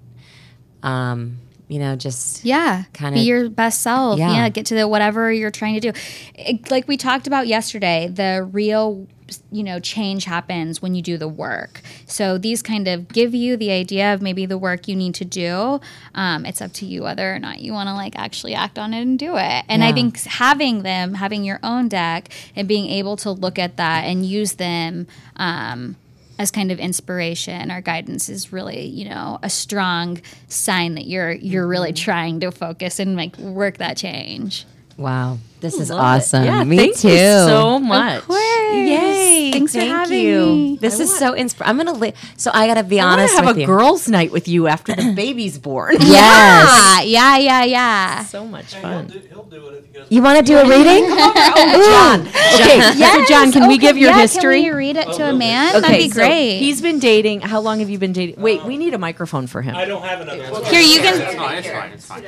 um, 0.83 1.39
you 1.68 1.78
know, 1.78 1.97
just 1.97 2.45
Yeah, 2.45 2.85
Kinda- 2.93 3.18
be 3.18 3.24
your 3.24 3.49
best 3.49 3.80
self. 3.80 4.18
Yeah. 4.18 4.33
Yeah. 4.35 4.49
get 4.51 4.66
to 4.66 4.74
the 4.74 4.87
whatever 4.87 5.33
you're 5.33 5.51
trying 5.51 5.74
to 5.74 5.93
do. 5.93 5.99
It- 6.35 6.70
like 6.70 6.87
we 6.87 6.97
talked 6.97 7.26
about 7.26 7.47
yesterday, 7.47 8.09
the 8.12 8.47
real 8.53 9.07
you 9.51 9.62
know 9.62 9.78
change 9.80 10.26
happens 10.26 10.83
when 10.83 10.95
you 10.95 11.01
do 11.01 11.16
the 11.16 11.28
work. 11.28 11.80
So 12.07 12.37
these 12.37 12.61
kind 12.61 12.87
of 12.87 13.09
give 13.09 13.35
you 13.35 13.57
the 13.57 13.70
idea 13.70 14.12
of 14.12 14.20
maybe 14.20 14.45
the 14.45 14.59
work 14.59 14.87
you 14.89 14.95
need 14.95 15.14
to 15.14 15.24
do. 15.24 15.80
Um, 16.14 16.45
it's 16.45 16.61
up 16.61 16.74
to 16.74 16.85
you 16.85 17.05
whether 17.05 17.35
or 17.35 17.39
not 17.39 17.61
you 17.61 17.72
want 17.72 17.89
to 17.89 17.95
like 17.95 18.18
actually 18.18 18.55
act 18.55 18.78
on 18.78 18.93
it 18.93 19.01
and 19.01 19.18
do 19.18 19.39
it. 19.39 19.64
And 19.70 19.83
I 19.83 19.93
think 19.93 20.22
having 20.24 20.83
them, 20.83 21.14
having 21.14 21.45
your 21.45 21.61
own 21.62 21.89
deck, 21.89 22.28
and 22.55 22.68
being 22.68 22.89
able 22.91 23.16
to 23.18 23.30
look 23.30 23.59
at 23.59 23.78
that 23.78 24.05
and 24.05 24.26
use 24.26 24.55
them. 24.55 25.07
Um, 25.37 25.97
as 26.43 26.51
kind 26.51 26.70
of 26.70 26.78
inspiration. 26.78 27.70
Or 27.70 27.80
guidance 27.80 28.28
is 28.28 28.53
really 28.53 28.84
you 28.84 29.09
know 29.09 29.38
a 29.43 29.49
strong 29.49 30.20
sign 30.49 30.97
that 30.97 31.07
you're 31.07 31.32
you're 31.32 31.66
really 31.66 31.93
mm-hmm. 31.93 32.05
trying 32.05 32.40
to 32.40 32.51
focus 32.51 32.99
and 32.99 33.16
like 33.16 33.38
work 33.38 33.78
that 33.78 33.97
change. 33.97 34.66
Wow, 34.97 35.38
this 35.62 35.78
is 35.80 35.88
Love 35.90 36.00
awesome. 36.00 36.44
Yeah, 36.44 36.64
me 36.64 36.76
thank 36.76 36.96
too. 36.98 37.08
you 37.08 37.16
so 37.46 37.78
much. 37.78 38.24
Yay! 38.28 39.50
Thanks 39.52 39.72
for 39.72 39.78
thank 39.80 39.90
having 39.92 40.20
you. 40.20 40.46
me. 40.46 40.76
This 40.80 40.98
is 41.00 41.16
so 41.16 41.32
inspiring. 41.34 41.70
I'm 41.70 41.76
gonna. 41.76 41.98
Li- 41.98 42.14
so 42.36 42.50
I 42.52 42.66
gotta 42.66 42.82
be 42.82 43.00
honest. 43.00 43.02
I 43.02 43.06
want 43.06 43.20
honest 43.20 43.36
to 43.36 43.42
have 43.42 43.46
with 43.48 43.56
a 43.56 43.60
you. 43.60 43.66
girls' 43.66 44.08
night 44.08 44.32
with 44.32 44.48
you 44.48 44.66
after 44.66 44.94
the 44.94 45.12
baby's 45.16 45.58
born. 45.58 45.96
Yes. 46.00 47.04
yeah 47.06 47.36
yeah 47.36 47.36
yeah 47.38 47.64
yeah 47.64 48.24
so 48.24 48.44
much 48.46 48.72
He'll 48.74 48.82
fun. 48.82 49.06
do, 49.06 49.18
he'll 49.30 49.44
do 49.44 49.68
it 49.68 49.84
if 49.94 50.08
he. 50.08 50.14
You 50.16 50.22
want 50.22 50.38
to 50.38 50.44
do 50.44 50.56
a 50.58 50.64
reading? 50.68 51.08
John. 51.08 52.20
Okay, 52.26 52.78
Yes. 52.78 53.14
so 53.28 53.34
John, 53.34 53.52
can 53.52 53.68
we 53.68 53.74
Okay, 53.74 53.86
give 53.86 53.96
your 53.96 54.10
yeah, 54.10 54.20
history? 54.20 54.62
can 54.62 54.72
we 54.72 54.76
read 54.76 54.96
it 54.96 55.06
oh, 55.08 55.16
to 55.18 55.30
a 55.30 55.32
man 55.32 55.76
Okay, 55.76 55.80
that'd 55.80 55.96
be 55.98 56.08
so 56.08 56.14
great 56.14 56.58
he's 56.58 56.80
been 56.82 56.98
dating. 56.98 57.40
How 57.42 57.60
long 57.60 57.78
have 57.80 57.88
you 57.90 57.98
been 57.98 58.12
dating? 58.12 58.40
Wait, 58.42 58.64
we 58.64 58.76
need 58.76 58.94
a 58.94 58.98
microphone 58.98 59.46
for 59.46 59.62
him. 59.62 59.74
I 59.76 59.84
don't 59.84 60.02
have 60.02 60.20
another 60.20 60.50
one. 60.50 60.64
here 60.64 60.80
you 60.80 61.00
can 61.00 61.20
It's 61.20 61.34
fine, 61.34 61.58
it's 61.58 61.68
fine, 61.68 61.92
it's 61.92 62.06
fine. 62.06 62.24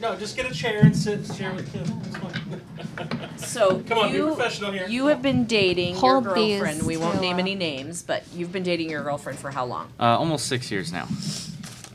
No, 0.00 0.16
just 0.16 0.36
get 0.36 0.50
a 0.50 0.54
chair 0.54 0.80
and 0.82 0.96
sit 0.96 1.26
share 1.34 1.52
with 1.52 1.70
him. 1.72 1.84
It's 2.78 2.90
fine. 2.96 3.38
So 3.38 3.80
Come 3.88 3.98
on, 3.98 4.10
be 4.10 4.18
you, 4.18 4.26
professional 4.26 4.72
here. 4.72 4.86
You 4.88 5.06
have 5.06 5.22
been 5.22 5.44
dating 5.46 5.96
Hold 5.96 6.24
your 6.24 6.34
these 6.34 6.60
girlfriend. 6.60 6.86
We 6.86 6.96
won't 6.96 7.16
two 7.16 7.20
name 7.20 7.34
up. 7.34 7.40
any 7.40 7.54
names, 7.54 8.02
but 8.02 8.24
you've 8.34 8.52
been 8.52 8.62
dating 8.62 8.90
your 8.90 9.02
girlfriend 9.02 9.38
for 9.38 9.50
how 9.50 9.64
long? 9.64 9.90
Uh, 9.98 10.18
almost 10.18 10.46
six 10.46 10.70
years 10.70 10.92
now. 10.92 11.08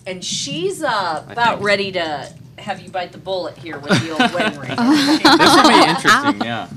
And 0.06 0.24
she's 0.24 0.84
uh, 0.84 1.26
about 1.30 1.56
think. 1.56 1.66
ready 1.66 1.92
to 1.94 2.34
have 2.58 2.82
you 2.82 2.90
bite 2.90 3.12
the 3.12 3.18
bullet 3.18 3.58
here 3.58 3.80
with 3.80 3.92
the 4.02 4.12
old 4.12 4.34
wedding 4.34 4.60
ring. 4.60 4.70
This 5.38 5.56
would 5.56 5.68
be 5.68 5.90
interesting, 5.90 6.42
yeah. 6.44 6.68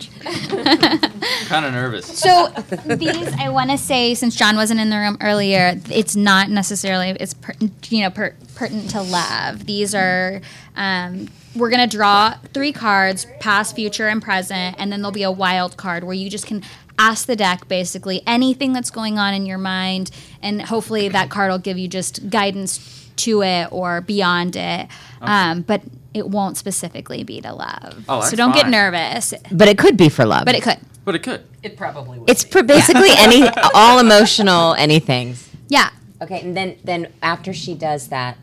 kind 1.47 1.65
of 1.65 1.73
nervous. 1.73 2.07
so 2.19 2.49
these 2.87 3.33
i 3.39 3.49
want 3.49 3.71
to 3.71 3.79
say 3.79 4.15
since 4.15 4.35
john 4.35 4.57
wasn't 4.57 4.81
in 4.81 4.91
the 4.91 4.97
room 4.97 5.17
earlier 5.21 5.81
it's 5.89 6.17
not 6.17 6.51
necessarily 6.51 7.11
it's 7.11 7.35
per, 7.35 7.53
you 7.89 8.03
know 8.03 8.11
per, 8.11 8.35
pertinent 8.57 8.91
to 8.91 9.03
love 9.03 9.67
these 9.67 9.95
are 9.95 10.41
um, 10.77 11.29
we're 11.57 11.71
going 11.71 11.89
to 11.89 11.97
draw 11.97 12.35
three 12.53 12.73
cards 12.73 13.27
past 13.41 13.75
future 13.75 14.09
and 14.09 14.23
present 14.23 14.77
and 14.79 14.93
then 14.93 15.01
there'll 15.01 15.13
be 15.13 15.23
a 15.23 15.31
wild 15.31 15.77
card 15.77 16.05
where 16.05 16.15
you 16.15 16.29
just 16.31 16.47
can 16.47 16.63
ask 16.99 17.27
the 17.27 17.37
deck 17.37 17.69
basically 17.69 18.23
anything 18.27 18.73
that's 18.73 18.91
going 18.91 19.19
on 19.19 19.35
in 19.35 19.45
your 19.47 19.59
mind 19.59 20.11
and 20.43 20.63
hopefully 20.63 21.09
that 21.09 21.29
card 21.31 21.51
will 21.51 21.59
give 21.59 21.77
you 21.79 21.89
just 21.89 22.31
guidance 22.31 23.09
to 23.17 23.43
it 23.43 23.69
or 23.73 24.01
beyond 24.01 24.57
it 24.57 24.89
um, 25.21 25.63
but 25.63 25.83
it 26.15 26.29
won't 26.29 26.57
specifically 26.57 27.23
be 27.25 27.41
to 27.41 27.53
love 27.53 28.05
Oh, 28.09 28.21
so 28.21 28.27
that's 28.27 28.37
don't 28.37 28.55
get 28.55 28.69
nervous 28.69 29.35
But 29.53 29.69
it 29.69 29.77
could 29.79 29.97
be 29.97 30.09
for 30.09 30.25
love. 30.25 30.45
but 30.47 30.55
it 30.55 30.63
could 30.63 30.79
But 31.05 31.15
it 31.15 31.23
could. 31.23 31.45
it 31.63 31.77
probably 31.77 32.19
would. 32.19 32.31
It's 32.31 32.45
pr- 32.45 32.63
basically 32.63 33.11
any 33.17 33.47
all 33.75 33.99
emotional 33.99 34.75
anything. 34.75 35.37
yeah 35.69 35.91
Okay, 36.23 36.41
and 36.41 36.57
then 36.57 36.77
then 36.83 37.13
after 37.23 37.53
she 37.53 37.75
does 37.75 38.09
that, 38.09 38.39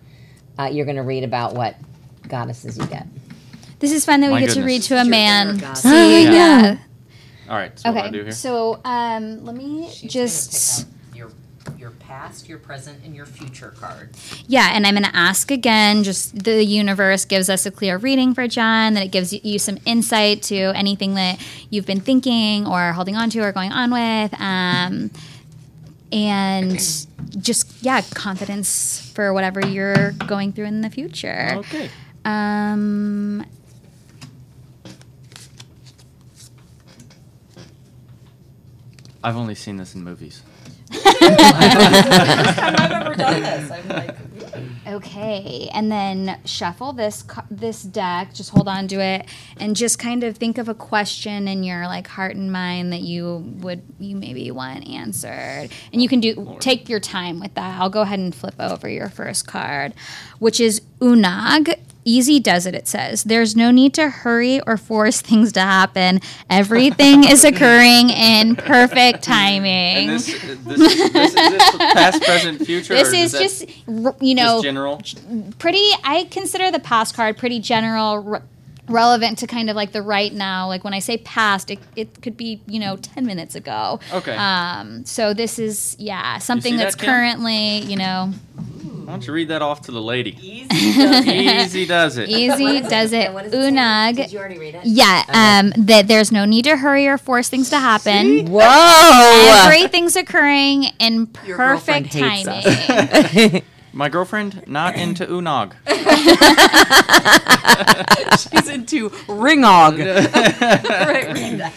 uh, 0.60 0.66
you're 0.72 0.86
gonna 0.86 1.02
read 1.02 1.24
about 1.24 1.56
what 1.56 1.76
goddesses 2.28 2.78
you 2.78 2.86
get. 2.88 3.08
This 3.80 3.92
is 3.92 4.06
fun 4.06 4.22
that 4.22 4.28
we 4.28 4.34
My 4.34 4.40
get 4.42 4.52
to 4.52 4.62
read 4.64 4.82
goodness. 4.82 4.88
to 4.88 5.02
a 5.02 5.06
man. 5.06 5.58
God. 5.60 5.78
See, 5.78 6.24
Yeah. 6.24 6.32
yeah. 6.32 6.78
All 7.50 7.58
right, 7.58 7.78
so 7.78 7.92
what 7.92 8.02
do 8.02 8.08
I 8.08 8.10
do 8.12 8.18
Okay. 8.20 8.26
here? 8.28 8.32
So 8.32 8.80
um, 8.86 9.44
let 9.44 9.56
me 9.56 9.90
just 10.08 10.88
your 11.14 11.30
your 11.78 11.92
past, 11.92 12.48
your 12.48 12.58
present, 12.58 13.00
and 13.04 13.14
your 13.14 13.26
future 13.26 13.74
card. 13.78 14.12
yeah, 14.48 14.70
and 14.74 14.88
I'm 14.88 14.94
going 14.94 15.04
to 15.04 15.16
ask 15.16 15.52
again. 15.52 16.04
Just 16.04 16.44
the 16.46 16.64
universe 16.64 17.26
gives 17.26 17.50
us 17.50 17.66
a 17.66 17.72
clear 17.72 17.98
reading 17.98 18.34
for 18.34 18.48
John. 18.48 18.94
That 18.94 19.04
it 19.04 19.12
gives 19.12 19.34
you 19.34 19.60
some 19.60 19.78
insight 19.86 20.42
to 20.44 20.56
anything 20.56 21.16
that 21.16 21.46
you've 21.70 21.86
been 21.86 22.00
thinking 22.00 22.66
or 22.66 22.94
holding 22.94 23.18
on 23.18 23.30
to 23.32 23.40
or 23.42 23.52
going 23.52 23.74
on 23.74 23.92
with. 23.92 24.34
Um, 24.40 25.12
and 26.12 26.80
just 27.40 27.84
yeah, 27.84 28.02
confidence 28.14 29.12
for 29.14 29.34
whatever 29.34 29.66
you're 29.66 30.12
going 30.12 30.54
through 30.54 30.66
in 30.66 30.80
the 30.82 30.90
future. 30.90 31.56
Okay. 31.58 31.90
Um, 32.26 33.46
I've 39.24 39.38
only 39.38 39.56
seen 39.56 39.78
this 39.78 39.96
in 39.96 40.04
movies. 40.04 40.42
I've 40.92 42.92
ever 42.92 43.16
done 43.16 43.42
this. 43.42 43.72
I'm 43.72 43.88
like, 43.90 44.16
Okay, 44.86 45.70
and 45.74 45.90
then 45.92 46.40
shuffle 46.46 46.92
this 46.94 47.24
co- 47.24 47.42
this 47.50 47.84
deck. 47.84 48.34
Just 48.34 48.50
hold 48.50 48.68
on 48.68 48.88
to 48.90 49.00
it, 49.02 49.26
and 49.58 49.76
just 49.78 49.98
kind 49.98 50.24
of 50.24 50.36
think 50.38 50.58
of 50.58 50.68
a 50.68 50.74
question 50.76 51.48
in 51.48 51.64
your 51.64 51.88
like 51.88 52.08
heart 52.08 52.36
and 52.36 52.52
mind 52.52 52.92
that 52.92 53.00
you 53.00 53.38
would 53.62 53.82
you 53.98 54.16
maybe 54.18 54.52
want 54.52 54.88
answered. 54.88 55.70
And 55.94 56.02
you 56.02 56.10
can 56.10 56.20
do 56.20 56.58
take 56.60 56.90
your 56.90 57.00
time 57.00 57.40
with 57.40 57.54
that. 57.56 57.80
I'll 57.80 57.90
go 57.90 58.02
ahead 58.02 58.20
and 58.20 58.36
flip 58.36 58.56
over 58.60 58.90
your 58.90 59.10
first 59.10 59.48
card, 59.48 59.94
which 60.40 60.60
is 60.60 60.82
Oonagh. 61.00 61.80
Easy 62.06 62.40
does 62.40 62.66
it, 62.66 62.76
it 62.76 62.88
says. 62.88 63.24
There's 63.24 63.56
no 63.56 63.72
need 63.72 63.94
to 63.96 64.10
hurry 64.10 64.60
or 64.62 64.78
force 64.78 65.22
things 65.22 65.52
to 65.54 65.62
happen. 65.62 66.20
Everything 66.50 67.24
is 67.24 67.44
occurring 67.52 68.10
in 68.10 68.56
perfect 68.56 69.24
timing. 69.24 70.10
And 70.10 70.10
this, 70.10 70.26
this, 70.42 70.58
this, 70.64 70.96
is 70.96 71.34
this 71.34 71.76
past, 71.78 72.24
present, 72.24 72.66
future. 72.66 72.94
This 72.94 73.14
is 73.14 73.32
that 73.32 73.42
just, 73.42 73.66
you 74.22 74.36
know, 74.36 74.62
just 74.62 74.64
general. 74.64 75.02
pretty 75.60 75.84
i 76.04 76.28
consider 76.32 76.72
the 76.72 76.80
past 76.80 77.16
card 77.16 77.38
pretty 77.38 77.60
general 77.60 78.18
re- 78.20 78.40
relevant 78.88 79.38
to 79.38 79.48
kind 79.48 79.70
of 79.70 79.76
like 79.76 79.92
the 79.94 80.02
right 80.02 80.34
now 80.34 80.68
like 80.68 80.84
when 80.84 80.94
i 80.94 81.00
say 81.00 81.18
past 81.18 81.72
it, 81.72 81.80
it 81.96 82.22
could 82.22 82.36
be 82.36 82.60
you 82.68 82.80
know 82.80 82.98
10 82.98 83.26
minutes 83.26 83.56
ago 83.56 84.00
Okay. 84.12 84.36
um 84.36 85.06
so 85.06 85.34
this 85.34 85.58
is 85.58 85.96
yeah 86.00 86.38
something 86.40 86.74
see 86.74 86.78
that, 86.78 86.84
that's 86.84 86.96
currently 86.96 87.80
you 87.80 87.96
know 87.96 88.32
Why 89.06 89.12
don't 89.14 89.28
you 89.28 89.34
read 89.34 89.50
that 89.50 89.62
off 89.62 89.82
to 89.84 89.92
the 89.92 90.02
lady? 90.02 90.38
Easy 90.42 90.66
does 90.98 91.26
it. 91.28 91.30
Easy 91.36 91.86
does 91.86 92.18
it. 92.18 92.30
easy 92.30 92.82
does 92.82 93.12
it 93.12 93.30
Oonagh 93.32 94.16
Did 94.16 94.32
you 94.32 94.40
already 94.40 94.58
read 94.58 94.76
it? 94.76 94.86
yeah 94.86 95.24
um 95.30 95.86
that 95.86 96.08
there's 96.08 96.32
no 96.32 96.46
need 96.46 96.64
to 96.66 96.78
hurry 96.78 97.08
or 97.08 97.18
force 97.18 97.50
things 97.50 97.70
to 97.72 97.78
happen 97.80 98.48
Whoa! 98.50 99.64
everything's 99.66 100.16
occurring 100.16 100.86
in 101.00 101.30
Your 101.46 101.58
girlfriend 101.58 102.06
perfect 102.10 102.24
hates 102.24 102.46
timing 103.42 103.64
My 103.96 104.10
girlfriend 104.10 104.64
not 104.68 104.96
into 104.96 105.24
Oonagh. 105.28 105.74
She's 108.40 108.68
into 108.70 109.10
ringog. 109.12 110.00
right, 110.00 111.32
read 111.32 111.60
that. 111.60 111.74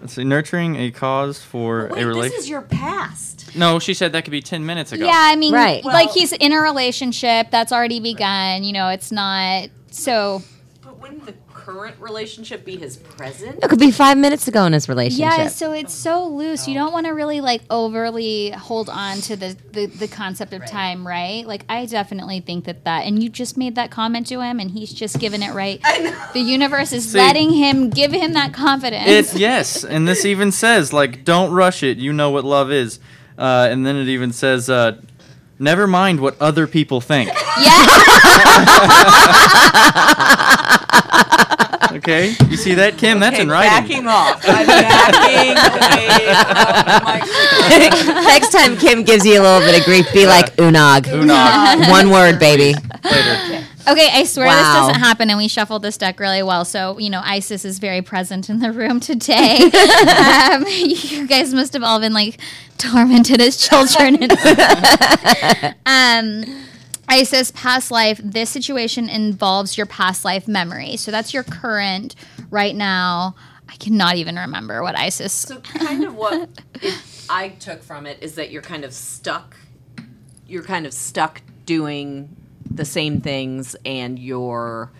Let's 0.00 0.12
see, 0.14 0.22
nurturing 0.22 0.76
a 0.76 0.92
cause 0.92 1.42
for 1.42 1.88
Wait, 1.88 1.92
a 1.92 1.94
this 1.96 2.04
relationship. 2.04 2.38
is 2.40 2.48
your 2.48 2.62
past. 2.62 3.31
No, 3.54 3.78
she 3.78 3.94
said 3.94 4.12
that 4.12 4.24
could 4.24 4.30
be 4.30 4.40
ten 4.42 4.64
minutes 4.64 4.92
ago. 4.92 5.04
Yeah, 5.06 5.12
I 5.14 5.36
mean, 5.36 5.52
Right. 5.54 5.84
like 5.84 6.06
Well- 6.06 6.14
he's 6.14 6.32
in 6.32 6.52
a 6.52 6.60
relationship 6.60 7.50
that's 7.50 7.72
already 7.72 8.00
begun. 8.00 8.64
You 8.64 8.72
know, 8.72 8.88
it's 8.88 9.12
not 9.12 9.68
so. 9.90 10.42
But 10.82 10.98
wouldn't 11.00 11.26
the 11.26 11.34
current 11.54 11.94
relationship 12.00 12.64
be 12.64 12.76
his 12.76 12.96
present? 12.96 13.62
It 13.62 13.68
could 13.68 13.78
be 13.78 13.92
five 13.92 14.18
minutes 14.18 14.48
ago 14.48 14.64
in 14.64 14.72
his 14.72 14.88
relationship. 14.88 15.38
Yeah, 15.38 15.46
so 15.46 15.72
it's 15.72 15.94
so 15.94 16.26
loose. 16.26 16.66
You 16.66 16.74
don't 16.74 16.92
want 16.92 17.06
to 17.06 17.12
really 17.12 17.40
like 17.40 17.62
overly 17.70 18.50
hold 18.50 18.88
on 18.88 19.18
to 19.22 19.36
the, 19.36 19.56
the 19.70 19.86
the 19.86 20.08
concept 20.08 20.52
of 20.54 20.66
time, 20.66 21.06
right? 21.06 21.46
Like 21.46 21.64
I 21.68 21.86
definitely 21.86 22.40
think 22.40 22.64
that 22.64 22.84
that, 22.84 23.06
and 23.06 23.22
you 23.22 23.28
just 23.28 23.56
made 23.56 23.76
that 23.76 23.92
comment 23.92 24.26
to 24.28 24.40
him, 24.40 24.58
and 24.58 24.72
he's 24.72 24.92
just 24.92 25.20
given 25.20 25.40
it 25.42 25.52
right. 25.54 25.80
I 25.84 25.98
know. 25.98 26.24
The 26.32 26.40
universe 26.40 26.92
is 26.92 27.12
See- 27.12 27.18
letting 27.18 27.52
him 27.52 27.90
give 27.90 28.10
him 28.12 28.32
that 28.32 28.52
confidence. 28.52 29.34
It 29.34 29.38
yes, 29.38 29.84
and 29.84 30.08
this 30.08 30.24
even 30.32 30.50
says 30.50 30.92
like, 30.92 31.24
don't 31.24 31.52
rush 31.52 31.84
it. 31.84 31.98
You 31.98 32.12
know 32.12 32.30
what 32.30 32.44
love 32.44 32.72
is, 32.72 32.98
uh, 33.38 33.68
and 33.70 33.84
then 33.86 33.96
it 33.96 34.08
even 34.08 34.32
says, 34.32 34.68
uh, 34.70 35.00
never 35.58 35.86
mind 35.86 36.20
what 36.20 36.40
other 36.40 36.66
people 36.66 37.00
think. 37.00 37.30
yeah, 37.60 37.86
Okay, 41.92 42.34
you 42.48 42.56
see 42.56 42.74
that, 42.74 42.96
Kim? 42.96 43.20
That's 43.20 43.38
in 43.38 43.48
writing. 43.50 43.70
Backing 43.70 44.06
off. 44.08 44.42
I'm 44.48 44.66
backing 44.66 45.54
away 45.54 46.24
from 48.08 48.24
Next 48.24 48.50
time 48.50 48.76
Kim 48.78 49.04
gives 49.04 49.26
you 49.26 49.38
a 49.40 49.42
little 49.42 49.60
bit 49.60 49.78
of 49.78 49.84
grief, 49.84 50.10
be 50.12 50.26
like 50.26 50.56
Oonagh. 50.56 51.02
Oonagh. 51.02 51.90
One 51.90 52.10
word, 52.10 52.38
baby. 52.40 52.74
Later. 53.04 53.66
Okay, 53.88 54.08
I 54.12 54.24
swear 54.24 54.46
Wow. 54.46 54.56
this 54.56 54.74
doesn't 54.88 55.02
happen, 55.02 55.28
and 55.28 55.38
we 55.38 55.48
shuffled 55.48 55.82
this 55.82 55.96
deck 55.98 56.20
really 56.20 56.42
well. 56.42 56.64
So 56.64 56.98
you 56.98 57.10
know, 57.10 57.20
Isis 57.24 57.64
is 57.64 57.78
very 57.78 58.02
present 58.02 58.48
in 58.48 58.60
the 58.60 58.70
room 58.72 59.00
today. 59.00 59.56
um, 60.52 60.64
you 60.68 61.26
guys 61.26 61.52
must 61.52 61.72
have 61.72 61.82
all 61.82 61.98
been 62.00 62.12
like 62.12 62.38
tormented 62.78 63.40
as 63.40 63.56
children. 63.56 64.22
um, 65.86 66.44
Isis, 67.08 67.50
past 67.50 67.90
life. 67.90 68.20
This 68.22 68.50
situation 68.50 69.08
involves 69.08 69.76
your 69.76 69.86
past 69.86 70.24
life 70.24 70.46
memory. 70.46 70.96
So 70.96 71.10
that's 71.10 71.34
your 71.34 71.42
current 71.42 72.14
right 72.50 72.74
now. 72.74 73.34
I 73.68 73.76
cannot 73.76 74.16
even 74.16 74.36
remember 74.36 74.82
what 74.82 74.96
Isis. 74.96 75.32
So 75.32 75.60
kind 75.60 76.04
of 76.04 76.14
what 76.14 76.48
I 77.28 77.48
took 77.48 77.82
from 77.82 78.06
it 78.06 78.18
is 78.22 78.34
that 78.36 78.50
you're 78.50 78.62
kind 78.62 78.84
of 78.84 78.92
stuck. 78.92 79.56
You're 80.46 80.62
kind 80.62 80.86
of 80.86 80.92
stuck 80.92 81.40
doing 81.66 82.36
the 82.76 82.84
same 82.84 83.20
things, 83.20 83.76
and 83.84 84.18
you're 84.18 84.90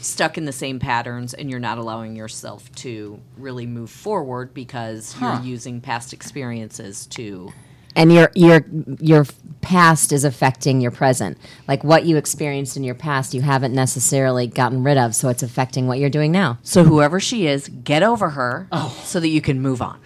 stuck 0.00 0.38
in 0.38 0.44
the 0.44 0.52
same 0.52 0.78
patterns, 0.78 1.34
and 1.34 1.50
you're 1.50 1.58
not 1.58 1.78
allowing 1.78 2.14
yourself 2.16 2.70
to 2.76 3.20
really 3.36 3.66
move 3.66 3.90
forward 3.90 4.54
because 4.54 5.18
you're 5.20 5.40
using 5.40 5.80
past 5.80 6.12
experiences 6.12 7.06
to. 7.06 7.52
And 7.96 8.12
your 8.12 8.30
your 8.34 8.64
your 9.00 9.26
past 9.62 10.12
is 10.12 10.22
affecting 10.22 10.80
your 10.80 10.92
present. 10.92 11.36
Like 11.66 11.82
what 11.82 12.04
you 12.04 12.16
experienced 12.18 12.76
in 12.76 12.84
your 12.84 12.94
past, 12.94 13.34
you 13.34 13.40
haven't 13.40 13.74
necessarily 13.74 14.46
gotten 14.46 14.84
rid 14.84 14.96
of, 14.98 15.12
so 15.14 15.28
it's 15.28 15.42
affecting 15.42 15.88
what 15.88 15.98
you're 15.98 16.10
doing 16.10 16.30
now. 16.30 16.58
So 16.62 16.84
whoever 16.84 17.18
she 17.18 17.48
is, 17.48 17.68
get 17.68 18.04
over 18.04 18.30
her 18.30 18.68
so 19.02 19.18
that 19.18 19.28
you 19.28 19.40
can 19.40 19.60
move 19.60 19.82
on. 19.82 19.98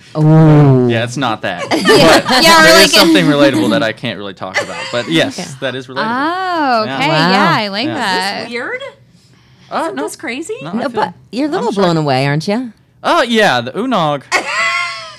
Yeah, 0.88 1.05
it's 1.05 1.18
not 1.18 1.43
that. 1.43 1.64
But 1.70 1.82
yeah, 2.43 2.62
there 2.62 2.74
we're 2.78 2.84
is 2.84 2.93
something 2.95 3.24
relatable 3.36 3.70
that 3.70 3.82
I 3.82 3.93
can't 3.93 4.16
really 4.18 4.34
talk 4.34 4.59
about. 4.62 4.82
But 4.93 5.11
yes, 5.11 5.57
that 5.57 5.74
is 5.74 5.88
relatable. 5.88 6.07
Oh, 6.07 6.82
okay. 6.84 7.07
Yeah. 7.07 7.30
Yeah, 7.30 7.55
I 7.59 7.68
like 7.68 7.86
Yeah. 7.86 7.95
that. 7.95 8.51
Weird? 8.51 8.80
Uh, 9.70 9.82
Isn't 9.86 9.97
this 9.97 10.16
crazy? 10.16 10.57
no, 10.62 10.72
No, 10.72 10.80
feel- 10.88 10.91
but 10.91 11.14
you're 11.32 11.49
a 11.49 11.51
little 11.51 11.68
I'm 11.68 11.74
sorry. 11.74 11.84
blown 11.86 11.97
away, 11.99 12.26
aren't 12.26 12.49
you? 12.49 12.72
Oh 13.03 13.22
yeah, 13.22 13.61
the 13.62 13.72
Oonagh. 13.72 14.24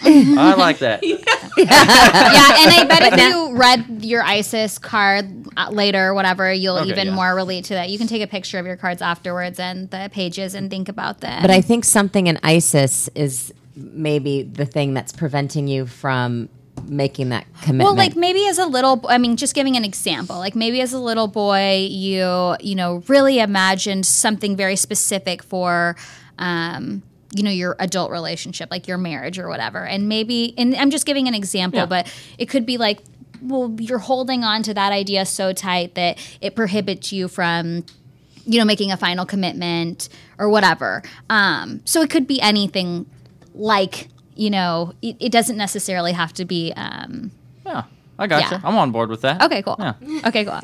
I 0.03 0.55
like 0.55 0.79
that. 0.79 1.03
yeah, 1.57 1.67
and 1.67 2.71
I 2.71 2.85
bet 2.87 3.13
if 3.13 3.19
you 3.19 3.55
read 3.55 4.03
your 4.03 4.23
Isis 4.23 4.79
card 4.79 5.25
uh, 5.57 5.69
later 5.69 6.07
or 6.07 6.13
whatever, 6.13 6.51
you'll 6.51 6.77
Okay, 6.77 6.89
even 6.89 7.07
yeah. 7.07 7.15
more 7.15 7.35
relate 7.35 7.65
to 7.65 7.73
that. 7.73 7.89
You 7.89 7.97
can 7.97 8.07
take 8.07 8.21
a 8.21 8.27
picture 8.27 8.57
of 8.57 8.65
your 8.65 8.77
cards 8.77 9.01
afterwards 9.01 9.59
and 9.59 9.89
the 9.89 10.09
pages 10.11 10.55
and 10.55 10.69
think 10.69 10.89
about 10.89 11.19
them. 11.19 11.41
But 11.41 11.51
I 11.51 11.61
think 11.61 11.85
something 11.85 12.27
in 12.27 12.39
Isis 12.43 13.09
is 13.15 13.53
maybe 13.75 14.43
the 14.43 14.65
thing 14.65 14.93
that's 14.93 15.11
preventing 15.11 15.67
you 15.67 15.85
from 15.85 16.49
making 16.87 17.29
that 17.29 17.45
commitment. 17.61 17.85
well, 17.85 17.95
like 17.95 18.15
maybe 18.15 18.47
as 18.47 18.57
a 18.57 18.65
little 18.65 19.05
I 19.07 19.17
mean, 19.17 19.35
just 19.37 19.53
giving 19.53 19.75
an 19.75 19.85
example, 19.85 20.37
like 20.37 20.55
maybe 20.55 20.81
as 20.81 20.93
a 20.93 20.99
little 20.99 21.27
boy, 21.27 21.87
you 21.89 22.55
you 22.59 22.75
know 22.75 23.03
really 23.07 23.39
imagined 23.39 24.05
something 24.05 24.55
very 24.55 24.75
specific 24.75 25.43
for. 25.43 25.95
Um, 26.39 27.03
you 27.36 27.43
know 27.43 27.51
your 27.51 27.75
adult 27.79 28.11
relationship 28.11 28.69
like 28.71 28.88
your 28.88 28.97
marriage 28.97 29.39
or 29.39 29.47
whatever 29.47 29.86
and 29.86 30.09
maybe 30.09 30.53
and 30.57 30.75
i'm 30.75 30.89
just 30.91 31.05
giving 31.05 31.27
an 31.27 31.34
example 31.34 31.79
Yeah. 31.79 31.86
but 31.86 32.13
it 32.38 32.47
could 32.49 32.65
be 32.65 32.77
like 32.77 32.99
well 33.41 33.73
you're 33.79 33.99
holding 33.99 34.43
on 34.43 34.63
to 34.63 34.73
that 34.73 34.91
idea 34.91 35.25
so 35.25 35.53
tight 35.53 35.95
that 35.95 36.17
it 36.41 36.55
prohibits 36.55 37.11
you 37.13 37.27
from 37.27 37.86
you 38.45 38.59
know 38.59 38.65
making 38.65 38.91
a 38.91 38.97
final 38.97 39.25
commitment 39.25 40.09
or 40.38 40.49
whatever 40.49 41.01
um, 41.29 41.82
so 41.86 42.01
it 42.01 42.09
could 42.09 42.27
be 42.27 42.41
anything 42.41 43.05
like 43.53 44.09
you 44.36 44.49
know 44.49 44.93
it, 45.01 45.15
it 45.19 45.32
doesn't 45.32 45.57
necessarily 45.57 46.11
have 46.11 46.34
to 46.34 46.43
be 46.45 46.73
um, 46.75 47.32
Yeah, 47.65 47.84
I 48.19 48.27
got 48.27 48.41
Yeah. 48.41 48.55
you. 48.57 48.61
I'm 48.63 48.75
on 48.75 48.91
board 48.91 49.09
with 49.09 49.21
that. 49.21 49.41
okay 49.41 49.61
cool 49.61 49.75
Yeah. 49.79 49.93
okay 50.25 50.43
cool 50.43 50.59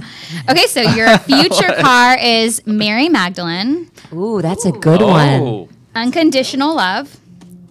okay 0.49 0.65
so 0.67 0.81
your 0.81 1.17
future 1.29 1.73
car 1.79 2.17
is 2.19 2.61
mary 2.65 3.07
magdalene 3.09 3.89
ooh, 4.13 4.41
that's 4.41 4.65
a 4.65 4.71
good 4.71 5.01
one. 5.01 5.69
Unconditional 5.97 6.75
love 6.75 7.17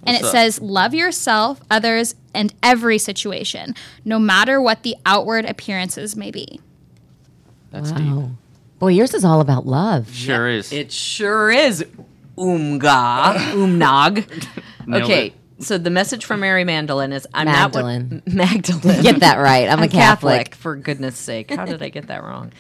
and 0.07 0.15
What's 0.15 0.19
it 0.21 0.25
up? 0.25 0.31
says 0.33 0.61
love 0.61 0.95
yourself 0.95 1.61
others 1.71 2.15
and 2.35 2.53
every 2.63 2.99
situation 2.99 3.75
no 4.05 4.19
matter 4.19 4.61
what 4.61 4.83
the 4.83 4.97
outward 5.07 5.45
appearances 5.45 6.17
may 6.17 6.31
be 6.31 6.61
that's 7.71 7.93
deep. 7.93 8.07
Wow. 8.07 8.31
Boy, 8.79 8.89
yours 8.89 9.15
is 9.15 9.25
all 9.25 9.41
about 9.41 9.67
love. 9.67 10.13
Sure 10.15 10.49
is. 10.49 10.73
It 10.73 10.93
sure 10.93 11.51
is. 11.51 11.85
Umga. 12.39 13.35
Umnog. 13.53 14.27
Nailed 14.87 15.03
okay. 15.05 15.27
it. 15.29 15.65
So 15.65 15.79
the 15.79 15.91
message 15.91 16.25
from 16.27 16.41
Mary 16.41 16.65
Magdalene 16.65 17.13
is 17.13 17.27
I'm 17.33 17.47
Magdalene. 17.47 18.09
not 18.09 18.27
what 18.27 18.35
Magdalene. 18.35 19.03
Get 19.03 19.21
that 19.21 19.37
right. 19.37 19.69
I'm, 19.69 19.83
a 19.83 19.89
Catholic. 19.89 20.55
for 20.55 20.77
goodness 20.77 21.17
sake. 21.17 21.51
How 21.51 21.65
did 21.65 21.83
I 21.83 21.89
get 21.89 22.09
that 22.09 22.23
wrong? 22.23 22.53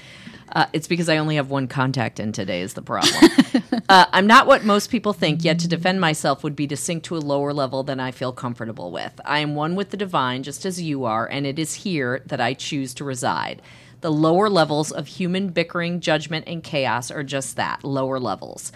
Uh, 0.52 0.66
it's 0.72 0.86
because 0.86 1.08
I 1.08 1.18
only 1.18 1.36
have 1.36 1.50
one 1.50 1.66
contact 1.66 2.20
in 2.20 2.32
today 2.32 2.60
is 2.60 2.74
the 2.74 2.82
problem. 2.82 3.30
uh, 3.88 4.06
I'm 4.12 4.26
not 4.26 4.46
what 4.46 4.64
most 4.64 4.90
people 4.90 5.12
think, 5.12 5.44
yet 5.44 5.58
to 5.60 5.68
defend 5.68 6.00
myself 6.00 6.44
would 6.44 6.56
be 6.56 6.66
to 6.68 6.76
sink 6.76 7.02
to 7.04 7.16
a 7.16 7.18
lower 7.18 7.52
level 7.52 7.82
than 7.82 8.00
I 8.00 8.10
feel 8.10 8.32
comfortable 8.32 8.90
with. 8.90 9.20
I 9.24 9.40
am 9.40 9.54
one 9.54 9.74
with 9.74 9.90
the 9.90 9.96
divine, 9.96 10.42
just 10.42 10.64
as 10.64 10.80
you 10.80 11.04
are, 11.04 11.26
and 11.26 11.46
it 11.46 11.58
is 11.58 11.74
here 11.74 12.22
that 12.26 12.40
I 12.40 12.54
choose 12.54 12.94
to 12.94 13.04
reside. 13.04 13.60
The 14.02 14.12
lower 14.12 14.48
levels 14.48 14.92
of 14.92 15.06
human 15.06 15.48
bickering, 15.48 16.00
judgment, 16.00 16.44
and 16.46 16.62
chaos 16.62 17.10
are 17.10 17.24
just 17.24 17.56
that 17.56 17.82
lower 17.82 18.20
levels. 18.20 18.70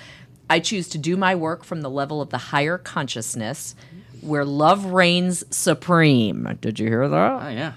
I 0.49 0.59
choose 0.59 0.89
to 0.89 0.99
do 0.99 1.17
my 1.17 1.35
work 1.37 1.63
from 1.63 1.83
the 1.83 1.91
level 1.91 2.21
of 2.21 2.31
the 2.31 2.39
higher 2.39 2.79
consciousness 2.79 3.77
where 4.21 4.45
love 4.45 4.87
reigns 4.87 5.45
supreme. 5.55 6.59
Did 6.61 6.81
you 6.81 6.89
hear 6.89 7.09
that? 7.09 7.43
Oh 7.43 7.49
yeah. 7.49 7.75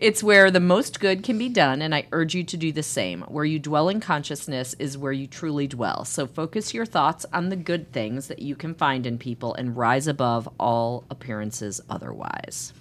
It's 0.00 0.22
where 0.22 0.50
the 0.50 0.60
most 0.60 0.98
good 0.98 1.22
can 1.22 1.36
be 1.36 1.50
done, 1.50 1.82
and 1.82 1.94
I 1.94 2.06
urge 2.10 2.34
you 2.34 2.42
to 2.44 2.56
do 2.56 2.72
the 2.72 2.82
same. 2.82 3.20
Where 3.28 3.44
you 3.44 3.58
dwell 3.58 3.90
in 3.90 4.00
consciousness 4.00 4.74
is 4.78 4.96
where 4.96 5.12
you 5.12 5.26
truly 5.26 5.66
dwell. 5.66 6.06
So 6.06 6.26
focus 6.26 6.72
your 6.72 6.86
thoughts 6.86 7.26
on 7.34 7.50
the 7.50 7.56
good 7.56 7.92
things 7.92 8.28
that 8.28 8.38
you 8.38 8.56
can 8.56 8.74
find 8.74 9.04
in 9.06 9.18
people 9.18 9.52
and 9.54 9.76
rise 9.76 10.06
above 10.06 10.48
all 10.58 11.04
appearances 11.10 11.82
otherwise. 11.90 12.72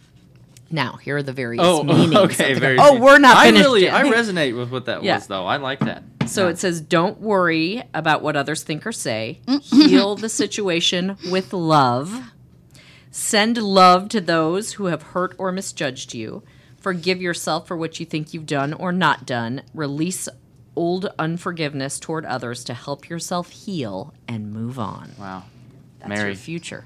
Now, 0.72 0.94
here 0.98 1.18
are 1.18 1.24
the 1.24 1.34
various 1.34 1.62
Oh, 1.66 1.84
meanings. 1.84 2.16
okay. 2.16 2.52
of 2.54 2.56
the- 2.56 2.62
Very. 2.62 2.78
oh, 2.80 2.98
we're 3.02 3.18
not 3.20 3.36
I 3.36 3.48
finished 3.48 3.66
really, 3.66 3.82
yet. 3.84 3.96
I 3.96 4.04
resonate 4.04 4.58
with 4.58 4.72
what 4.72 4.86
that 4.86 5.04
Yeah. 5.04 5.16
was, 5.16 5.28
though. 5.28 5.46
I 5.46 5.58
like 5.58 5.80
that. 5.82 6.04
So 6.28 6.48
it 6.48 6.58
says, 6.58 6.80
don't 6.80 7.20
worry 7.20 7.84
about 7.94 8.22
what 8.22 8.38
others 8.38 8.64
think 8.64 8.86
or 8.88 8.92
say. 8.94 9.40
Mm-hmm. 9.46 9.82
Heal 9.90 10.16
the 10.16 10.30
situation 10.30 11.18
with 11.30 11.52
love. 11.52 12.32
Send 13.12 13.58
love 13.58 14.08
to 14.10 14.22
those 14.22 14.74
who 14.74 14.86
have 14.86 15.02
hurt 15.02 15.36
or 15.38 15.52
misjudged 15.52 16.14
you. 16.14 16.44
Forgive 16.80 17.22
yourself 17.22 17.68
for 17.68 17.76
what 17.78 18.00
you 18.00 18.06
think 18.06 18.34
you've 18.34 18.46
done 18.46 18.74
or 18.74 18.92
not 18.92 19.26
done. 19.26 19.64
Release 19.74 20.30
old 20.76 21.08
unforgiveness 21.20 22.00
toward 22.00 22.26
others 22.26 22.64
to 22.66 22.74
help 22.74 23.10
yourself 23.10 23.50
heal 23.50 24.14
and 24.28 24.52
move 24.54 24.80
on. 24.80 25.12
Wow. 25.20 25.44
That's 26.00 26.10
Mary, 26.10 26.30
your 26.30 26.36
future. 26.38 26.86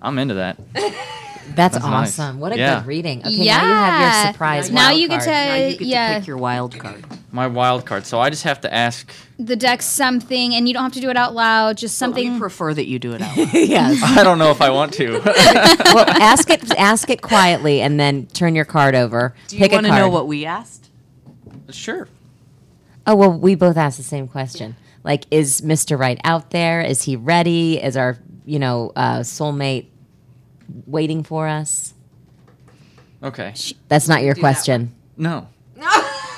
I'm 0.00 0.18
into 0.18 0.34
that. 0.34 0.56
That's, 0.74 1.74
That's 1.74 1.84
nice. 1.84 2.18
awesome. 2.18 2.40
What 2.40 2.52
a 2.52 2.58
Yeah. 2.58 2.78
good 2.80 2.86
reading. 2.86 3.18
Okay, 3.20 3.44
now 3.44 3.62
you 3.62 3.74
have 3.74 4.24
your 4.24 4.32
surprise. 4.32 4.70
Now 4.70 4.88
wild 4.88 5.00
you 5.00 5.08
get 5.08 5.20
to- 5.22 5.30
Now 5.30 5.54
you 5.56 5.70
get 5.76 5.80
yeah. 5.82 6.14
to 6.14 6.20
pick 6.20 6.26
your 6.28 6.36
wild 6.38 6.78
card. 6.78 7.04
My 7.34 7.46
wild 7.46 7.86
card. 7.86 8.04
So 8.04 8.20
I 8.20 8.28
just 8.28 8.42
have 8.42 8.60
to 8.60 8.72
ask. 8.72 9.10
the 9.38 9.56
deck 9.56 9.80
something, 9.80 10.54
and 10.54 10.68
you 10.68 10.74
don't 10.74 10.82
have 10.82 10.92
to 10.92 11.00
do 11.00 11.08
it 11.08 11.16
out 11.16 11.34
loud. 11.34 11.78
Just 11.78 11.94
We 11.94 11.98
something. 11.98 12.38
prefer 12.38 12.74
that 12.74 12.86
you 12.86 12.98
do 12.98 13.14
it 13.14 13.22
out 13.22 13.34
loud. 13.38 13.48
yes. 13.54 14.02
I 14.02 14.22
don't 14.22 14.38
know 14.38 14.50
if 14.50 14.60
I 14.60 14.68
want 14.70 14.92
to. 14.94 15.12
well, 15.24 16.04
ask 16.10 16.50
it. 16.50 16.70
Ask 16.78 17.08
it 17.08 17.22
quietly, 17.22 17.80
and 17.80 17.98
then 17.98 18.26
turn 18.26 18.54
your 18.54 18.66
card 18.66 18.94
over. 18.94 19.34
Do 19.48 19.56
you 19.56 19.62
Pick 19.62 19.72
a 19.72 19.76
want 19.76 19.86
to 19.86 19.92
know 19.96 20.08
what 20.10 20.26
we 20.28 20.44
asked? 20.44 20.90
sure. 21.70 22.06
Oh 23.06 23.16
well, 23.16 23.32
we 23.32 23.54
both 23.54 23.76
asked 23.78 23.96
the 23.96 24.04
same 24.04 24.28
question. 24.28 24.76
Like, 25.02 25.24
is 25.30 25.62
Mr. 25.62 25.98
Right 25.98 26.20
out 26.24 26.50
there? 26.50 26.82
Is 26.82 27.02
he 27.02 27.16
ready? 27.16 27.82
Is 27.82 27.96
our 27.96 28.18
you 28.44 28.58
know 28.58 28.92
uh, 28.94 29.20
soulmate 29.20 29.86
waiting 30.86 31.22
for 31.22 31.48
us? 31.48 31.94
Okay. 33.22 33.54
That's 33.88 34.06
not 34.06 34.22
your 34.22 34.34
question. 34.34 34.94
No. 35.16 35.48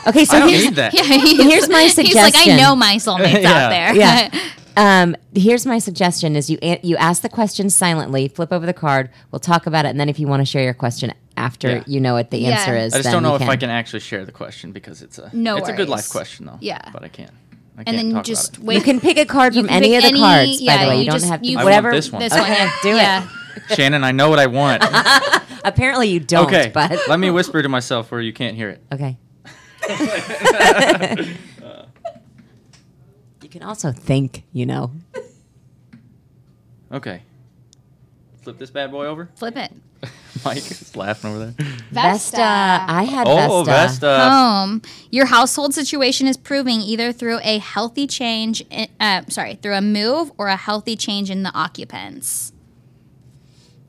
Okay, 0.06 0.24
so 0.24 0.36
I 0.36 0.40
don't 0.40 0.48
here's 0.50 0.64
need 0.64 0.74
that. 0.76 0.94
Yeah, 0.94 1.02
he's, 1.02 1.42
Here's 1.42 1.68
my 1.68 1.88
suggestion. 1.88 2.04
He's 2.06 2.14
like, 2.16 2.34
I 2.48 2.56
know 2.56 2.74
my 2.76 2.96
soulmate's 2.96 3.38
Yeah. 3.42 3.52
out 3.52 3.68
there. 3.70 3.94
yeah. 3.94 4.40
Um, 4.76 5.16
here's 5.34 5.66
my 5.66 5.78
suggestion: 5.78 6.34
is 6.34 6.50
you 6.50 6.58
a- 6.60 6.80
you 6.82 6.96
ask 6.96 7.22
the 7.22 7.28
question 7.28 7.70
silently, 7.70 8.26
flip 8.28 8.52
over 8.52 8.66
the 8.66 8.72
card. 8.72 9.08
We'll 9.30 9.38
talk 9.40 9.66
about 9.66 9.84
it, 9.84 9.90
and 9.90 10.00
then 10.00 10.08
if 10.08 10.18
you 10.18 10.26
want 10.26 10.40
to 10.40 10.44
share 10.44 10.64
your 10.64 10.74
question 10.74 11.12
after 11.36 11.68
Yeah. 11.76 11.82
you 11.86 12.00
know 12.00 12.14
what 12.14 12.30
the 12.30 12.38
Yeah. 12.38 12.50
answer 12.58 12.76
is, 12.76 12.92
I 12.92 12.96
just 12.98 13.04
then 13.04 13.12
don't 13.14 13.22
know 13.22 13.34
if 13.36 13.40
can. 13.40 13.50
I 13.50 13.56
can 13.56 13.70
actually 13.70 14.00
share 14.00 14.24
the 14.24 14.32
question 14.32 14.72
because 14.72 15.00
it's 15.00 15.18
a 15.18 15.30
No 15.32 15.56
it's 15.58 15.68
a 15.68 15.72
good 15.74 15.88
life 15.88 16.08
question 16.10 16.46
though. 16.46 16.58
Yeah. 16.60 16.80
But 16.92 17.04
I 17.04 17.08
can't. 17.08 17.30
I 17.30 17.78
and 17.78 17.86
can't 17.86 17.96
then 17.98 18.12
talk 18.14 18.24
just 18.24 18.58
wait. 18.58 18.74
You 18.76 18.82
can 18.82 19.00
pick 19.00 19.16
a 19.16 19.24
card 19.24 19.54
from 19.54 19.68
any 19.70 19.94
of 19.94 20.02
the 20.02 20.08
any- 20.08 20.18
cards. 20.20 20.58
by 20.58 20.64
yeah, 20.64 20.84
the 20.84 20.88
way, 20.90 20.94
you, 20.96 21.00
you 21.04 21.06
don't 21.10 21.20
just- 21.20 21.30
have 21.30 21.40
to. 21.42 21.46
you- 21.48 21.54
I 21.58 21.62
want 21.62 21.64
whatever. 21.66 21.92
this 21.92 22.10
one. 22.12 22.20
This 22.20 22.32
Okay, 22.32 22.58
one. 22.66 22.70
do 22.82 22.88
it. 22.90 22.94
Yeah. 22.96 23.28
Shannon, 23.76 24.02
I 24.02 24.10
know 24.10 24.28
what 24.28 24.40
I 24.40 24.46
want. 24.46 24.82
Apparently, 25.64 26.08
you 26.08 26.18
don't. 26.20 26.46
okay. 26.46 26.70
but 26.74 26.98
Let 27.08 27.20
me 27.20 27.30
whisper 27.30 27.62
to 27.62 27.68
myself 27.68 28.10
where 28.10 28.20
you 28.20 28.32
can't 28.32 28.56
hear 28.56 28.68
it. 28.70 28.82
Okay. 28.92 29.16
You 33.42 33.48
can 33.48 33.62
also 33.62 33.92
think, 33.92 34.44
you 34.52 34.66
know. 34.66 34.90
Okay. 36.92 37.22
Flip 38.42 38.58
this 38.58 38.70
bad 38.70 38.90
boy 38.90 39.06
over. 39.06 39.28
Flip 39.36 39.56
it. 39.56 39.72
Mike 40.44 40.58
is 40.70 40.94
laughing 40.96 41.30
over 41.30 41.46
there. 41.46 41.66
Vesta. 41.90 42.40
I 42.42 43.04
had 43.04 43.26
Oh, 43.26 43.64
Vesta. 43.64 44.00
Vesta. 44.06 44.28
home, 44.30 44.82
your 45.10 45.26
household 45.26 45.72
situation 45.74 46.26
is 46.26 46.36
proving 46.36 46.80
either 46.80 47.10
through 47.12 47.38
a 47.42 47.58
healthy 47.58 48.06
change, 48.06 48.62
in, 48.70 48.88
uh, 49.00 49.22
sorry, 49.28 49.54
through 49.54 49.74
a 49.74 49.80
move 49.80 50.30
or 50.36 50.48
a 50.48 50.56
healthy 50.56 50.94
change 50.96 51.30
in 51.30 51.42
the 51.42 51.52
occupants. 51.54 52.52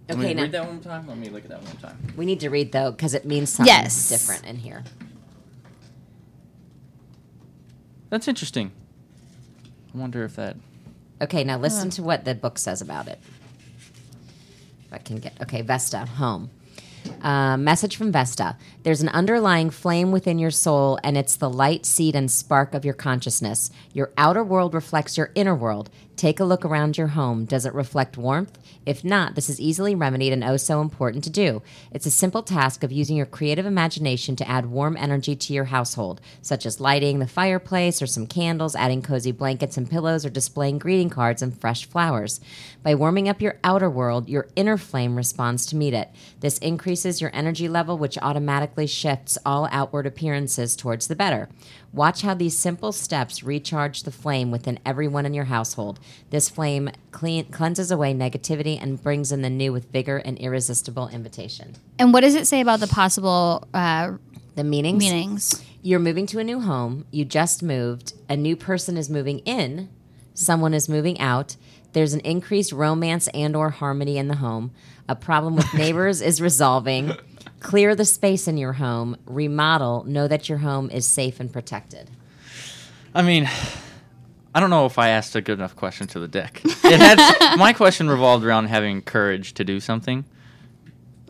Let 0.07 0.17
me 0.19 0.25
Okay, 0.25 0.33
now 0.35 0.43
read 0.43 0.51
that 0.53 0.65
one 0.65 0.75
more 0.75 0.83
time. 0.83 1.07
Let 1.07 1.17
me 1.17 1.29
look 1.29 1.43
at 1.43 1.49
that 1.49 1.61
one 1.63 1.71
more 1.73 1.81
time. 1.81 1.97
we 2.15 2.25
need 2.25 2.39
to 2.41 2.49
read 2.49 2.71
though 2.71 2.91
because 2.91 3.13
it 3.15 3.25
means 3.25 3.49
something 3.49 3.73
Yes. 3.73 4.07
different 4.07 4.45
in 4.45 4.55
here. 4.57 4.83
That's 8.09 8.27
interesting. 8.27 8.71
I 9.93 9.97
wonder 9.97 10.23
if 10.23 10.35
that. 10.35 10.57
Okay, 11.21 11.43
now 11.43 11.57
listen 11.57 11.89
to 11.91 12.03
what 12.03 12.25
the 12.25 12.35
book 12.35 12.57
says 12.57 12.81
about 12.81 13.07
it. 13.07 13.19
If 14.85 14.93
I 14.93 14.97
can 14.97 15.17
get 15.17 15.41
okay, 15.41 15.61
Vesta 15.61 15.99
home. 16.05 16.49
Uh, 17.21 17.55
message 17.57 17.95
from 17.95 18.11
Vesta. 18.11 18.57
There's 18.83 19.01
an 19.01 19.09
underlying 19.09 19.69
flame 19.69 20.11
within 20.11 20.39
your 20.39 20.51
soul, 20.51 20.99
and 21.03 21.17
it's 21.17 21.35
the 21.35 21.49
light, 21.49 21.85
seed, 21.85 22.15
and 22.15 22.29
spark 22.29 22.73
of 22.73 22.83
your 22.83 22.93
consciousness. 22.93 23.69
Your 23.93 24.11
outer 24.17 24.43
world 24.43 24.73
reflects 24.73 25.17
your 25.17 25.31
inner 25.35 25.55
world. 25.55 25.89
Take 26.15 26.39
a 26.39 26.45
look 26.45 26.63
around 26.63 26.97
your 26.97 27.07
home. 27.07 27.43
Does 27.43 27.65
it 27.65 27.73
reflect 27.73 28.17
warmth? 28.17 28.57
If 28.85 29.03
not, 29.03 29.35
this 29.35 29.49
is 29.49 29.59
easily 29.59 29.95
remedied 29.95 30.31
and 30.31 30.45
oh 30.45 30.55
so 30.55 30.79
important 30.79 31.25
to 31.25 31.29
do. 31.29 31.61
It's 31.91 32.05
a 32.05 32.11
simple 32.11 32.41
task 32.41 32.83
of 32.83 32.91
using 32.91 33.17
your 33.17 33.25
creative 33.25 33.65
imagination 33.65 34.37
to 34.37 34.47
add 34.47 34.67
warm 34.67 34.95
energy 34.95 35.35
to 35.35 35.53
your 35.53 35.65
household, 35.65 36.21
such 36.41 36.65
as 36.65 36.79
lighting 36.79 37.19
the 37.19 37.27
fireplace 37.27 38.01
or 38.01 38.07
some 38.07 38.27
candles, 38.27 38.75
adding 38.75 39.01
cozy 39.01 39.33
blankets 39.33 39.75
and 39.75 39.89
pillows, 39.89 40.25
or 40.25 40.29
displaying 40.29 40.77
greeting 40.77 41.09
cards 41.09 41.41
and 41.41 41.59
fresh 41.59 41.85
flowers. 41.85 42.39
By 42.81 42.95
warming 42.95 43.27
up 43.27 43.41
your 43.41 43.59
outer 43.63 43.89
world, 43.89 44.29
your 44.29 44.47
inner 44.55 44.77
flame 44.77 45.17
responds 45.17 45.65
to 45.65 45.75
meet 45.75 45.93
it. 45.93 46.11
This 46.39 46.59
increases 46.59 47.19
your 47.19 47.31
energy 47.33 47.67
level, 47.67 47.97
which 47.97 48.17
automatically 48.21 48.87
shifts 48.87 49.37
all 49.45 49.67
outward 49.69 50.05
appearances 50.05 50.77
towards 50.77 51.07
the 51.07 51.15
better. 51.15 51.49
Watch 51.95 52.23
how 52.23 52.33
these 52.33 52.57
simple 52.57 52.91
steps 52.91 53.41
recharge 53.41 54.03
the 54.03 54.11
flame 54.11 54.51
within 54.51 54.79
everyone 54.85 55.25
in 55.25 55.33
your 55.33 55.45
household. 55.45 55.97
This 56.29 56.49
flame 56.49 56.89
clean, 57.11 57.45
cleanses 57.45 57.89
away 57.89 58.13
negativity 58.13 58.77
and 58.81 59.01
brings 59.01 59.31
in 59.31 59.41
the 59.43 59.49
new 59.49 59.71
with 59.71 59.89
vigor 59.93 60.17
and 60.17 60.37
irresistible 60.37 61.07
invitation. 61.07 61.75
And 61.97 62.11
what 62.11 62.19
does 62.21 62.35
it 62.35 62.47
say 62.47 62.59
about 62.59 62.81
the 62.81 62.87
possible 62.87 63.65
uh, 63.73 64.11
The 64.55 64.65
meanings? 64.65 64.99
meanings? 64.99 65.63
You're 65.81 65.99
moving 66.01 66.25
to 66.27 66.39
a 66.39 66.43
new 66.43 66.59
home. 66.59 67.05
You 67.11 67.23
just 67.23 67.63
moved. 67.63 68.11
A 68.27 68.35
new 68.35 68.57
person 68.57 68.97
is 68.97 69.09
moving 69.09 69.39
in. 69.39 69.87
Someone 70.33 70.73
is 70.73 70.89
moving 70.89 71.17
out. 71.21 71.55
There's 71.93 72.13
an 72.13 72.19
increased 72.21 72.73
romance 72.73 73.29
and 73.29 73.55
or 73.55 73.69
harmony 73.69 74.17
in 74.17 74.27
the 74.27 74.35
home. 74.35 74.71
A 75.07 75.15
problem 75.15 75.55
with 75.55 75.73
neighbors 75.73 76.21
is 76.21 76.41
resolving. 76.41 77.13
Clear 77.65 77.95
the 77.95 78.05
space 78.05 78.47
in 78.47 78.57
your 78.57 78.73
home. 78.73 79.17
Remodel. 79.25 80.03
Know 80.05 80.27
that 80.27 80.47
your 80.47 80.59
home 80.59 80.91
is 80.91 81.07
safe 81.07 81.39
and 81.39 81.51
protected. 81.51 82.11
I 83.13 83.23
mean, 83.23 83.49
I 84.53 84.59
don't 84.59 84.69
know 84.69 84.85
if 84.85 84.99
I 84.99 85.09
asked 85.09 85.35
a 85.35 85.41
good 85.41 85.57
enough 85.57 85.75
question 85.75 86.05
to 86.09 86.19
the 86.19 86.27
deck. 86.27 86.61
It 86.63 86.99
had 86.99 87.55
my 87.57 87.73
question 87.73 88.07
revolved 88.07 88.45
around 88.45 88.67
having 88.67 89.01
courage 89.01 89.55
to 89.55 89.63
do 89.63 89.79
something. 89.79 90.25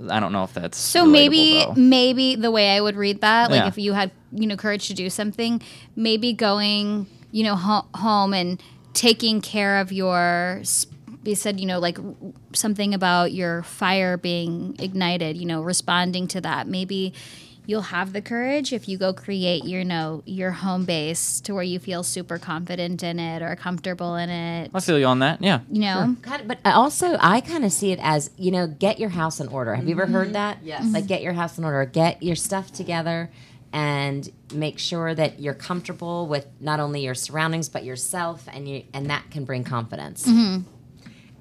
I 0.09 0.19
don't 0.19 0.33
know 0.33 0.43
if 0.43 0.53
that's 0.53 0.77
So 0.77 1.05
maybe 1.05 1.59
though. 1.63 1.73
maybe 1.75 2.35
the 2.35 2.51
way 2.51 2.75
I 2.75 2.81
would 2.81 2.97
read 2.97 3.21
that, 3.21 3.49
like 3.49 3.61
Yeah. 3.61 3.67
if 3.69 3.77
you 3.77 3.93
had 3.93 4.11
you 4.33 4.45
know 4.45 4.57
courage 4.57 4.87
to 4.89 4.93
do 4.93 5.09
something, 5.09 5.61
maybe 5.95 6.33
going 6.33 7.07
you 7.31 7.45
know 7.45 7.55
ho- 7.55 7.87
home 7.95 8.33
and 8.33 8.61
taking 8.93 9.39
care 9.39 9.79
of 9.79 9.93
your. 9.93 10.57
s- 10.61 10.85
You 11.25 11.35
said 11.35 11.59
you 11.59 11.65
know 11.65 11.79
like 11.79 11.97
something 12.53 12.93
about 12.93 13.33
your 13.33 13.63
fire 13.63 14.17
being 14.17 14.75
ignited. 14.79 15.37
You 15.37 15.45
know, 15.45 15.61
responding 15.61 16.27
to 16.29 16.41
that. 16.41 16.67
Maybe 16.67 17.13
you'll 17.67 17.81
have 17.81 18.13
the 18.13 18.21
courage 18.21 18.73
if 18.73 18.87
you 18.87 18.97
go 18.97 19.13
create 19.13 19.63
your 19.63 19.79
you 19.79 19.85
know 19.85 20.23
your 20.25 20.51
home 20.51 20.85
base 20.85 21.41
to 21.41 21.53
where 21.53 21.63
you 21.63 21.79
feel 21.79 22.03
super 22.03 22.37
confident 22.37 23.03
in 23.03 23.19
it 23.19 23.41
or 23.41 23.55
comfortable 23.55 24.15
in 24.15 24.29
it. 24.29 24.71
I 24.73 24.79
feel 24.79 24.99
you 24.99 25.05
on 25.05 25.19
that. 25.19 25.41
Yeah. 25.41 25.61
You 25.71 25.81
know, 25.81 26.15
Kind 26.21 26.41
of, 26.41 26.47
but 26.47 26.59
also, 26.65 27.17
I 27.19 27.41
kind 27.41 27.65
of 27.65 27.71
see 27.71 27.91
it 27.91 27.99
as 28.01 28.29
you 28.37 28.51
know, 28.51 28.67
get 28.67 28.99
your 28.99 29.09
house 29.09 29.39
in 29.39 29.47
order. 29.47 29.75
Have 29.75 29.87
you 29.87 29.95
ever 29.95 30.05
heard 30.05 30.27
mm-hmm. 30.27 30.33
that? 30.33 30.59
Yes. 30.63 30.85
Like, 30.91 31.07
get 31.07 31.21
your 31.21 31.33
house 31.33 31.57
in 31.57 31.65
order, 31.65 31.85
get 31.85 32.23
your 32.23 32.35
stuff 32.35 32.71
together, 32.71 33.29
and 33.73 34.29
make 34.53 34.79
sure 34.79 35.13
that 35.13 35.39
you're 35.39 35.53
comfortable 35.53 36.27
with 36.27 36.47
not 36.59 36.79
only 36.79 37.03
your 37.03 37.15
surroundings 37.15 37.69
but 37.69 37.83
yourself, 37.83 38.47
and 38.51 38.67
you, 38.67 38.83
and 38.93 39.09
that 39.09 39.29
can 39.31 39.45
bring 39.45 39.63
confidence. 39.63 40.25
Mm-hmm. 40.25 40.69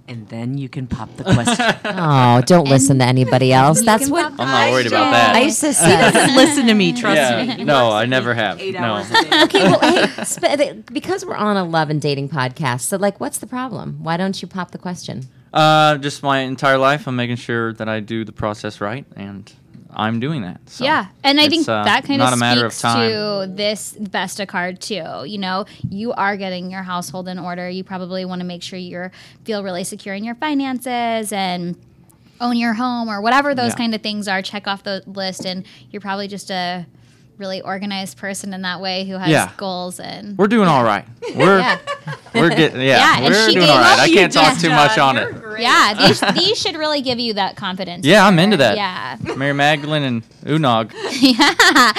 And 0.07 0.29
then 0.29 0.59
you 0.59 0.69
can 0.69 0.87
pop 0.87 1.15
the 1.17 1.25
question. 1.25 1.77
Oh, 1.97 2.43
don't 2.43 2.69
listen 2.69 2.99
to 2.99 3.05
anybody 3.05 3.53
else. 3.53 3.83
That's 3.83 4.05
can 4.05 4.13
what 4.13 4.37
pop 4.37 4.41
I'm 4.41 4.49
not 4.49 4.71
worried 4.73 4.87
about 4.87 5.13
that. 5.13 5.37
Isis 5.37 5.79
says. 5.79 6.15
Listen 6.35 6.67
to 6.67 6.75
me, 6.75 6.93
trust 7.01 7.17
yeah. 7.17 7.57
me. 7.57 7.65
No, 7.65 7.91
I 7.91 8.05
never 8.05 8.35
have. 8.35 8.61
Eight 8.61 8.75
no. 8.75 8.81
hours 8.81 9.11
okay, 9.45 9.65
well, 9.65 9.81
hey, 9.81 10.07
sp- 10.27 10.85
because 10.93 11.25
we're 11.25 11.37
on 11.37 11.57
a 11.57 11.65
love 11.65 11.91
and 11.91 12.01
dating 12.01 12.29
podcast, 12.29 12.83
so 12.83 12.97
like, 12.97 13.21
what's 13.21 13.39
the 13.39 13.47
problem? 13.47 14.03
Why 14.03 14.17
don't 14.17 14.41
you 14.41 14.49
pop 14.49 14.73
the 14.73 14.79
question? 14.79 15.27
Uh, 15.53 15.99
just 15.99 16.23
my 16.23 16.41
entire 16.41 16.79
life, 16.79 17.07
I'm 17.07 17.17
making 17.17 17.37
sure 17.37 17.73
that 17.75 17.89
I 17.89 18.01
do 18.01 18.25
the 18.25 18.33
process 18.33 18.81
right, 18.81 19.07
and 19.17 19.53
I'm 19.97 20.21
doing 20.21 20.43
that. 20.43 20.61
So 20.69 20.85
yeah, 20.85 21.07
and 21.23 21.41
I 21.41 21.49
think 21.49 21.69
uh, 21.69 21.85
that 21.85 22.05
kind 22.05 22.21
of 22.21 22.33
of 22.33 22.39
speaks 22.73 22.81
time. 22.83 23.11
to 23.11 23.47
this 23.53 23.97
Vesta 23.99 24.47
card 24.47 24.81
too. 24.81 25.25
You 25.25 25.39
know, 25.39 25.67
you 25.89 26.13
are 26.13 26.37
getting 26.37 26.71
your 26.71 26.83
household 26.83 27.29
in 27.29 27.39
order. 27.39 27.69
You 27.69 27.85
probably 27.85 28.25
want 28.25 28.41
to 28.41 28.47
make 28.47 28.63
sure 28.63 28.79
you 28.79 29.11
feel 29.45 29.63
really 29.63 29.85
secure 29.85 30.15
in 30.15 30.25
your 30.25 30.35
finances 30.35 31.33
and 31.33 31.77
own 32.41 32.57
your 32.57 32.75
home 32.75 33.09
or 33.09 33.21
whatever 33.21 33.55
those 33.55 33.71
Yeah. 33.73 33.77
kind 33.77 33.95
of 33.95 34.03
things 34.03 34.27
are. 34.29 34.43
Check 34.43 34.67
off 34.67 34.83
the 34.83 35.03
list, 35.07 35.47
and 35.47 35.65
you're 35.91 36.01
probably 36.01 36.29
just 36.29 36.51
a 36.51 36.87
really 37.39 37.61
organized 37.61 38.17
person 38.19 38.55
in 38.55 38.63
that 38.63 38.81
way 38.81 39.05
who 39.05 39.15
has 39.15 39.29
Yeah. 39.29 39.51
goals 39.57 39.99
and 40.01 40.37
We're 40.39 40.47
doing 40.47 40.69
all 40.69 40.85
right. 40.85 41.05
We're 41.35 41.59
Yeah. 41.59 41.79
we're 42.35 42.51
getting 42.51 42.81
yeah, 42.81 43.19
Yeah, 43.21 43.29
we're 43.29 43.51
doing 43.51 43.69
all 43.69 43.79
right. 43.79 43.99
I 43.99 44.09
can't 44.09 44.33
talk 44.33 44.55
did, 44.55 44.61
too 44.63 44.71
much 44.71 44.99
on 44.99 45.17
it. 45.19 45.35
yeah, 45.59 45.95
these, 46.07 46.21
these 46.35 46.59
should 46.59 46.77
really 46.77 47.03
give 47.03 47.19
you 47.19 47.35
that 47.35 47.57
confidence. 47.57 48.07
Yeah, 48.07 48.27
I'm 48.27 48.39
into 48.39 48.57
that. 48.59 48.77
Yeah. 48.77 49.17
Mary 49.37 49.53
Magdalene 49.53 50.03
and 50.05 50.23
Oonagh. 50.45 50.93
yeah. 51.21 51.93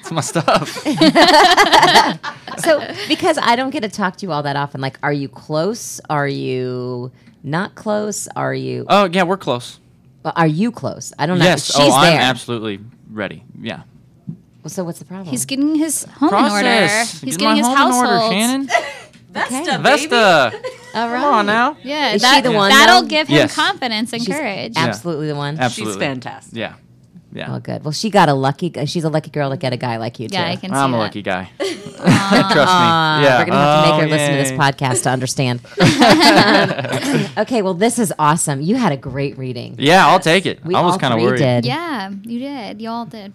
It's 0.00 0.10
my 0.10 0.20
stuff. 0.20 0.84
So, 2.58 2.80
because 3.08 3.36
I 3.42 3.56
don't 3.56 3.70
get 3.70 3.82
to 3.82 3.88
talk 3.88 4.16
to 4.18 4.26
you 4.26 4.30
all 4.32 4.44
that 4.44 4.54
often, 4.54 4.80
like, 4.80 4.96
are 5.02 5.12
you 5.12 5.28
close? 5.28 6.00
Are 6.08 6.28
you 6.28 7.10
not 7.42 7.74
close? 7.74 8.28
Are 8.36 8.54
you? 8.54 8.86
Oh 8.88 9.06
yeah, 9.10 9.24
we're 9.24 9.36
close. 9.36 9.80
Well, 10.22 10.32
Are 10.36 10.46
you 10.46 10.70
close? 10.70 11.12
I 11.18 11.26
don't 11.26 11.38
know. 11.38 11.44
Yes. 11.44 11.66
She's 11.66 11.76
oh, 11.78 11.92
I'm 11.92 12.12
there. 12.12 12.20
absolutely 12.20 12.80
ready. 13.10 13.42
Yeah. 13.60 13.82
Well, 14.64 14.70
so 14.70 14.82
what's 14.82 14.98
the 14.98 15.04
problem? 15.04 15.28
He's 15.28 15.44
getting 15.44 15.74
his 15.74 16.04
home 16.04 16.30
in 16.34 16.50
order. 16.50 16.88
He's 17.22 17.36
Get 17.36 17.44
my 17.44 17.54
getting 17.54 17.56
his 17.58 17.66
home 17.66 17.72
in 17.76 17.76
household. 17.76 18.06
order, 18.22 18.34
Shannon. 18.34 18.62
okay. 19.36 19.76
Vesta. 19.82 20.52
All 20.94 21.08
right. 21.10 21.20
Come 21.20 21.34
on 21.34 21.46
now. 21.46 21.76
Yeah, 21.82 22.12
Is 22.14 22.22
she 22.22 22.26
that, 22.28 22.44
the 22.44 22.52
one, 22.52 22.70
That'll 22.70 23.02
though? 23.02 23.08
give 23.08 23.28
him 23.28 23.34
Yes. 23.36 23.54
confidence 23.54 24.12
and 24.14 24.22
She's 24.22 24.34
courage. 24.34 24.72
absolutely 24.76 25.26
the 25.28 25.34
one. 25.34 25.58
Absolutely. 25.58 25.94
She's 25.94 26.00
fantastic. 26.02 26.56
Yeah. 26.56 26.74
Yeah. 27.32 27.52
Oh, 27.54 27.58
good. 27.60 27.84
Well, 27.84 27.90
she 27.92 28.08
got 28.10 28.28
a 28.28 28.32
lucky. 28.32 28.72
She's 28.86 29.02
a 29.04 29.10
lucky 29.10 29.30
girl 29.30 29.50
to 29.50 29.56
get 29.56 29.72
a 29.72 29.76
guy 29.76 29.96
like 29.98 30.18
you. 30.20 30.28
yeah, 30.30 30.44
too. 30.44 30.50
I 30.52 30.56
can 30.56 30.70
see 30.70 30.76
I'm 30.76 30.94
a 30.94 30.96
that. 30.96 31.02
lucky 31.02 31.20
guy. 31.22 31.50
Trust 31.58 31.70
me. 31.74 32.06
Yeah. 32.06 33.38
We're 33.40 33.44
gonna 33.46 33.58
have 33.58 33.84
to 33.84 33.90
make 33.90 33.94
oh, 33.94 33.98
her 33.98 34.04
Oh, 34.04 34.08
listen 34.08 34.30
to 34.30 34.36
this 34.36 34.50
yay. 34.52 34.56
podcast 34.56 35.02
to 35.02 35.10
understand. 35.10 35.60
okay, 37.38 37.60
well, 37.62 37.74
this 37.74 37.98
is 37.98 38.12
awesome. 38.20 38.60
You 38.62 38.76
had 38.76 38.92
a 38.92 38.96
great 38.96 39.36
reading. 39.36 39.74
Yeah, 39.78 40.06
I'll 40.06 40.20
take 40.20 40.46
it. 40.46 40.64
We 40.64 40.74
I 40.76 40.80
was 40.82 40.92
all 40.92 40.98
kind 41.00 41.12
of 41.12 41.18
three 41.18 41.26
worried. 41.26 41.38
did. 41.38 41.64
Yeah, 41.66 42.10
you 42.22 42.38
did. 42.38 42.80
Y'all 42.80 43.04
did. 43.04 43.32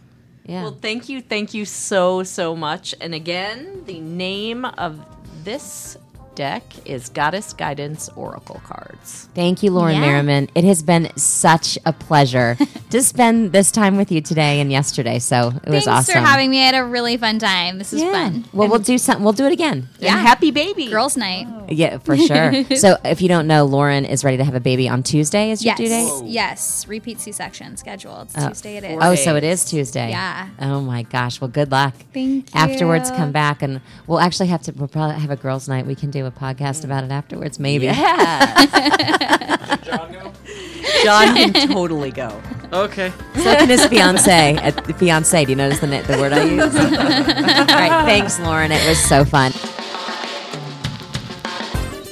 Yeah. 0.49 0.63
Well, 0.63 0.77
thank 0.81 1.09
you, 1.09 1.21
thank 1.21 1.53
you 1.53 1.63
so, 1.63 2.23
so 2.23 2.55
much. 2.55 2.95
And 2.99 3.13
again, 3.13 3.83
the 3.85 3.99
name 3.99 4.65
of 4.65 4.99
this 5.43 5.95
deck 6.39 6.63
is 6.85 7.09
Goddess 7.09 7.51
Guidance 7.51 8.09
Oracle 8.15 8.61
Cards. 8.63 9.27
Thank 9.35 9.61
you, 9.61 9.71
Lauren 9.71 9.95
Yeah. 9.95 9.99
Merriman. 9.99 10.47
It 10.55 10.63
has 10.63 10.81
been 10.81 11.11
such 11.17 11.77
a 11.85 11.91
pleasure 11.91 12.57
to 12.91 13.03
spend 13.03 13.51
this 13.51 13.73
time 13.73 13.97
with 13.97 14.09
you 14.09 14.21
today 14.21 14.61
and 14.61 14.71
yesterday. 14.71 15.19
So 15.19 15.35
it 15.37 15.43
was 15.43 15.53
awesome. 15.53 15.71
Thanks 15.71 15.87
awesome. 15.87 16.13
for 16.13 16.19
having 16.25 16.49
me. 16.49 16.61
I 16.61 16.67
had 16.67 16.75
a 16.75 16.85
really 16.85 17.17
fun 17.17 17.39
time. 17.39 17.77
This 17.77 17.91
is 17.91 18.01
yeah. 18.03 18.13
fun. 18.13 18.45
Well, 18.53 18.69
we'll 18.69 18.79
do 18.79 18.97
something. 18.97 19.21
We'll 19.21 19.33
do 19.33 19.47
it 19.47 19.51
again. 19.51 19.89
Yeah. 19.99 20.17
And 20.17 20.25
happy 20.25 20.51
baby. 20.51 20.87
Girls' 20.87 21.17
night. 21.17 21.45
Oh. 21.49 21.65
Yeah, 21.67 21.97
for 21.97 22.15
sure. 22.15 22.63
so 22.77 22.95
if 23.03 23.21
you 23.21 23.27
don't 23.27 23.45
know, 23.45 23.65
Lauren 23.65 24.05
is 24.05 24.23
ready 24.23 24.37
to 24.37 24.45
have 24.45 24.55
a 24.55 24.61
baby 24.61 24.87
on 24.87 25.03
Tuesday. 25.03 25.51
Is 25.51 25.61
your 25.61 25.75
Yes. 25.77 25.77
due 25.77 25.89
date? 25.89 26.31
Yes. 26.31 26.87
Repeat 26.87 27.19
C 27.19 27.33
section 27.33 27.75
scheduled. 27.75 28.27
It's 28.27 28.37
oh. 28.37 28.47
Tuesday 28.47 28.77
it 28.77 28.85
is. 28.85 28.97
Oh, 29.01 29.13
so 29.15 29.35
it 29.35 29.43
is 29.43 29.65
Tuesday. 29.65 30.11
Yeah. 30.11 30.47
Oh 30.61 30.79
my 30.79 31.03
gosh. 31.03 31.41
Well, 31.41 31.49
good 31.49 31.69
luck. 31.69 31.95
Thank 32.13 32.55
you. 32.55 32.59
Afterwards, 32.59 33.11
come 33.11 33.33
back 33.33 33.61
and 33.61 33.81
we'll 34.07 34.21
actually 34.21 34.47
have 34.47 34.61
to. 34.61 34.71
We'll 34.71 34.87
probably 34.87 35.19
have 35.19 35.31
a 35.31 35.35
girls' 35.35 35.67
night. 35.67 35.85
We 35.85 35.95
can 35.95 36.11
do 36.11 36.28
a 36.29 36.39
podcast 36.39 36.83
about 36.83 37.03
it 37.03 37.11
afterwards. 37.11 37.59
Maybe. 37.59 37.87
John 39.85 40.11
go? 40.11 40.31
John 41.03 41.35
can 41.35 41.53
totally 41.69 42.11
go. 42.11 42.41
Okay. 42.71 43.11
So 43.35 43.55
can 43.55 43.69
his 43.69 43.85
fiance. 43.87 44.55
Uh, 44.57 44.71
fiance. 44.93 45.43
Do 45.45 45.51
you 45.51 45.55
notice 45.55 45.79
the 45.79 45.87
the 45.87 46.17
word 46.17 46.33
I 46.33 46.43
use? 46.43 46.75
All 46.75 46.81
right. 46.81 48.05
Thanks, 48.05 48.39
Lauren. 48.39 48.71
It 48.71 48.87
was 48.87 48.99
so 49.03 49.25
fun. 49.25 49.51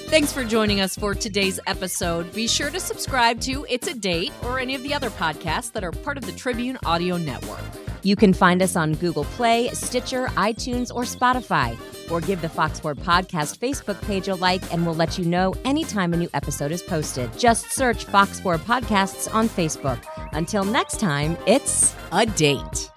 Thanks 0.08 0.32
for 0.32 0.45
joining 0.45 0.80
us 0.80 0.95
for 0.95 1.14
today's 1.14 1.60
episode. 1.68 2.34
Be 2.34 2.47
sure 2.47 2.70
to 2.70 2.80
subscribe 2.80 3.41
to 3.41 3.66
It's 3.70 3.88
a 3.88 3.93
Date 3.93 4.32
or 4.43 4.58
any 4.58 4.74
of 4.74 4.82
the 4.82 4.93
other 4.93 5.10
podcasts 5.10 5.74
that 5.74 5.84
are 5.84 5.91
part 5.91 6.18
of 6.18 6.26
the 6.26 6.32
Tribune 6.32 6.78
Audio 6.86 7.18
Network. 7.18 7.60
You 8.03 8.16
can 8.16 8.34
find 8.34 8.62
us 8.62 8.78
on 8.78 8.93
Google 8.93 9.26
Play, 9.26 9.68
Stitcher, 9.74 10.28
iTunes, 10.28 10.95
or 10.95 11.03
Spotify. 11.03 11.78
Or 12.10 12.22
give 12.22 12.41
the 12.41 12.47
Fox 12.47 12.80
Podcast 12.80 13.58
Facebook 13.58 14.01
page 14.03 14.30
a 14.30 14.36
like, 14.36 14.74
and 14.74 14.86
we'll 14.86 14.95
let 14.95 15.18
you 15.20 15.26
know 15.26 15.53
anytime 15.66 16.14
a 16.14 16.18
new 16.18 16.30
episode 16.34 16.72
is 16.72 16.82
posted. 16.82 17.38
Just 17.38 17.74
search 17.74 18.05
Fox 18.05 18.39
Podcasts 18.39 19.32
on 19.36 19.49
Facebook. 19.49 20.01
Until 20.32 20.64
next 20.64 21.01
time, 21.01 21.38
it's 21.45 21.93
a 22.14 22.26
date. 22.26 22.91